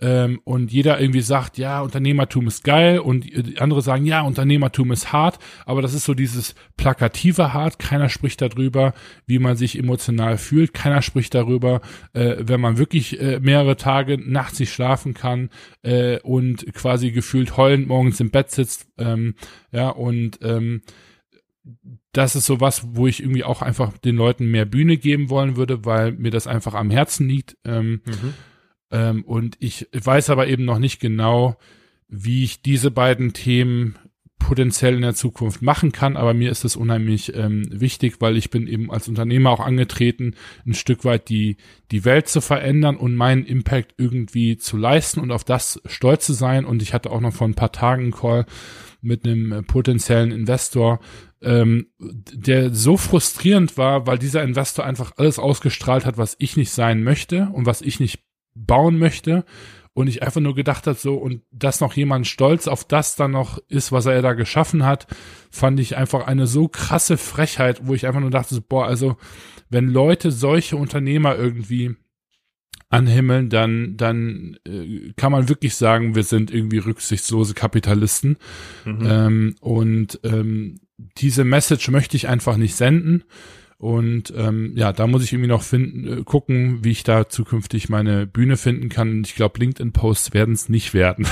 Ähm, 0.01 0.41
und 0.45 0.73
jeder 0.73 0.99
irgendwie 1.01 1.21
sagt, 1.21 1.59
ja, 1.59 1.83
Unternehmertum 1.83 2.47
ist 2.47 2.65
geil 2.65 2.99
und 3.01 3.27
andere 3.61 3.83
sagen, 3.83 4.07
ja, 4.07 4.23
Unternehmertum 4.23 4.93
ist 4.93 5.13
hart, 5.13 5.39
aber 5.67 5.83
das 5.83 5.93
ist 5.93 6.05
so 6.05 6.15
dieses 6.15 6.55
plakative 6.77 7.53
hart, 7.53 7.79
keiner 7.79 8.09
spricht 8.09 8.41
darüber, 8.41 8.95
wie 9.27 9.39
man 9.39 9.57
sich 9.57 9.79
emotional 9.79 10.39
fühlt, 10.39 10.73
keiner 10.73 11.03
spricht 11.03 11.35
darüber, 11.35 11.83
äh, 12.15 12.37
wenn 12.39 12.61
man 12.61 12.79
wirklich 12.79 13.21
äh, 13.21 13.41
mehrere 13.41 13.77
Tage 13.77 14.17
nachts 14.19 14.59
nicht 14.59 14.73
schlafen 14.73 15.13
kann 15.13 15.51
äh, 15.83 16.19
und 16.21 16.73
quasi 16.73 17.11
gefühlt 17.11 17.59
heulend 17.59 17.87
morgens 17.87 18.21
im 18.21 18.31
Bett 18.31 18.51
sitzt, 18.51 18.89
ähm, 18.97 19.35
ja, 19.71 19.91
und 19.91 20.39
ähm, 20.43 20.81
das 22.13 22.37
ist 22.37 22.47
so 22.47 22.61
was, 22.61 22.95
wo 22.95 23.07
ich 23.07 23.21
irgendwie 23.21 23.45
auch 23.45 23.63
einfach 23.63 23.97
den 23.99 24.17
Leuten 24.17 24.51
mehr 24.51 24.65
Bühne 24.65 24.97
geben 24.97 25.31
wollen 25.31 25.57
würde, 25.57 25.85
weil 25.85 26.13
mir 26.13 26.31
das 26.31 26.47
einfach 26.47 26.75
am 26.75 26.91
Herzen 26.91 27.29
liegt. 27.29 27.57
Ähm, 27.65 28.03
mhm. 28.05 28.35
ähm, 28.91 29.25
und 29.25 29.57
ich 29.61 29.89
weiß 29.93 30.31
aber 30.31 30.49
eben 30.49 30.65
noch 30.65 30.79
nicht 30.79 31.01
genau, 31.01 31.57
wie 32.09 32.45
ich 32.45 32.63
diese 32.63 32.91
beiden 32.91 33.33
Themen 33.33 33.97
potenziell 34.41 34.97
in 34.97 35.03
der 35.03 35.15
Zukunft 35.15 35.63
machen 35.63 35.93
kann, 35.93 36.17
aber 36.17 36.35
mir 36.35 36.51
ist 36.51 36.65
es 36.65 36.75
unheimlich 36.75 37.37
ähm, 37.37 37.69
wichtig, 37.71 38.17
weil 38.21 38.37
ich 38.37 38.51
bin 38.51 38.67
eben 38.67 38.91
als 38.91 39.07
Unternehmer 39.07 39.51
auch 39.51 39.61
angetreten, 39.61 40.35
ein 40.67 40.75
Stück 40.75 41.05
weit 41.05 41.29
die, 41.29 41.57
die 41.93 42.05
Welt 42.05 42.27
zu 42.27 42.41
verändern 42.41 42.97
und 42.97 43.15
meinen 43.15 43.45
Impact 43.45 43.95
irgendwie 43.99 44.57
zu 44.57 44.77
leisten 44.77 45.21
und 45.21 45.31
auf 45.31 45.45
das 45.45 45.81
stolz 45.85 46.27
zu 46.27 46.33
sein. 46.33 46.65
Und 46.65 46.83
ich 46.83 46.95
hatte 46.95 47.11
auch 47.11 47.21
noch 47.21 47.35
vor 47.35 47.47
ein 47.47 47.55
paar 47.55 47.71
Tagen 47.71 48.05
einen 48.05 48.13
Call 48.13 48.47
mit 49.03 49.25
einem 49.25 49.65
potenziellen 49.65 50.33
Investor, 50.33 51.01
ähm, 51.43 51.87
der 51.99 52.75
so 52.75 52.97
frustrierend 52.97 53.77
war, 53.77 54.07
weil 54.07 54.19
dieser 54.19 54.43
Investor 54.43 54.85
einfach 54.85 55.13
alles 55.17 55.39
ausgestrahlt 55.39 56.05
hat, 56.05 56.19
was 56.19 56.37
ich 56.39 56.57
nicht 56.57 56.71
sein 56.71 57.03
möchte 57.03 57.49
und 57.53 57.67
was 57.67 57.81
ich 57.83 58.01
nicht 58.01 58.21
bauen 58.55 58.99
möchte. 58.99 59.45
Und 59.93 60.07
ich 60.07 60.23
einfach 60.23 60.41
nur 60.41 60.55
gedacht 60.55 60.87
hat, 60.87 61.01
so, 61.01 61.17
und 61.17 61.43
dass 61.51 61.81
noch 61.81 61.95
jemand 61.95 62.29
stolz 62.29 62.69
auf 62.69 62.85
das 62.85 63.17
dann 63.17 63.33
noch 63.33 63.59
ist, 63.69 63.91
was 63.91 64.07
er 64.07 64.23
da 64.23 64.35
geschaffen 64.35 64.87
hat, 64.87 65.09
fand 65.51 65.81
ich 65.81 65.97
einfach 65.97 66.29
eine 66.29 66.47
so 66.47 66.69
krasse 66.69 67.17
Frechheit, 67.17 67.87
wo 67.87 67.95
ich 67.95 68.07
einfach 68.07 68.21
nur 68.21 68.31
dachte, 68.31 68.55
so, 68.55 68.61
boah, 68.63 68.87
also, 68.87 69.17
wenn 69.69 69.89
Leute 69.89 70.31
solche 70.31 70.77
Unternehmer 70.77 71.37
irgendwie 71.37 71.97
anhimmeln, 72.91 73.49
dann, 73.49 73.97
dann 73.97 74.59
äh, 74.67 75.13
kann 75.17 75.33
man 75.33 75.49
wirklich 75.49 75.77
sagen, 75.77 76.15
wir 76.15 76.25
sind 76.25 76.53
irgendwie 76.53 76.79
rücksichtslose 76.79 77.55
Kapitalisten. 77.55 78.37
Mhm. 78.85 79.07
Ähm, 79.09 79.55
und 79.61 80.21
ähm, 80.25 80.81
diese 81.17 81.45
Message 81.45 81.89
möchte 81.89 82.17
ich 82.17 82.29
einfach 82.29 82.57
nicht 82.57 82.75
senden. 82.75 83.25
Und 83.79 84.35
ähm, 84.37 84.73
ja, 84.77 84.93
da 84.93 85.07
muss 85.07 85.25
ich 85.25 85.33
irgendwie 85.33 85.49
noch 85.49 85.63
finden, 85.63 86.07
äh, 86.07 86.23
gucken, 86.23 86.85
wie 86.85 86.91
ich 86.91 87.03
da 87.03 87.31
zukünftig 87.31 87.89
meine 87.89 88.27
Bühne 88.27 88.59
finden 88.59 88.91
kann. 88.91 89.23
Ich 89.25 89.37
glaube, 89.37 89.59
LinkedIn-Posts 89.59 90.35
werden 90.35 90.53
es 90.53 90.69
nicht 90.69 90.93
werden. 90.93 91.27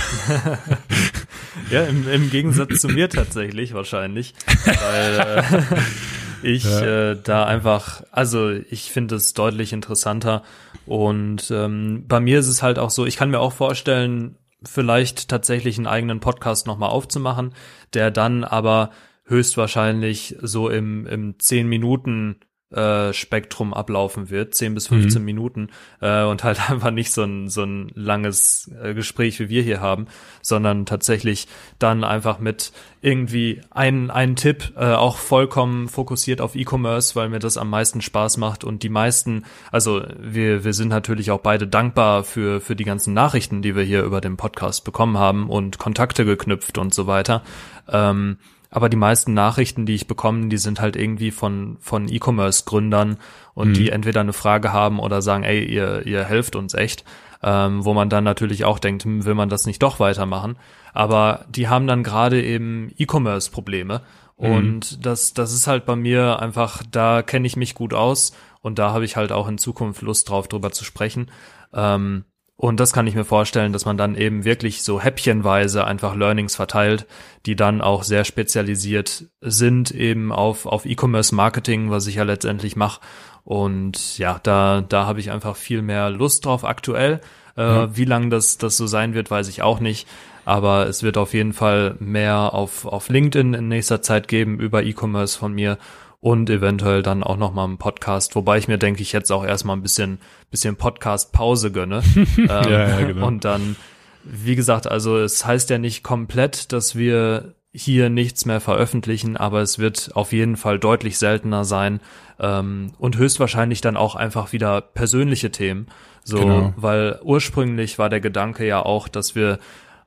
ja, 1.70 1.84
im, 1.84 2.08
im 2.08 2.30
Gegensatz 2.30 2.80
zu 2.80 2.88
mir 2.88 3.10
tatsächlich 3.10 3.74
wahrscheinlich. 3.74 4.32
Weil 4.64 5.44
äh, 5.44 5.76
ich 6.42 6.64
ja. 6.64 7.10
äh, 7.10 7.16
da 7.22 7.44
einfach, 7.44 8.02
also 8.10 8.50
ich 8.50 8.90
finde 8.90 9.16
es 9.16 9.34
deutlich 9.34 9.72
interessanter. 9.72 10.42
Und 10.86 11.50
ähm, 11.50 12.04
bei 12.06 12.20
mir 12.20 12.38
ist 12.38 12.48
es 12.48 12.62
halt 12.62 12.78
auch 12.78 12.90
so, 12.90 13.06
ich 13.06 13.16
kann 13.16 13.30
mir 13.30 13.40
auch 13.40 13.52
vorstellen, 13.52 14.36
vielleicht 14.64 15.28
tatsächlich 15.28 15.78
einen 15.78 15.86
eigenen 15.86 16.20
Podcast 16.20 16.66
nochmal 16.66 16.90
aufzumachen, 16.90 17.54
der 17.94 18.10
dann 18.10 18.44
aber 18.44 18.90
höchstwahrscheinlich 19.24 20.36
so 20.40 20.68
im, 20.68 21.06
im 21.06 21.38
10 21.38 21.68
Minuten 21.68 22.36
äh, 22.70 23.12
Spektrum 23.12 23.72
ablaufen 23.72 24.28
wird, 24.30 24.54
10 24.54 24.74
bis 24.74 24.88
15 24.88 25.22
mhm. 25.22 25.24
Minuten 25.24 25.68
äh, 26.00 26.24
und 26.24 26.44
halt 26.44 26.70
einfach 26.70 26.90
nicht 26.90 27.12
so 27.12 27.22
ein, 27.22 27.48
so 27.48 27.62
ein 27.62 27.90
langes 27.94 28.70
äh, 28.82 28.94
Gespräch, 28.94 29.40
wie 29.40 29.48
wir 29.48 29.62
hier 29.62 29.80
haben, 29.80 30.06
sondern 30.42 30.86
tatsächlich 30.86 31.48
dann 31.78 32.04
einfach 32.04 32.38
mit 32.38 32.72
irgendwie 33.00 33.60
einen, 33.70 34.10
einen 34.10 34.36
Tipp, 34.36 34.72
äh, 34.76 34.92
auch 34.92 35.16
vollkommen 35.16 35.88
fokussiert 35.88 36.40
auf 36.40 36.56
E-Commerce, 36.56 37.14
weil 37.14 37.28
mir 37.28 37.38
das 37.38 37.56
am 37.56 37.70
meisten 37.70 38.02
Spaß 38.02 38.36
macht 38.36 38.64
und 38.64 38.82
die 38.82 38.88
meisten, 38.88 39.44
also 39.70 40.02
wir, 40.18 40.64
wir 40.64 40.72
sind 40.72 40.88
natürlich 40.88 41.30
auch 41.30 41.40
beide 41.40 41.66
dankbar 41.66 42.24
für, 42.24 42.60
für 42.60 42.76
die 42.76 42.84
ganzen 42.84 43.14
Nachrichten, 43.14 43.62
die 43.62 43.76
wir 43.76 43.84
hier 43.84 44.02
über 44.02 44.20
den 44.20 44.36
Podcast 44.36 44.84
bekommen 44.84 45.16
haben 45.16 45.48
und 45.48 45.78
Kontakte 45.78 46.24
geknüpft 46.24 46.76
und 46.76 46.92
so 46.92 47.06
weiter. 47.06 47.42
Ähm, 47.88 48.38
aber 48.70 48.88
die 48.88 48.96
meisten 48.96 49.34
Nachrichten, 49.34 49.86
die 49.86 49.94
ich 49.94 50.06
bekomme, 50.06 50.48
die 50.48 50.58
sind 50.58 50.80
halt 50.80 50.96
irgendwie 50.96 51.30
von, 51.30 51.78
von 51.80 52.08
E-Commerce-Gründern 52.08 53.16
und 53.54 53.68
mhm. 53.68 53.74
die 53.74 53.90
entweder 53.90 54.20
eine 54.20 54.32
Frage 54.32 54.72
haben 54.72 55.00
oder 55.00 55.22
sagen, 55.22 55.44
ey, 55.44 55.64
ihr, 55.64 56.06
ihr 56.06 56.24
helft 56.24 56.56
uns 56.56 56.74
echt. 56.74 57.04
Ähm, 57.40 57.84
wo 57.84 57.94
man 57.94 58.10
dann 58.10 58.24
natürlich 58.24 58.64
auch 58.64 58.80
denkt, 58.80 59.04
hm, 59.04 59.24
will 59.24 59.34
man 59.34 59.48
das 59.48 59.64
nicht 59.64 59.80
doch 59.82 60.00
weitermachen? 60.00 60.56
Aber 60.92 61.44
die 61.48 61.68
haben 61.68 61.86
dann 61.86 62.02
gerade 62.02 62.42
eben 62.42 62.92
E-Commerce-Probleme. 62.98 64.02
Mhm. 64.38 64.50
Und 64.50 65.06
das, 65.06 65.34
das 65.34 65.52
ist 65.52 65.66
halt 65.66 65.86
bei 65.86 65.96
mir 65.96 66.40
einfach, 66.40 66.82
da 66.90 67.22
kenne 67.22 67.46
ich 67.46 67.56
mich 67.56 67.74
gut 67.74 67.94
aus 67.94 68.32
und 68.60 68.78
da 68.78 68.92
habe 68.92 69.04
ich 69.04 69.16
halt 69.16 69.32
auch 69.32 69.48
in 69.48 69.58
Zukunft 69.58 70.02
Lust 70.02 70.28
drauf, 70.28 70.48
drüber 70.48 70.72
zu 70.72 70.84
sprechen. 70.84 71.30
Ähm, 71.72 72.24
und 72.60 72.80
das 72.80 72.92
kann 72.92 73.06
ich 73.06 73.14
mir 73.14 73.24
vorstellen, 73.24 73.72
dass 73.72 73.84
man 73.84 73.96
dann 73.96 74.16
eben 74.16 74.44
wirklich 74.44 74.82
so 74.82 75.00
häppchenweise 75.00 75.84
einfach 75.84 76.16
Learnings 76.16 76.56
verteilt, 76.56 77.06
die 77.46 77.54
dann 77.54 77.80
auch 77.80 78.02
sehr 78.02 78.24
spezialisiert 78.24 79.26
sind 79.40 79.92
eben 79.92 80.32
auf, 80.32 80.66
auf 80.66 80.84
E-Commerce 80.84 81.32
Marketing, 81.32 81.92
was 81.92 82.08
ich 82.08 82.16
ja 82.16 82.24
letztendlich 82.24 82.74
mache. 82.74 83.00
Und 83.44 84.18
ja, 84.18 84.40
da, 84.42 84.80
da 84.80 85.06
habe 85.06 85.20
ich 85.20 85.30
einfach 85.30 85.54
viel 85.54 85.82
mehr 85.82 86.10
Lust 86.10 86.46
drauf 86.46 86.64
aktuell. 86.64 87.20
Äh, 87.56 87.86
mhm. 87.86 87.96
Wie 87.96 88.04
lange 88.04 88.28
das, 88.30 88.58
das 88.58 88.76
so 88.76 88.88
sein 88.88 89.14
wird, 89.14 89.30
weiß 89.30 89.46
ich 89.46 89.62
auch 89.62 89.78
nicht. 89.78 90.08
Aber 90.44 90.88
es 90.88 91.04
wird 91.04 91.16
auf 91.16 91.34
jeden 91.34 91.52
Fall 91.52 91.94
mehr 92.00 92.54
auf, 92.54 92.86
auf 92.86 93.08
LinkedIn 93.08 93.54
in 93.54 93.68
nächster 93.68 94.02
Zeit 94.02 94.26
geben 94.26 94.58
über 94.58 94.82
E-Commerce 94.82 95.38
von 95.38 95.52
mir 95.52 95.78
und 96.20 96.50
eventuell 96.50 97.02
dann 97.02 97.22
auch 97.22 97.36
noch 97.36 97.52
mal 97.52 97.64
einen 97.64 97.78
Podcast, 97.78 98.34
wobei 98.34 98.58
ich 98.58 98.68
mir 98.68 98.78
denke 98.78 99.02
ich 99.02 99.12
jetzt 99.12 99.30
auch 99.30 99.44
erstmal 99.44 99.76
ein 99.76 99.82
bisschen 99.82 100.18
bisschen 100.50 100.76
Podcast 100.76 101.32
Pause 101.32 101.70
gönne 101.70 102.02
ähm, 102.16 102.26
ja, 102.48 102.68
ja, 102.68 103.00
genau. 103.06 103.26
und 103.26 103.44
dann 103.44 103.76
wie 104.24 104.56
gesagt, 104.56 104.86
also 104.90 105.16
es 105.16 105.44
heißt 105.46 105.70
ja 105.70 105.78
nicht 105.78 106.02
komplett, 106.02 106.72
dass 106.72 106.96
wir 106.96 107.54
hier 107.72 108.10
nichts 108.10 108.44
mehr 108.44 108.60
veröffentlichen, 108.60 109.36
aber 109.36 109.60
es 109.60 109.78
wird 109.78 110.10
auf 110.14 110.32
jeden 110.32 110.56
Fall 110.56 110.78
deutlich 110.78 111.18
seltener 111.18 111.64
sein 111.64 112.00
ähm, 112.40 112.92
und 112.98 113.16
höchstwahrscheinlich 113.16 113.80
dann 113.80 113.96
auch 113.96 114.16
einfach 114.16 114.52
wieder 114.52 114.80
persönliche 114.80 115.50
Themen, 115.50 115.86
so 116.24 116.38
genau. 116.38 116.74
weil 116.76 117.20
ursprünglich 117.22 117.98
war 117.98 118.08
der 118.08 118.20
Gedanke 118.20 118.66
ja 118.66 118.84
auch, 118.84 119.06
dass 119.06 119.34
wir 119.34 119.58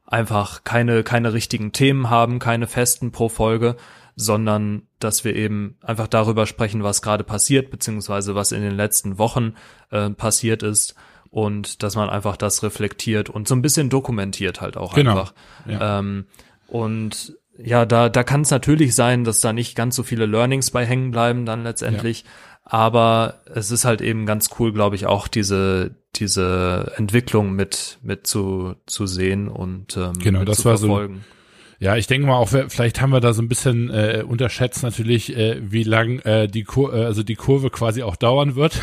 einfach 0.05 0.63
keine 0.65 1.03
keine 1.03 1.33
richtigen 1.33 1.71
Themen 1.71 2.09
haben, 2.09 2.39
keine 2.39 2.67
festen 2.67 3.11
pro 3.11 3.29
Folge, 3.29 3.77
sondern 4.15 4.83
dass 4.99 5.23
wir 5.23 5.35
eben 5.35 5.77
einfach 5.81 6.07
darüber 6.07 6.45
sprechen, 6.45 6.83
was 6.83 7.01
gerade 7.01 7.23
passiert, 7.23 7.71
beziehungsweise 7.71 8.35
was 8.35 8.51
in 8.51 8.61
den 8.61 8.75
letzten 8.75 9.17
Wochen 9.17 9.55
äh, 9.89 10.09
passiert 10.09 10.63
ist 10.63 10.95
und 11.29 11.81
dass 11.81 11.95
man 11.95 12.09
einfach 12.09 12.37
das 12.37 12.61
reflektiert 12.61 13.29
und 13.29 13.47
so 13.47 13.55
ein 13.55 13.61
bisschen 13.61 13.89
dokumentiert 13.89 14.61
halt 14.61 14.77
auch 14.77 14.93
genau. 14.93 15.11
einfach. 15.11 15.33
Ja. 15.67 15.99
Ähm, 15.99 16.25
und 16.67 17.35
ja, 17.57 17.85
da, 17.85 18.09
da 18.09 18.23
kann 18.23 18.41
es 18.41 18.51
natürlich 18.51 18.95
sein, 18.95 19.23
dass 19.23 19.39
da 19.39 19.53
nicht 19.53 19.75
ganz 19.75 19.95
so 19.95 20.03
viele 20.03 20.25
Learnings 20.25 20.71
bei 20.71 20.85
hängen 20.85 21.11
bleiben 21.11 21.45
dann 21.45 21.63
letztendlich. 21.63 22.21
Ja. 22.21 22.29
Aber 22.63 23.41
es 23.53 23.71
ist 23.71 23.85
halt 23.85 24.01
eben 24.01 24.25
ganz 24.25 24.49
cool, 24.59 24.71
glaube 24.71 24.95
ich, 24.95 25.05
auch 25.05 25.27
diese, 25.27 25.95
diese 26.15 26.93
Entwicklung 26.95 27.53
mit, 27.53 27.99
mit 28.01 28.27
zu, 28.27 28.75
zu 28.85 29.07
sehen 29.07 29.47
und 29.47 29.97
ähm, 29.97 30.13
genau, 30.19 30.43
das 30.43 30.63
war 30.63 30.77
verfolgen. 30.77 31.25
so 31.25 31.40
Ja, 31.81 31.95
ich 31.95 32.05
denke 32.05 32.27
mal 32.27 32.35
auch, 32.35 32.49
vielleicht 32.67 33.01
haben 33.01 33.09
wir 33.09 33.21
da 33.21 33.33
so 33.33 33.41
ein 33.41 33.47
bisschen 33.47 33.89
äh, 33.89 34.23
unterschätzt 34.23 34.83
natürlich, 34.83 35.35
äh, 35.35 35.57
wie 35.63 35.81
lang 35.81 36.19
äh, 36.19 36.45
die 36.47 36.63
Kur 36.63 36.93
äh, 36.93 37.05
also 37.05 37.23
die 37.23 37.33
Kurve 37.33 37.71
quasi 37.71 38.03
auch 38.03 38.15
dauern 38.15 38.55
wird. 38.55 38.79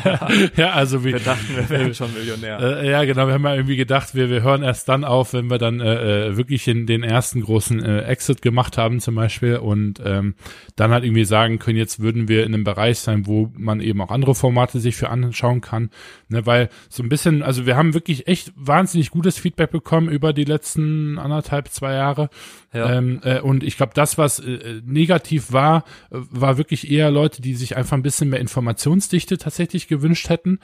ja, 0.56 0.70
also 0.70 1.04
wie, 1.04 1.12
wir 1.12 1.20
dachten, 1.20 1.54
wir 1.54 1.68
wären 1.68 1.94
schon 1.94 2.10
Millionär. 2.14 2.58
Äh, 2.58 2.90
ja, 2.90 3.04
genau, 3.04 3.26
wir 3.26 3.34
haben 3.34 3.44
ja 3.44 3.54
irgendwie 3.54 3.76
gedacht, 3.76 4.14
wir, 4.14 4.30
wir 4.30 4.42
hören 4.42 4.62
erst 4.62 4.88
dann 4.88 5.04
auf, 5.04 5.34
wenn 5.34 5.50
wir 5.50 5.58
dann 5.58 5.80
äh, 5.80 6.28
äh, 6.28 6.36
wirklich 6.38 6.66
in 6.68 6.86
den 6.86 7.02
ersten 7.02 7.42
großen 7.42 7.84
äh, 7.84 8.04
Exit 8.04 8.40
gemacht 8.40 8.78
haben 8.78 9.00
zum 9.00 9.16
Beispiel 9.16 9.56
und 9.58 10.00
ähm, 10.02 10.34
dann 10.74 10.90
halt 10.90 11.04
irgendwie 11.04 11.26
sagen 11.26 11.58
können, 11.58 11.76
jetzt 11.76 12.00
würden 12.00 12.28
wir 12.28 12.46
in 12.46 12.54
einem 12.54 12.64
Bereich 12.64 12.98
sein, 13.00 13.26
wo 13.26 13.52
man 13.58 13.82
eben 13.82 14.00
auch 14.00 14.10
andere 14.10 14.34
Formate 14.34 14.80
sich 14.80 14.96
für 14.96 15.10
anschauen 15.10 15.60
kann. 15.60 15.90
Ne, 16.30 16.46
weil 16.46 16.70
so 16.88 17.02
ein 17.02 17.10
bisschen, 17.10 17.42
also 17.42 17.66
wir 17.66 17.76
haben 17.76 17.92
wirklich 17.92 18.26
echt 18.26 18.54
wahnsinnig 18.56 19.10
gutes 19.10 19.38
Feedback 19.38 19.70
bekommen 19.70 20.08
über 20.08 20.32
die 20.32 20.44
letzten 20.44 21.18
anderthalb, 21.18 21.68
zwei 21.68 21.92
Jahre. 21.92 22.30
Ja. 22.72 22.94
Ähm, 22.94 23.20
äh, 23.22 23.40
und 23.40 23.64
ich 23.64 23.76
glaube, 23.76 23.92
das, 23.94 24.18
was 24.18 24.40
äh, 24.40 24.82
negativ 24.84 25.52
war, 25.52 25.84
äh, 26.10 26.18
war 26.30 26.58
wirklich 26.58 26.90
eher 26.90 27.10
Leute, 27.10 27.40
die 27.40 27.54
sich 27.54 27.76
einfach 27.76 27.96
ein 27.96 28.02
bisschen 28.02 28.28
mehr 28.28 28.40
Informationsdichte 28.40 29.38
tatsächlich 29.38 29.88
gewünscht 29.88 30.28
hätten. 30.28 30.58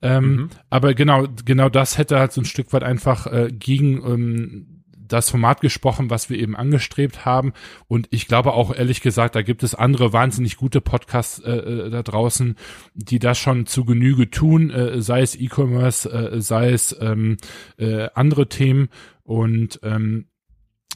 Ähm, 0.00 0.24
mhm. 0.24 0.50
Aber 0.70 0.94
genau, 0.94 1.26
genau 1.44 1.68
das 1.68 1.98
hätte 1.98 2.18
halt 2.18 2.32
so 2.32 2.40
ein 2.40 2.44
Stück 2.44 2.72
weit 2.72 2.84
einfach 2.84 3.26
äh, 3.26 3.50
gegen 3.52 4.04
ähm, 4.06 4.78
das 5.08 5.30
Format 5.30 5.60
gesprochen, 5.60 6.10
was 6.10 6.30
wir 6.30 6.38
eben 6.38 6.54
angestrebt 6.54 7.24
haben. 7.24 7.52
Und 7.88 8.06
ich 8.10 8.28
glaube 8.28 8.52
auch 8.52 8.74
ehrlich 8.74 9.00
gesagt, 9.00 9.34
da 9.34 9.42
gibt 9.42 9.62
es 9.62 9.74
andere 9.74 10.12
wahnsinnig 10.12 10.56
gute 10.56 10.80
Podcasts 10.80 11.40
äh, 11.40 11.50
äh 11.50 11.90
da 11.90 12.02
draußen, 12.02 12.56
die 12.94 13.18
das 13.18 13.38
schon 13.38 13.66
zu 13.66 13.84
Genüge 13.84 14.30
tun, 14.30 14.70
äh, 14.70 15.00
sei 15.00 15.22
es 15.22 15.34
E-Commerce, 15.34 16.10
äh, 16.10 16.40
sei 16.40 16.70
es 16.70 16.96
ähm, 17.00 17.38
äh, 17.78 18.08
andere 18.14 18.48
Themen. 18.48 18.88
Und 19.24 19.80
ähm, 19.82 20.26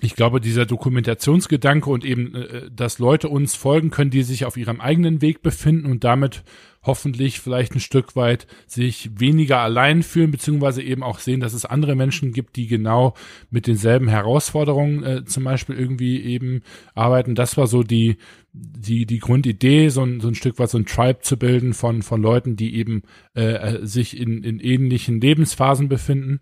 ich 0.03 0.17
glaube, 0.17 0.41
dieser 0.41 0.67
Dokumentationsgedanke 0.67 1.89
und 1.89 2.05
eben, 2.05 2.35
äh, 2.35 2.71
dass 2.75 2.99
Leute 2.99 3.29
uns 3.29 3.55
folgen 3.55 3.91
können, 3.91 4.11
die 4.11 4.23
sich 4.23 4.45
auf 4.45 4.57
ihrem 4.57 4.81
eigenen 4.81 5.23
Weg 5.23 5.43
befinden 5.43 5.91
und 5.91 6.05
damit 6.05 6.43
hoffentlich 6.85 7.41
vielleicht 7.41 7.75
ein 7.75 7.81
Stück 7.81 8.17
weit 8.17 8.47
sich 8.67 9.11
weniger 9.19 9.59
allein 9.61 10.03
fühlen, 10.03 10.31
beziehungsweise 10.31 10.83
eben 10.83 11.03
auch 11.03 11.21
sehen, 11.21 11.41
dass 11.41 11.55
es 11.55 11.65
andere 11.65 11.95
Menschen 11.95 12.33
gibt, 12.33 12.57
die 12.57 12.67
genau 12.67 13.15
mit 13.51 13.67
denselben 13.67 14.09
Herausforderungen 14.09 15.05
äh, 15.05 15.25
zum 15.25 15.45
Beispiel 15.45 15.77
irgendwie 15.77 16.21
eben 16.23 16.63
arbeiten. 16.95 17.35
Das 17.35 17.57
war 17.57 17.69
so 17.69 17.83
die, 17.83 18.17
die, 18.53 19.07
die 19.07 19.19
Grundidee, 19.19 19.89
so 19.89 20.03
ein, 20.03 20.21
so 20.21 20.29
ein 20.29 20.35
Stück 20.35 20.59
weit 20.59 20.71
so 20.71 20.79
ein 20.79 20.87
Tribe 20.87 21.21
zu 21.21 21.37
bilden 21.37 21.73
von, 21.73 22.03
von 22.03 22.21
Leuten, 22.21 22.57
die 22.57 22.75
eben 22.77 23.03
äh, 23.35 23.79
sich 23.87 24.19
in, 24.19 24.43
in 24.43 24.59
ähnlichen 24.59 25.21
Lebensphasen 25.21 25.89
befinden. 25.89 26.41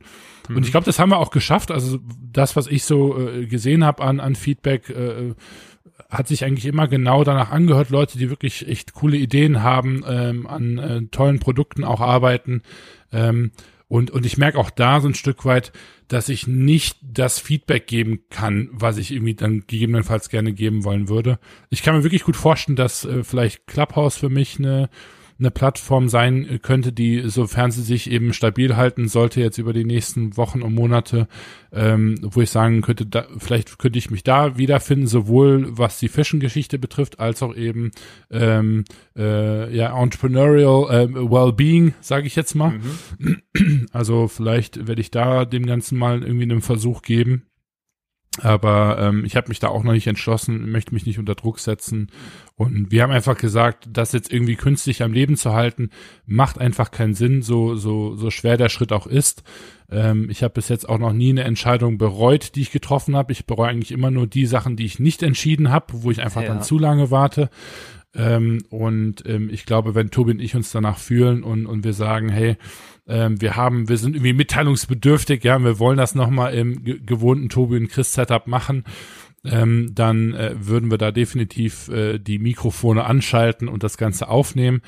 Mhm. 0.49 0.57
Und 0.57 0.65
ich 0.65 0.71
glaube, 0.71 0.87
das 0.87 0.99
haben 0.99 1.11
wir 1.11 1.19
auch 1.19 1.31
geschafft. 1.31 1.71
Also 1.71 1.99
das, 2.33 2.57
was 2.57 2.67
ich 2.67 2.85
so 2.85 3.19
äh, 3.19 3.47
gesehen 3.47 3.85
habe 3.85 4.03
an, 4.03 4.21
an 4.21 4.35
Feedback, 4.35 4.89
äh, 4.91 5.35
hat 6.09 6.29
sich 6.29 6.45
eigentlich 6.45 6.67
immer 6.67 6.89
genau 6.89 7.25
danach 7.25 7.51
angehört, 7.51 7.91
Leute, 7.91 8.19
die 8.19 8.31
wirklich 8.31 8.69
echt 8.69 8.95
coole 8.95 9.17
Ideen 9.17 9.63
haben, 9.63 10.05
ähm, 10.07 10.47
an 10.47 10.79
äh, 10.79 11.03
tollen 11.11 11.39
Produkten 11.39 11.85
auch 11.85 12.01
arbeiten. 12.01 12.63
Ähm, 13.13 13.53
und, 13.89 14.11
und 14.11 14.25
ich 14.25 14.39
merke 14.39 14.59
auch 14.59 14.71
da 14.71 15.01
so 15.01 15.09
ein 15.09 15.15
Stück 15.15 15.45
weit, 15.45 15.73
dass 16.09 16.29
ich 16.29 16.47
nicht 16.47 16.99
das 17.03 17.39
Feedback 17.39 17.87
geben 17.87 18.21
kann, 18.31 18.69
was 18.73 18.99
ich 18.99 19.13
irgendwie 19.13 19.35
dann 19.35 19.65
gegebenenfalls 19.67 20.29
gerne 20.29 20.53
geben 20.53 20.85
wollen 20.85 21.09
würde. 21.09 21.39
Ich 21.71 21.83
kann 21.83 21.97
mir 21.97 22.05
wirklich 22.05 22.25
gut 22.25 22.37
vorstellen, 22.37 22.77
dass 22.77 23.05
äh, 23.05 23.25
vielleicht 23.25 23.67
Clubhouse 23.67 24.17
für 24.17 24.29
mich 24.29 24.59
eine 24.59 24.91
eine 25.41 25.51
Plattform 25.51 26.09
sein 26.09 26.61
könnte, 26.63 26.93
die, 26.93 27.29
sofern 27.29 27.71
sie 27.71 27.83
sich 27.83 28.11
eben 28.11 28.33
stabil 28.33 28.77
halten 28.77 29.09
sollte, 29.09 29.41
jetzt 29.41 29.59
über 29.59 29.73
die 29.73 29.85
nächsten 29.85 30.37
Wochen 30.37 30.63
und 30.63 30.75
Monate, 30.75 31.27
ähm, 31.73 32.17
wo 32.23 32.41
ich 32.41 32.51
sagen 32.51 32.83
könnte, 32.83 33.07
da, 33.07 33.27
vielleicht 33.39 33.79
könnte 33.79 33.99
ich 33.99 34.11
mich 34.11 34.23
da 34.23 34.59
wiederfinden, 34.59 35.07
sowohl 35.07 35.67
was 35.71 35.99
die 35.99 36.09
Fashion-Geschichte 36.09 36.79
betrifft, 36.79 37.19
als 37.19 37.43
auch 37.43 37.57
eben 37.57 37.91
ähm, 38.31 38.85
äh, 39.17 39.75
ja 39.75 40.01
Entrepreneurial 40.01 40.91
äh, 40.91 41.15
Wellbeing, 41.15 41.95
sage 42.01 42.27
ich 42.27 42.37
jetzt 42.37 42.55
mal. 42.55 42.79
Mhm. 42.79 43.87
Also 43.93 44.29
vielleicht 44.29 44.87
werde 44.87 45.01
ich 45.01 45.11
da 45.11 45.45
dem 45.45 45.67
Ganzen 45.67 45.99
mal 45.99 46.23
irgendwie 46.23 46.45
einen 46.45 46.61
Versuch 46.61 47.03
geben. 47.03 47.50
Aber 48.39 48.97
ähm, 49.01 49.25
ich 49.25 49.35
habe 49.35 49.49
mich 49.49 49.59
da 49.59 49.69
auch 49.69 49.83
noch 49.83 49.93
nicht 49.93 50.07
entschlossen, 50.07 50.71
möchte 50.71 50.95
mich 50.95 51.05
nicht 51.05 51.19
unter 51.19 51.35
Druck 51.35 51.59
setzen. 51.59 52.11
Und 52.55 52.93
wir 52.93 53.03
haben 53.03 53.11
einfach 53.11 53.37
gesagt, 53.37 53.89
das 53.93 54.13
jetzt 54.13 54.33
irgendwie 54.33 54.55
künstlich 54.55 55.03
am 55.03 55.13
Leben 55.13 55.37
zu 55.37 55.53
halten, 55.53 55.91
macht 56.27 56.59
einfach 56.59 56.93
keinen 56.93 57.15
Sinn, 57.15 57.43
so, 57.43 57.75
so, 57.75 58.15
so 58.15 58.31
schwer 58.31 58.57
der 58.57 58.69
Schritt 58.69 58.93
auch 58.93 59.09
ist. 59.09 59.43
Ähm, 59.91 60.31
ich 60.31 60.45
habe 60.45 60.55
bis 60.55 60.69
jetzt 60.69 60.89
auch 60.89 60.99
noch 60.99 61.13
nie 61.13 61.31
eine 61.31 61.43
Entscheidung 61.43 61.99
bereut, 61.99 62.55
die 62.55 62.63
ich 62.63 62.71
getroffen 62.71 63.17
habe. 63.17 63.33
Ich 63.33 63.47
bereue 63.47 63.69
eigentlich 63.69 63.91
immer 63.91 64.13
nur 64.13 64.29
die 64.29 64.47
Sachen, 64.47 64.77
die 64.77 64.87
ich 64.87 65.01
nicht 65.01 65.25
entschieden 65.25 65.71
habe, 65.71 65.87
wo 65.89 66.13
ich 66.13 66.23
einfach 66.23 66.43
ja. 66.43 66.49
dann 66.49 66.63
zu 66.63 66.79
lange 66.79 67.11
warte. 67.11 67.51
Ähm, 68.15 68.59
und 68.71 69.25
ähm, 69.27 69.51
ich 69.51 69.67
glaube, 69.67 69.95
wenn 69.95 70.11
Tobi 70.11 70.33
und 70.33 70.41
ich 70.41 70.57
uns 70.57 70.73
danach 70.73 70.99
fühlen 70.99 71.45
und, 71.45 71.67
und 71.67 71.85
wir 71.85 71.93
sagen, 71.93 72.29
hey, 72.29 72.57
ähm, 73.07 73.41
wir 73.41 73.57
haben, 73.57 73.89
wir 73.89 73.99
sind 73.99 74.17
irgendwie 74.17 74.33
mitteilungsbedürftig, 74.33 75.45
ja, 75.45 75.59
wir 75.59 75.79
wollen 75.79 75.97
das 75.97 76.15
nochmal 76.15 76.55
im 76.55 76.83
gewohnten 76.85 77.49
Tobi 77.49 77.77
und 77.77 77.89
Chris 77.89 78.13
Setup 78.13 78.47
machen, 78.47 78.85
ähm, 79.45 79.91
dann 79.95 80.35
äh, 80.35 80.55
würden 80.59 80.91
wir 80.91 80.99
da 80.99 81.13
definitiv 81.13 81.89
äh, 81.89 82.19
die 82.19 82.39
Mikrofone 82.39 83.05
anschalten 83.05 83.69
und 83.69 83.83
das 83.83 83.97
Ganze 83.97 84.29
aufnehmen. 84.29 84.83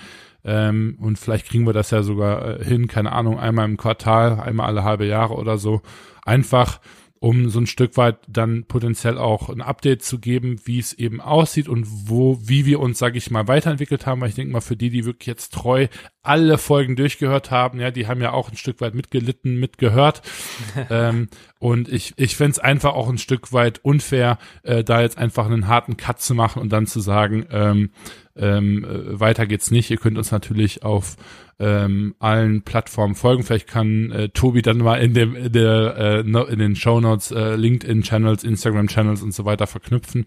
Ähm, 0.44 0.96
und 1.00 1.18
vielleicht 1.18 1.46
kriegen 1.46 1.66
wir 1.66 1.72
das 1.72 1.90
ja 1.90 2.02
sogar 2.02 2.60
äh, 2.60 2.64
hin, 2.64 2.88
keine 2.88 3.12
Ahnung, 3.12 3.38
einmal 3.38 3.64
im 3.64 3.76
Quartal, 3.76 4.40
einmal 4.40 4.66
alle 4.66 4.82
halbe 4.82 5.06
Jahre 5.06 5.34
oder 5.34 5.56
so. 5.56 5.82
Einfach 6.24 6.80
um 7.22 7.50
so 7.50 7.60
ein 7.60 7.68
Stück 7.68 7.96
weit 7.96 8.16
dann 8.26 8.64
potenziell 8.64 9.16
auch 9.16 9.48
ein 9.48 9.60
Update 9.60 10.02
zu 10.02 10.18
geben, 10.18 10.60
wie 10.64 10.80
es 10.80 10.92
eben 10.92 11.20
aussieht 11.20 11.68
und 11.68 11.86
wo, 11.88 12.40
wie 12.42 12.66
wir 12.66 12.80
uns, 12.80 12.98
sage 12.98 13.16
ich 13.16 13.30
mal, 13.30 13.46
weiterentwickelt 13.46 14.06
haben. 14.06 14.20
Weil 14.20 14.30
ich 14.30 14.34
denke 14.34 14.52
mal, 14.52 14.60
für 14.60 14.76
die, 14.76 14.90
die 14.90 15.04
wirklich 15.04 15.28
jetzt 15.28 15.54
treu 15.54 15.86
alle 16.22 16.58
Folgen 16.58 16.96
durchgehört 16.96 17.52
haben, 17.52 17.78
ja, 17.78 17.92
die 17.92 18.08
haben 18.08 18.20
ja 18.20 18.32
auch 18.32 18.50
ein 18.50 18.56
Stück 18.56 18.80
weit 18.80 18.96
mitgelitten, 18.96 19.54
mitgehört. 19.60 20.22
ähm, 20.90 21.28
und 21.60 21.88
ich, 21.88 22.12
ich 22.16 22.34
fände 22.34 22.52
es 22.52 22.58
einfach 22.58 22.94
auch 22.94 23.08
ein 23.08 23.18
Stück 23.18 23.52
weit 23.52 23.78
unfair, 23.84 24.38
äh, 24.64 24.82
da 24.82 25.00
jetzt 25.00 25.16
einfach 25.16 25.46
einen 25.46 25.68
harten 25.68 25.96
Cut 25.96 26.20
zu 26.20 26.34
machen 26.34 26.60
und 26.60 26.70
dann 26.72 26.88
zu 26.88 26.98
sagen, 26.98 27.46
ähm, 27.52 27.90
ähm, 28.36 28.84
äh, 28.84 29.20
weiter 29.20 29.46
geht's 29.46 29.70
nicht. 29.70 29.90
Ihr 29.90 29.98
könnt 29.98 30.18
uns 30.18 30.30
natürlich 30.30 30.82
auf 30.82 31.16
ähm, 31.58 32.14
allen 32.18 32.62
Plattformen 32.62 33.14
folgen. 33.14 33.42
Vielleicht 33.42 33.68
kann 33.68 34.10
äh, 34.10 34.28
Tobi 34.30 34.62
dann 34.62 34.78
mal 34.78 34.96
in 34.96 35.14
dem 35.14 35.36
in 35.36 35.52
der 35.52 36.24
äh, 36.26 36.52
in 36.52 36.58
den 36.58 36.74
Show 36.76 37.00
Notes 37.00 37.30
äh, 37.30 37.54
LinkedIn 37.56 38.02
Channels, 38.02 38.42
Instagram 38.42 38.88
Channels 38.88 39.22
und 39.22 39.32
so 39.32 39.44
weiter 39.44 39.66
verknüpfen. 39.66 40.26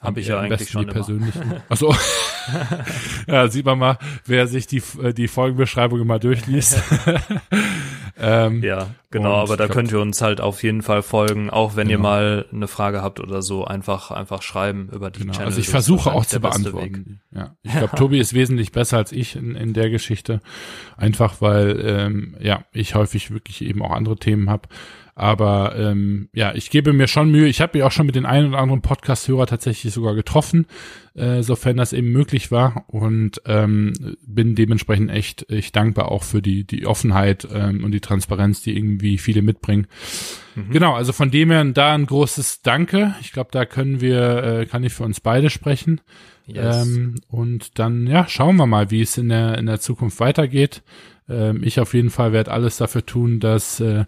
Habe 0.00 0.20
ich 0.20 0.28
ja 0.28 0.40
eigentlich 0.40 0.70
schon 0.70 0.86
die 0.86 0.92
persönlichen. 0.92 1.56
Achso. 1.68 1.94
ja, 3.26 3.48
sieht 3.48 3.66
man 3.66 3.78
mal, 3.78 3.98
wer 4.24 4.46
sich 4.46 4.66
die 4.66 4.82
äh, 5.02 5.12
die 5.12 5.28
Folgenbeschreibung 5.28 6.00
immer 6.00 6.18
durchliest. 6.18 6.82
ähm, 8.20 8.62
ja, 8.62 8.88
genau, 9.10 9.34
aber 9.34 9.56
da 9.56 9.68
könnt 9.68 9.90
ihr 9.92 10.00
uns 10.00 10.20
halt 10.20 10.40
auf 10.40 10.62
jeden 10.62 10.82
Fall 10.82 11.02
folgen, 11.02 11.50
auch 11.50 11.76
wenn 11.76 11.88
genau. 11.88 11.98
ihr 11.98 12.02
mal 12.02 12.46
eine 12.52 12.68
Frage 12.68 13.02
habt 13.02 13.20
oder 13.20 13.42
so, 13.42 13.64
einfach 13.64 14.10
einfach 14.10 14.42
schreiben 14.42 14.88
über 14.92 15.10
die 15.10 15.20
genau. 15.20 15.32
Channels. 15.32 15.52
Also 15.52 15.60
ich 15.60 15.68
versuche 15.68 16.12
auch 16.12 16.26
zu 16.26 16.40
beantworten. 16.40 17.20
Ja, 17.34 17.56
ich 17.62 17.72
glaube, 17.72 17.96
Tobi 17.96 18.18
ist 18.18 18.34
wesentlich 18.34 18.72
besser 18.72 18.98
als 18.98 19.12
ich 19.12 19.36
in, 19.36 19.54
in 19.54 19.72
der 19.72 19.90
Geschichte, 19.90 20.40
einfach 20.96 21.40
weil 21.40 21.80
ähm, 21.84 22.36
ja 22.40 22.64
ich 22.72 22.94
häufig 22.94 23.30
wirklich 23.30 23.62
eben 23.62 23.82
auch 23.82 23.92
andere 23.92 24.16
Themen 24.16 24.50
habe. 24.50 24.68
Aber 25.20 25.76
ähm, 25.76 26.30
ja, 26.32 26.54
ich 26.54 26.70
gebe 26.70 26.94
mir 26.94 27.06
schon 27.06 27.30
Mühe. 27.30 27.46
Ich 27.46 27.60
habe 27.60 27.76
mich 27.76 27.84
auch 27.84 27.92
schon 27.92 28.06
mit 28.06 28.14
den 28.14 28.24
einen 28.24 28.48
oder 28.48 28.58
anderen 28.58 28.80
Podcast-Hörer 28.80 29.46
tatsächlich 29.46 29.92
sogar 29.92 30.14
getroffen, 30.14 30.64
äh, 31.12 31.42
sofern 31.42 31.76
das 31.76 31.92
eben 31.92 32.10
möglich 32.10 32.50
war. 32.50 32.86
Und 32.86 33.42
ähm, 33.44 34.16
bin 34.26 34.54
dementsprechend 34.54 35.10
echt, 35.10 35.50
echt 35.50 35.76
dankbar 35.76 36.10
auch 36.10 36.22
für 36.22 36.40
die, 36.40 36.64
die 36.64 36.86
Offenheit 36.86 37.46
ähm, 37.52 37.84
und 37.84 37.90
die 37.90 38.00
Transparenz, 38.00 38.62
die 38.62 38.74
irgendwie 38.74 39.18
viele 39.18 39.42
mitbringen. 39.42 39.88
Mhm. 40.54 40.70
Genau, 40.70 40.94
also 40.94 41.12
von 41.12 41.30
dem 41.30 41.50
her 41.50 41.66
da 41.66 41.92
ein 41.92 42.06
großes 42.06 42.62
Danke. 42.62 43.14
Ich 43.20 43.32
glaube, 43.32 43.50
da 43.52 43.66
können 43.66 44.00
wir, 44.00 44.42
äh, 44.42 44.64
kann 44.64 44.84
ich 44.84 44.94
für 44.94 45.04
uns 45.04 45.20
beide 45.20 45.50
sprechen. 45.50 46.00
Yes. 46.46 46.86
Ähm, 46.86 47.16
und 47.28 47.78
dann, 47.78 48.06
ja, 48.06 48.26
schauen 48.26 48.56
wir 48.56 48.66
mal, 48.66 48.90
wie 48.90 49.02
es 49.02 49.18
in 49.18 49.28
der, 49.28 49.58
in 49.58 49.66
der 49.66 49.80
Zukunft 49.80 50.18
weitergeht. 50.18 50.82
Ähm, 51.30 51.62
ich 51.62 51.80
auf 51.80 51.94
jeden 51.94 52.10
Fall 52.10 52.32
werde 52.32 52.50
alles 52.50 52.76
dafür 52.76 53.06
tun, 53.06 53.40
dass 53.40 53.80
äh, 53.80 54.04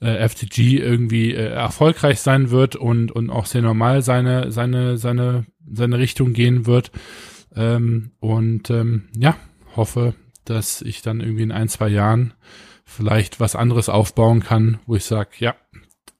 äh 0.00 0.28
FTG 0.28 0.78
irgendwie 0.78 1.34
äh, 1.34 1.48
erfolgreich 1.48 2.20
sein 2.20 2.50
wird 2.50 2.76
und, 2.76 3.10
und 3.10 3.30
auch 3.30 3.46
sehr 3.46 3.62
normal 3.62 4.02
seine, 4.02 4.52
seine, 4.52 4.98
seine, 4.98 5.46
seine 5.66 5.98
Richtung 5.98 6.32
gehen 6.32 6.66
wird. 6.66 6.90
Ähm, 7.54 8.12
und 8.20 8.70
ähm, 8.70 9.08
ja, 9.16 9.36
hoffe, 9.74 10.14
dass 10.44 10.82
ich 10.82 11.02
dann 11.02 11.20
irgendwie 11.20 11.42
in 11.42 11.52
ein, 11.52 11.68
zwei 11.68 11.88
Jahren 11.88 12.34
vielleicht 12.84 13.40
was 13.40 13.56
anderes 13.56 13.88
aufbauen 13.88 14.40
kann, 14.42 14.78
wo 14.86 14.94
ich 14.94 15.04
sage, 15.04 15.30
ja, 15.38 15.54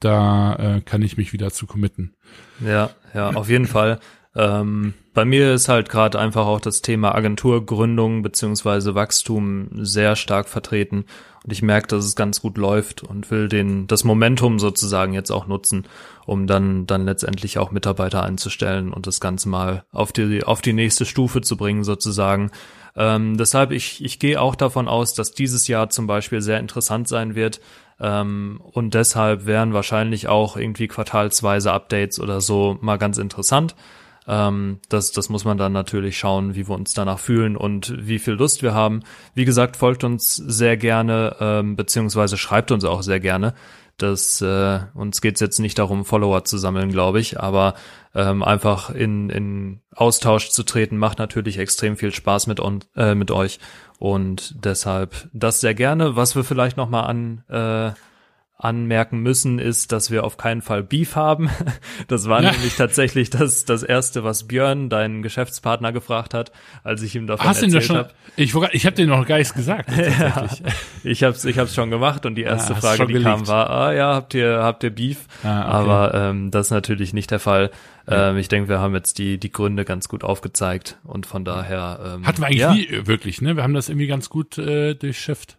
da 0.00 0.56
äh, 0.56 0.80
kann 0.80 1.02
ich 1.02 1.16
mich 1.16 1.32
wieder 1.32 1.50
zu 1.50 1.66
committen. 1.66 2.14
Ja, 2.60 2.90
ja, 3.14 3.30
auf 3.30 3.48
jeden 3.48 3.66
Fall. 3.66 4.00
Ähm, 4.36 4.92
bei 5.14 5.24
mir 5.24 5.54
ist 5.54 5.70
halt 5.70 5.88
gerade 5.88 6.18
einfach 6.18 6.46
auch 6.46 6.60
das 6.60 6.82
Thema 6.82 7.14
Agenturgründung 7.14 8.22
beziehungsweise 8.22 8.94
Wachstum 8.94 9.68
sehr 9.72 10.14
stark 10.14 10.46
vertreten 10.46 11.06
und 11.42 11.52
ich 11.52 11.62
merke, 11.62 11.86
dass 11.86 12.04
es 12.04 12.16
ganz 12.16 12.42
gut 12.42 12.58
läuft 12.58 13.02
und 13.02 13.30
will 13.30 13.48
den 13.48 13.86
das 13.86 14.04
Momentum 14.04 14.58
sozusagen 14.58 15.14
jetzt 15.14 15.30
auch 15.30 15.46
nutzen, 15.46 15.86
um 16.26 16.46
dann 16.46 16.86
dann 16.86 17.06
letztendlich 17.06 17.58
auch 17.58 17.70
Mitarbeiter 17.70 18.24
einzustellen 18.24 18.92
und 18.92 19.06
das 19.06 19.20
Ganze 19.20 19.48
mal 19.48 19.84
auf 19.90 20.12
die 20.12 20.44
auf 20.44 20.60
die 20.60 20.74
nächste 20.74 21.06
Stufe 21.06 21.40
zu 21.40 21.56
bringen 21.56 21.82
sozusagen. 21.82 22.50
Ähm, 22.94 23.38
deshalb 23.38 23.70
ich 23.70 24.04
ich 24.04 24.18
gehe 24.18 24.38
auch 24.38 24.54
davon 24.54 24.86
aus, 24.86 25.14
dass 25.14 25.32
dieses 25.32 25.66
Jahr 25.66 25.88
zum 25.88 26.06
Beispiel 26.06 26.42
sehr 26.42 26.60
interessant 26.60 27.08
sein 27.08 27.34
wird. 27.34 27.60
Ähm, 27.98 28.60
und 28.60 28.92
deshalb 28.92 29.46
wären 29.46 29.72
wahrscheinlich 29.72 30.28
auch 30.28 30.58
irgendwie 30.58 30.88
quartalsweise 30.88 31.72
Updates 31.72 32.20
oder 32.20 32.42
so 32.42 32.76
mal 32.82 32.98
ganz 32.98 33.16
interessant. 33.16 33.74
Ähm, 34.26 34.80
das, 34.88 35.12
das 35.12 35.28
muss 35.28 35.44
man 35.44 35.58
dann 35.58 35.72
natürlich 35.72 36.18
schauen, 36.18 36.54
wie 36.54 36.68
wir 36.68 36.74
uns 36.74 36.94
danach 36.94 37.18
fühlen 37.18 37.56
und 37.56 37.94
wie 38.06 38.18
viel 38.18 38.34
Lust 38.34 38.62
wir 38.62 38.74
haben. 38.74 39.02
Wie 39.34 39.44
gesagt, 39.44 39.76
folgt 39.76 40.04
uns 40.04 40.36
sehr 40.36 40.76
gerne, 40.76 41.36
ähm, 41.40 41.76
beziehungsweise 41.76 42.36
schreibt 42.36 42.70
uns 42.72 42.84
auch 42.84 43.02
sehr 43.02 43.20
gerne. 43.20 43.54
Das 43.98 44.42
äh, 44.42 44.80
uns 44.94 45.22
geht's 45.22 45.40
jetzt 45.40 45.58
nicht 45.58 45.78
darum, 45.78 46.04
Follower 46.04 46.44
zu 46.44 46.58
sammeln, 46.58 46.90
glaube 46.90 47.18
ich, 47.18 47.40
aber 47.40 47.74
ähm, 48.14 48.42
einfach 48.42 48.90
in, 48.90 49.30
in 49.30 49.80
Austausch 49.94 50.50
zu 50.50 50.64
treten, 50.64 50.98
macht 50.98 51.18
natürlich 51.18 51.58
extrem 51.58 51.96
viel 51.96 52.12
Spaß 52.12 52.46
mit, 52.46 52.60
on, 52.60 52.80
äh, 52.94 53.14
mit 53.14 53.30
euch. 53.30 53.58
Und 53.98 54.54
deshalb 54.62 55.28
das 55.32 55.60
sehr 55.60 55.74
gerne. 55.74 56.14
Was 56.14 56.36
wir 56.36 56.44
vielleicht 56.44 56.76
noch 56.76 56.90
mal 56.90 57.04
an 57.04 57.44
äh, 57.48 57.92
anmerken 58.58 59.20
müssen, 59.20 59.58
ist, 59.58 59.92
dass 59.92 60.10
wir 60.10 60.24
auf 60.24 60.38
keinen 60.38 60.62
Fall 60.62 60.82
Beef 60.82 61.16
haben. 61.16 61.50
Das 62.08 62.28
war 62.28 62.42
ja. 62.42 62.52
nämlich 62.52 62.76
tatsächlich 62.76 63.30
das, 63.30 63.64
das 63.64 63.82
erste, 63.82 64.22
was 64.22 64.46
Björn, 64.46 64.88
dein 64.88 65.22
Geschäftspartner, 65.22 65.92
gefragt 65.92 66.34
hat, 66.34 66.52
als 66.84 67.02
ich 67.02 67.14
ihm 67.16 67.26
davon 67.26 67.46
Hast 67.46 67.62
erzählt 67.62 67.90
habe. 67.90 68.10
Ich, 68.36 68.54
ich 68.54 68.86
habe 68.86 68.96
dir 68.96 69.06
noch 69.06 69.26
gar 69.26 69.38
nichts 69.38 69.54
gesagt. 69.54 69.90
ja, 69.96 70.46
ich 71.02 71.22
habe 71.22 71.34
es 71.34 71.44
ich 71.44 71.58
hab's 71.58 71.74
schon 71.74 71.90
gemacht 71.90 72.26
und 72.26 72.34
die 72.34 72.42
erste 72.42 72.74
ja, 72.74 72.80
Frage, 72.80 73.06
die 73.06 73.14
gelegt. 73.14 73.30
kam, 73.30 73.48
war, 73.48 73.70
ah 73.70 73.92
ja, 73.92 74.14
habt 74.14 74.34
ihr, 74.34 74.62
habt 74.62 74.84
ihr 74.84 74.90
Beef? 74.90 75.26
Ah, 75.42 75.60
okay. 75.60 75.70
Aber 75.70 76.14
ähm, 76.14 76.50
das 76.50 76.66
ist 76.66 76.70
natürlich 76.70 77.12
nicht 77.12 77.30
der 77.30 77.40
Fall. 77.40 77.70
Ähm, 78.08 78.36
ich 78.36 78.48
denke, 78.48 78.68
wir 78.68 78.78
haben 78.78 78.94
jetzt 78.94 79.18
die, 79.18 79.38
die 79.38 79.50
Gründe 79.50 79.84
ganz 79.84 80.08
gut 80.08 80.22
aufgezeigt 80.22 80.98
und 81.02 81.26
von 81.26 81.44
daher. 81.44 81.98
Ähm, 82.04 82.26
Hatten 82.26 82.40
wir 82.40 82.46
eigentlich 82.46 82.88
nie 82.90 83.06
wirklich, 83.06 83.42
ne? 83.42 83.56
Wir 83.56 83.62
haben 83.62 83.74
das 83.74 83.88
irgendwie 83.88 84.06
ganz 84.06 84.28
gut 84.28 84.58
äh, 84.58 84.94
durchschifft. 84.94 85.58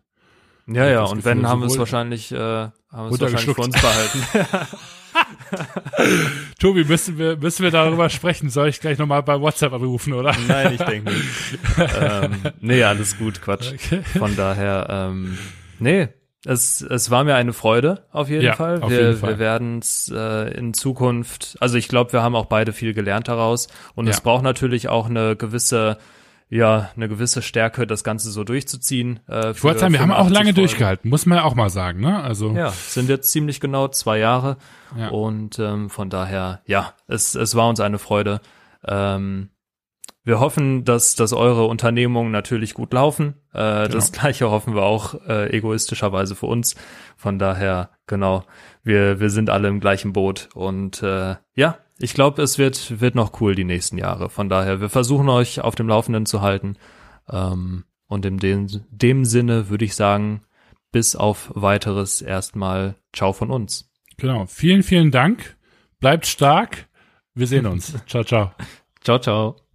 Ja, 0.68 0.88
ja, 0.88 1.03
und 1.03 1.18
Gefühl, 1.18 1.32
wenn, 1.32 1.47
haben 1.47 1.61
wir 1.61 1.68
es 1.68 1.78
wahrscheinlich, 1.78 2.32
äh, 2.32 2.38
haben 2.38 2.74
wir 2.91 3.11
es 3.11 3.20
wahrscheinlich 3.22 3.55
für 3.55 3.61
uns 3.61 3.82
behalten. 3.82 4.68
Tobi, 6.59 6.84
müssen 6.84 7.18
wir, 7.18 7.38
müssen 7.38 7.63
wir 7.63 7.72
darüber 7.72 8.09
sprechen? 8.09 8.49
Soll 8.49 8.68
ich 8.70 8.80
gleich 8.80 8.97
nochmal 8.97 9.24
bei 9.24 9.39
WhatsApp 9.39 9.74
anrufen, 9.74 10.13
oder? 10.13 10.36
Nein, 10.47 10.74
ich 10.74 10.82
denke 10.82 11.11
nicht. 11.11 11.59
ähm, 11.78 12.32
nee, 12.59 12.84
alles 12.84 13.18
gut, 13.18 13.41
Quatsch. 13.41 13.74
Okay. 13.74 14.01
Von 14.18 14.36
daher, 14.36 14.88
ähm, 14.89 15.38
nee, 15.80 16.09
es, 16.45 16.82
es 16.82 17.09
war 17.11 17.24
mir 17.24 17.36
eine 17.36 17.53
Freude, 17.53 18.05
auf 18.11 18.30
jeden 18.30 18.43
ja, 18.43 18.53
Fall. 18.53 18.82
Auf 18.82 18.89
wir, 18.89 19.01
jeden 19.01 19.18
Fall. 19.18 19.32
wir 19.32 19.39
werden 19.39 19.80
es 19.80 20.11
äh, 20.13 20.53
in 20.57 20.74
Zukunft, 20.74 21.57
also 21.59 21.78
ich 21.78 21.88
glaube, 21.88 22.13
wir 22.13 22.22
haben 22.22 22.36
auch 22.36 22.45
beide 22.45 22.74
viel 22.74 22.93
gelernt 22.93 23.28
daraus. 23.28 23.68
Und 23.95 24.05
ja. 24.05 24.11
es 24.11 24.22
braucht 24.22 24.43
natürlich 24.43 24.89
auch 24.89 25.09
eine 25.09 25.36
gewisse 25.36 25.97
ja, 26.50 26.91
eine 26.95 27.10
gewisse 27.10 27.41
Stärke, 27.41 27.86
das 27.86 28.04
Ganze 28.04 28.32
so 28.32 28.43
durchzuziehen. 28.43 29.20
Äh, 29.28 29.52
ich 29.52 29.64
wollte 29.64 29.80
sagen, 29.80 29.93
wir 29.93 30.00
haben 30.00 30.12
auch 30.12 30.30
lange 30.30 30.45
Folgen. 30.45 30.56
durchgehalten, 30.56 31.10
muss 31.10 31.26
man 31.26 31.39
ja 31.39 31.43
auch 31.43 31.56
mal 31.56 31.70
sagen, 31.70 32.00
ne? 32.00 32.24
Also 32.24 32.52
ja, 32.52 32.70
sind 32.70 33.10
jetzt 33.10 33.32
ziemlich 33.32 33.60
genau 33.60 33.89
zwei 33.89 34.18
Jahre 34.18 34.58
ja. 34.98 35.10
und 35.10 35.60
ähm, 35.60 35.89
von 35.89 36.10
daher, 36.10 36.62
ja, 36.66 36.93
es, 37.08 37.36
es 37.36 37.56
war 37.56 37.68
uns 37.68 37.80
eine 37.80 38.00
Freude. 38.00 38.39
Ähm, 38.86 39.50
wir 40.24 40.41
hoffen, 40.41 40.84
dass, 40.84 41.16
dass 41.16 41.32
eure 41.32 41.66
Unternehmungen 41.66 42.32
natürlich 42.32 42.74
gut 42.74 42.91
laufen. 42.91 43.36
Äh, 43.54 43.60
genau. 43.60 43.88
Das 43.88 44.12
gleiche 44.12 44.50
hoffen 44.52 44.76
wir 44.76 44.84
auch 44.84 45.16
äh, 45.26 45.56
egoistischerweise 45.56 46.36
für 46.36 46.48
uns. 46.48 46.76
Von 47.16 47.39
daher, 47.39 47.91
genau, 48.08 48.43
wir, 48.84 49.22
wir 49.22 49.30
sind 49.30 49.50
alle 49.50 49.70
im 49.70 49.80
gleichen 49.80 50.12
Boot 50.12 50.50
und 50.54 51.02
äh, 51.02 51.36
ja, 51.56 51.78
ich 52.00 52.14
glaube, 52.14 52.41
es 52.41 52.58
wird, 52.58 53.02
wird 53.02 53.16
noch 53.16 53.41
cool 53.41 53.56
die 53.56 53.64
nächsten 53.64 53.98
Jahre. 53.98 54.30
Von 54.30 54.50
daher, 54.50 54.82
wir 54.82 54.89
versuchen 54.89 55.30
euch 55.30 55.62
auf 55.62 55.76
dem 55.76 55.88
Laufenden 55.88 56.26
zu 56.26 56.41
halten. 56.41 56.78
Ähm, 57.30 57.86
und 58.08 58.26
in 58.26 58.38
dem, 58.38 58.68
dem 58.89 59.26
Sinne 59.26 59.70
würde 59.70 59.86
ich 59.86 59.95
sagen, 59.95 60.41
bis 60.91 61.16
auf 61.16 61.52
weiteres 61.54 62.22
erstmal 62.22 62.95
Ciao 63.14 63.34
von 63.34 63.52
uns. 63.52 63.89
Genau. 64.18 64.45
Vielen, 64.45 64.84
vielen 64.84 65.12
Dank. 65.12 65.58
Bleibt 66.00 66.26
stark. 66.26 66.88
Wir 67.34 67.48
sehen 67.48 67.66
uns. 67.66 67.93
ciao, 68.08 68.24
ciao. 68.24 68.52
Ciao, 69.04 69.20
ciao. 69.20 69.66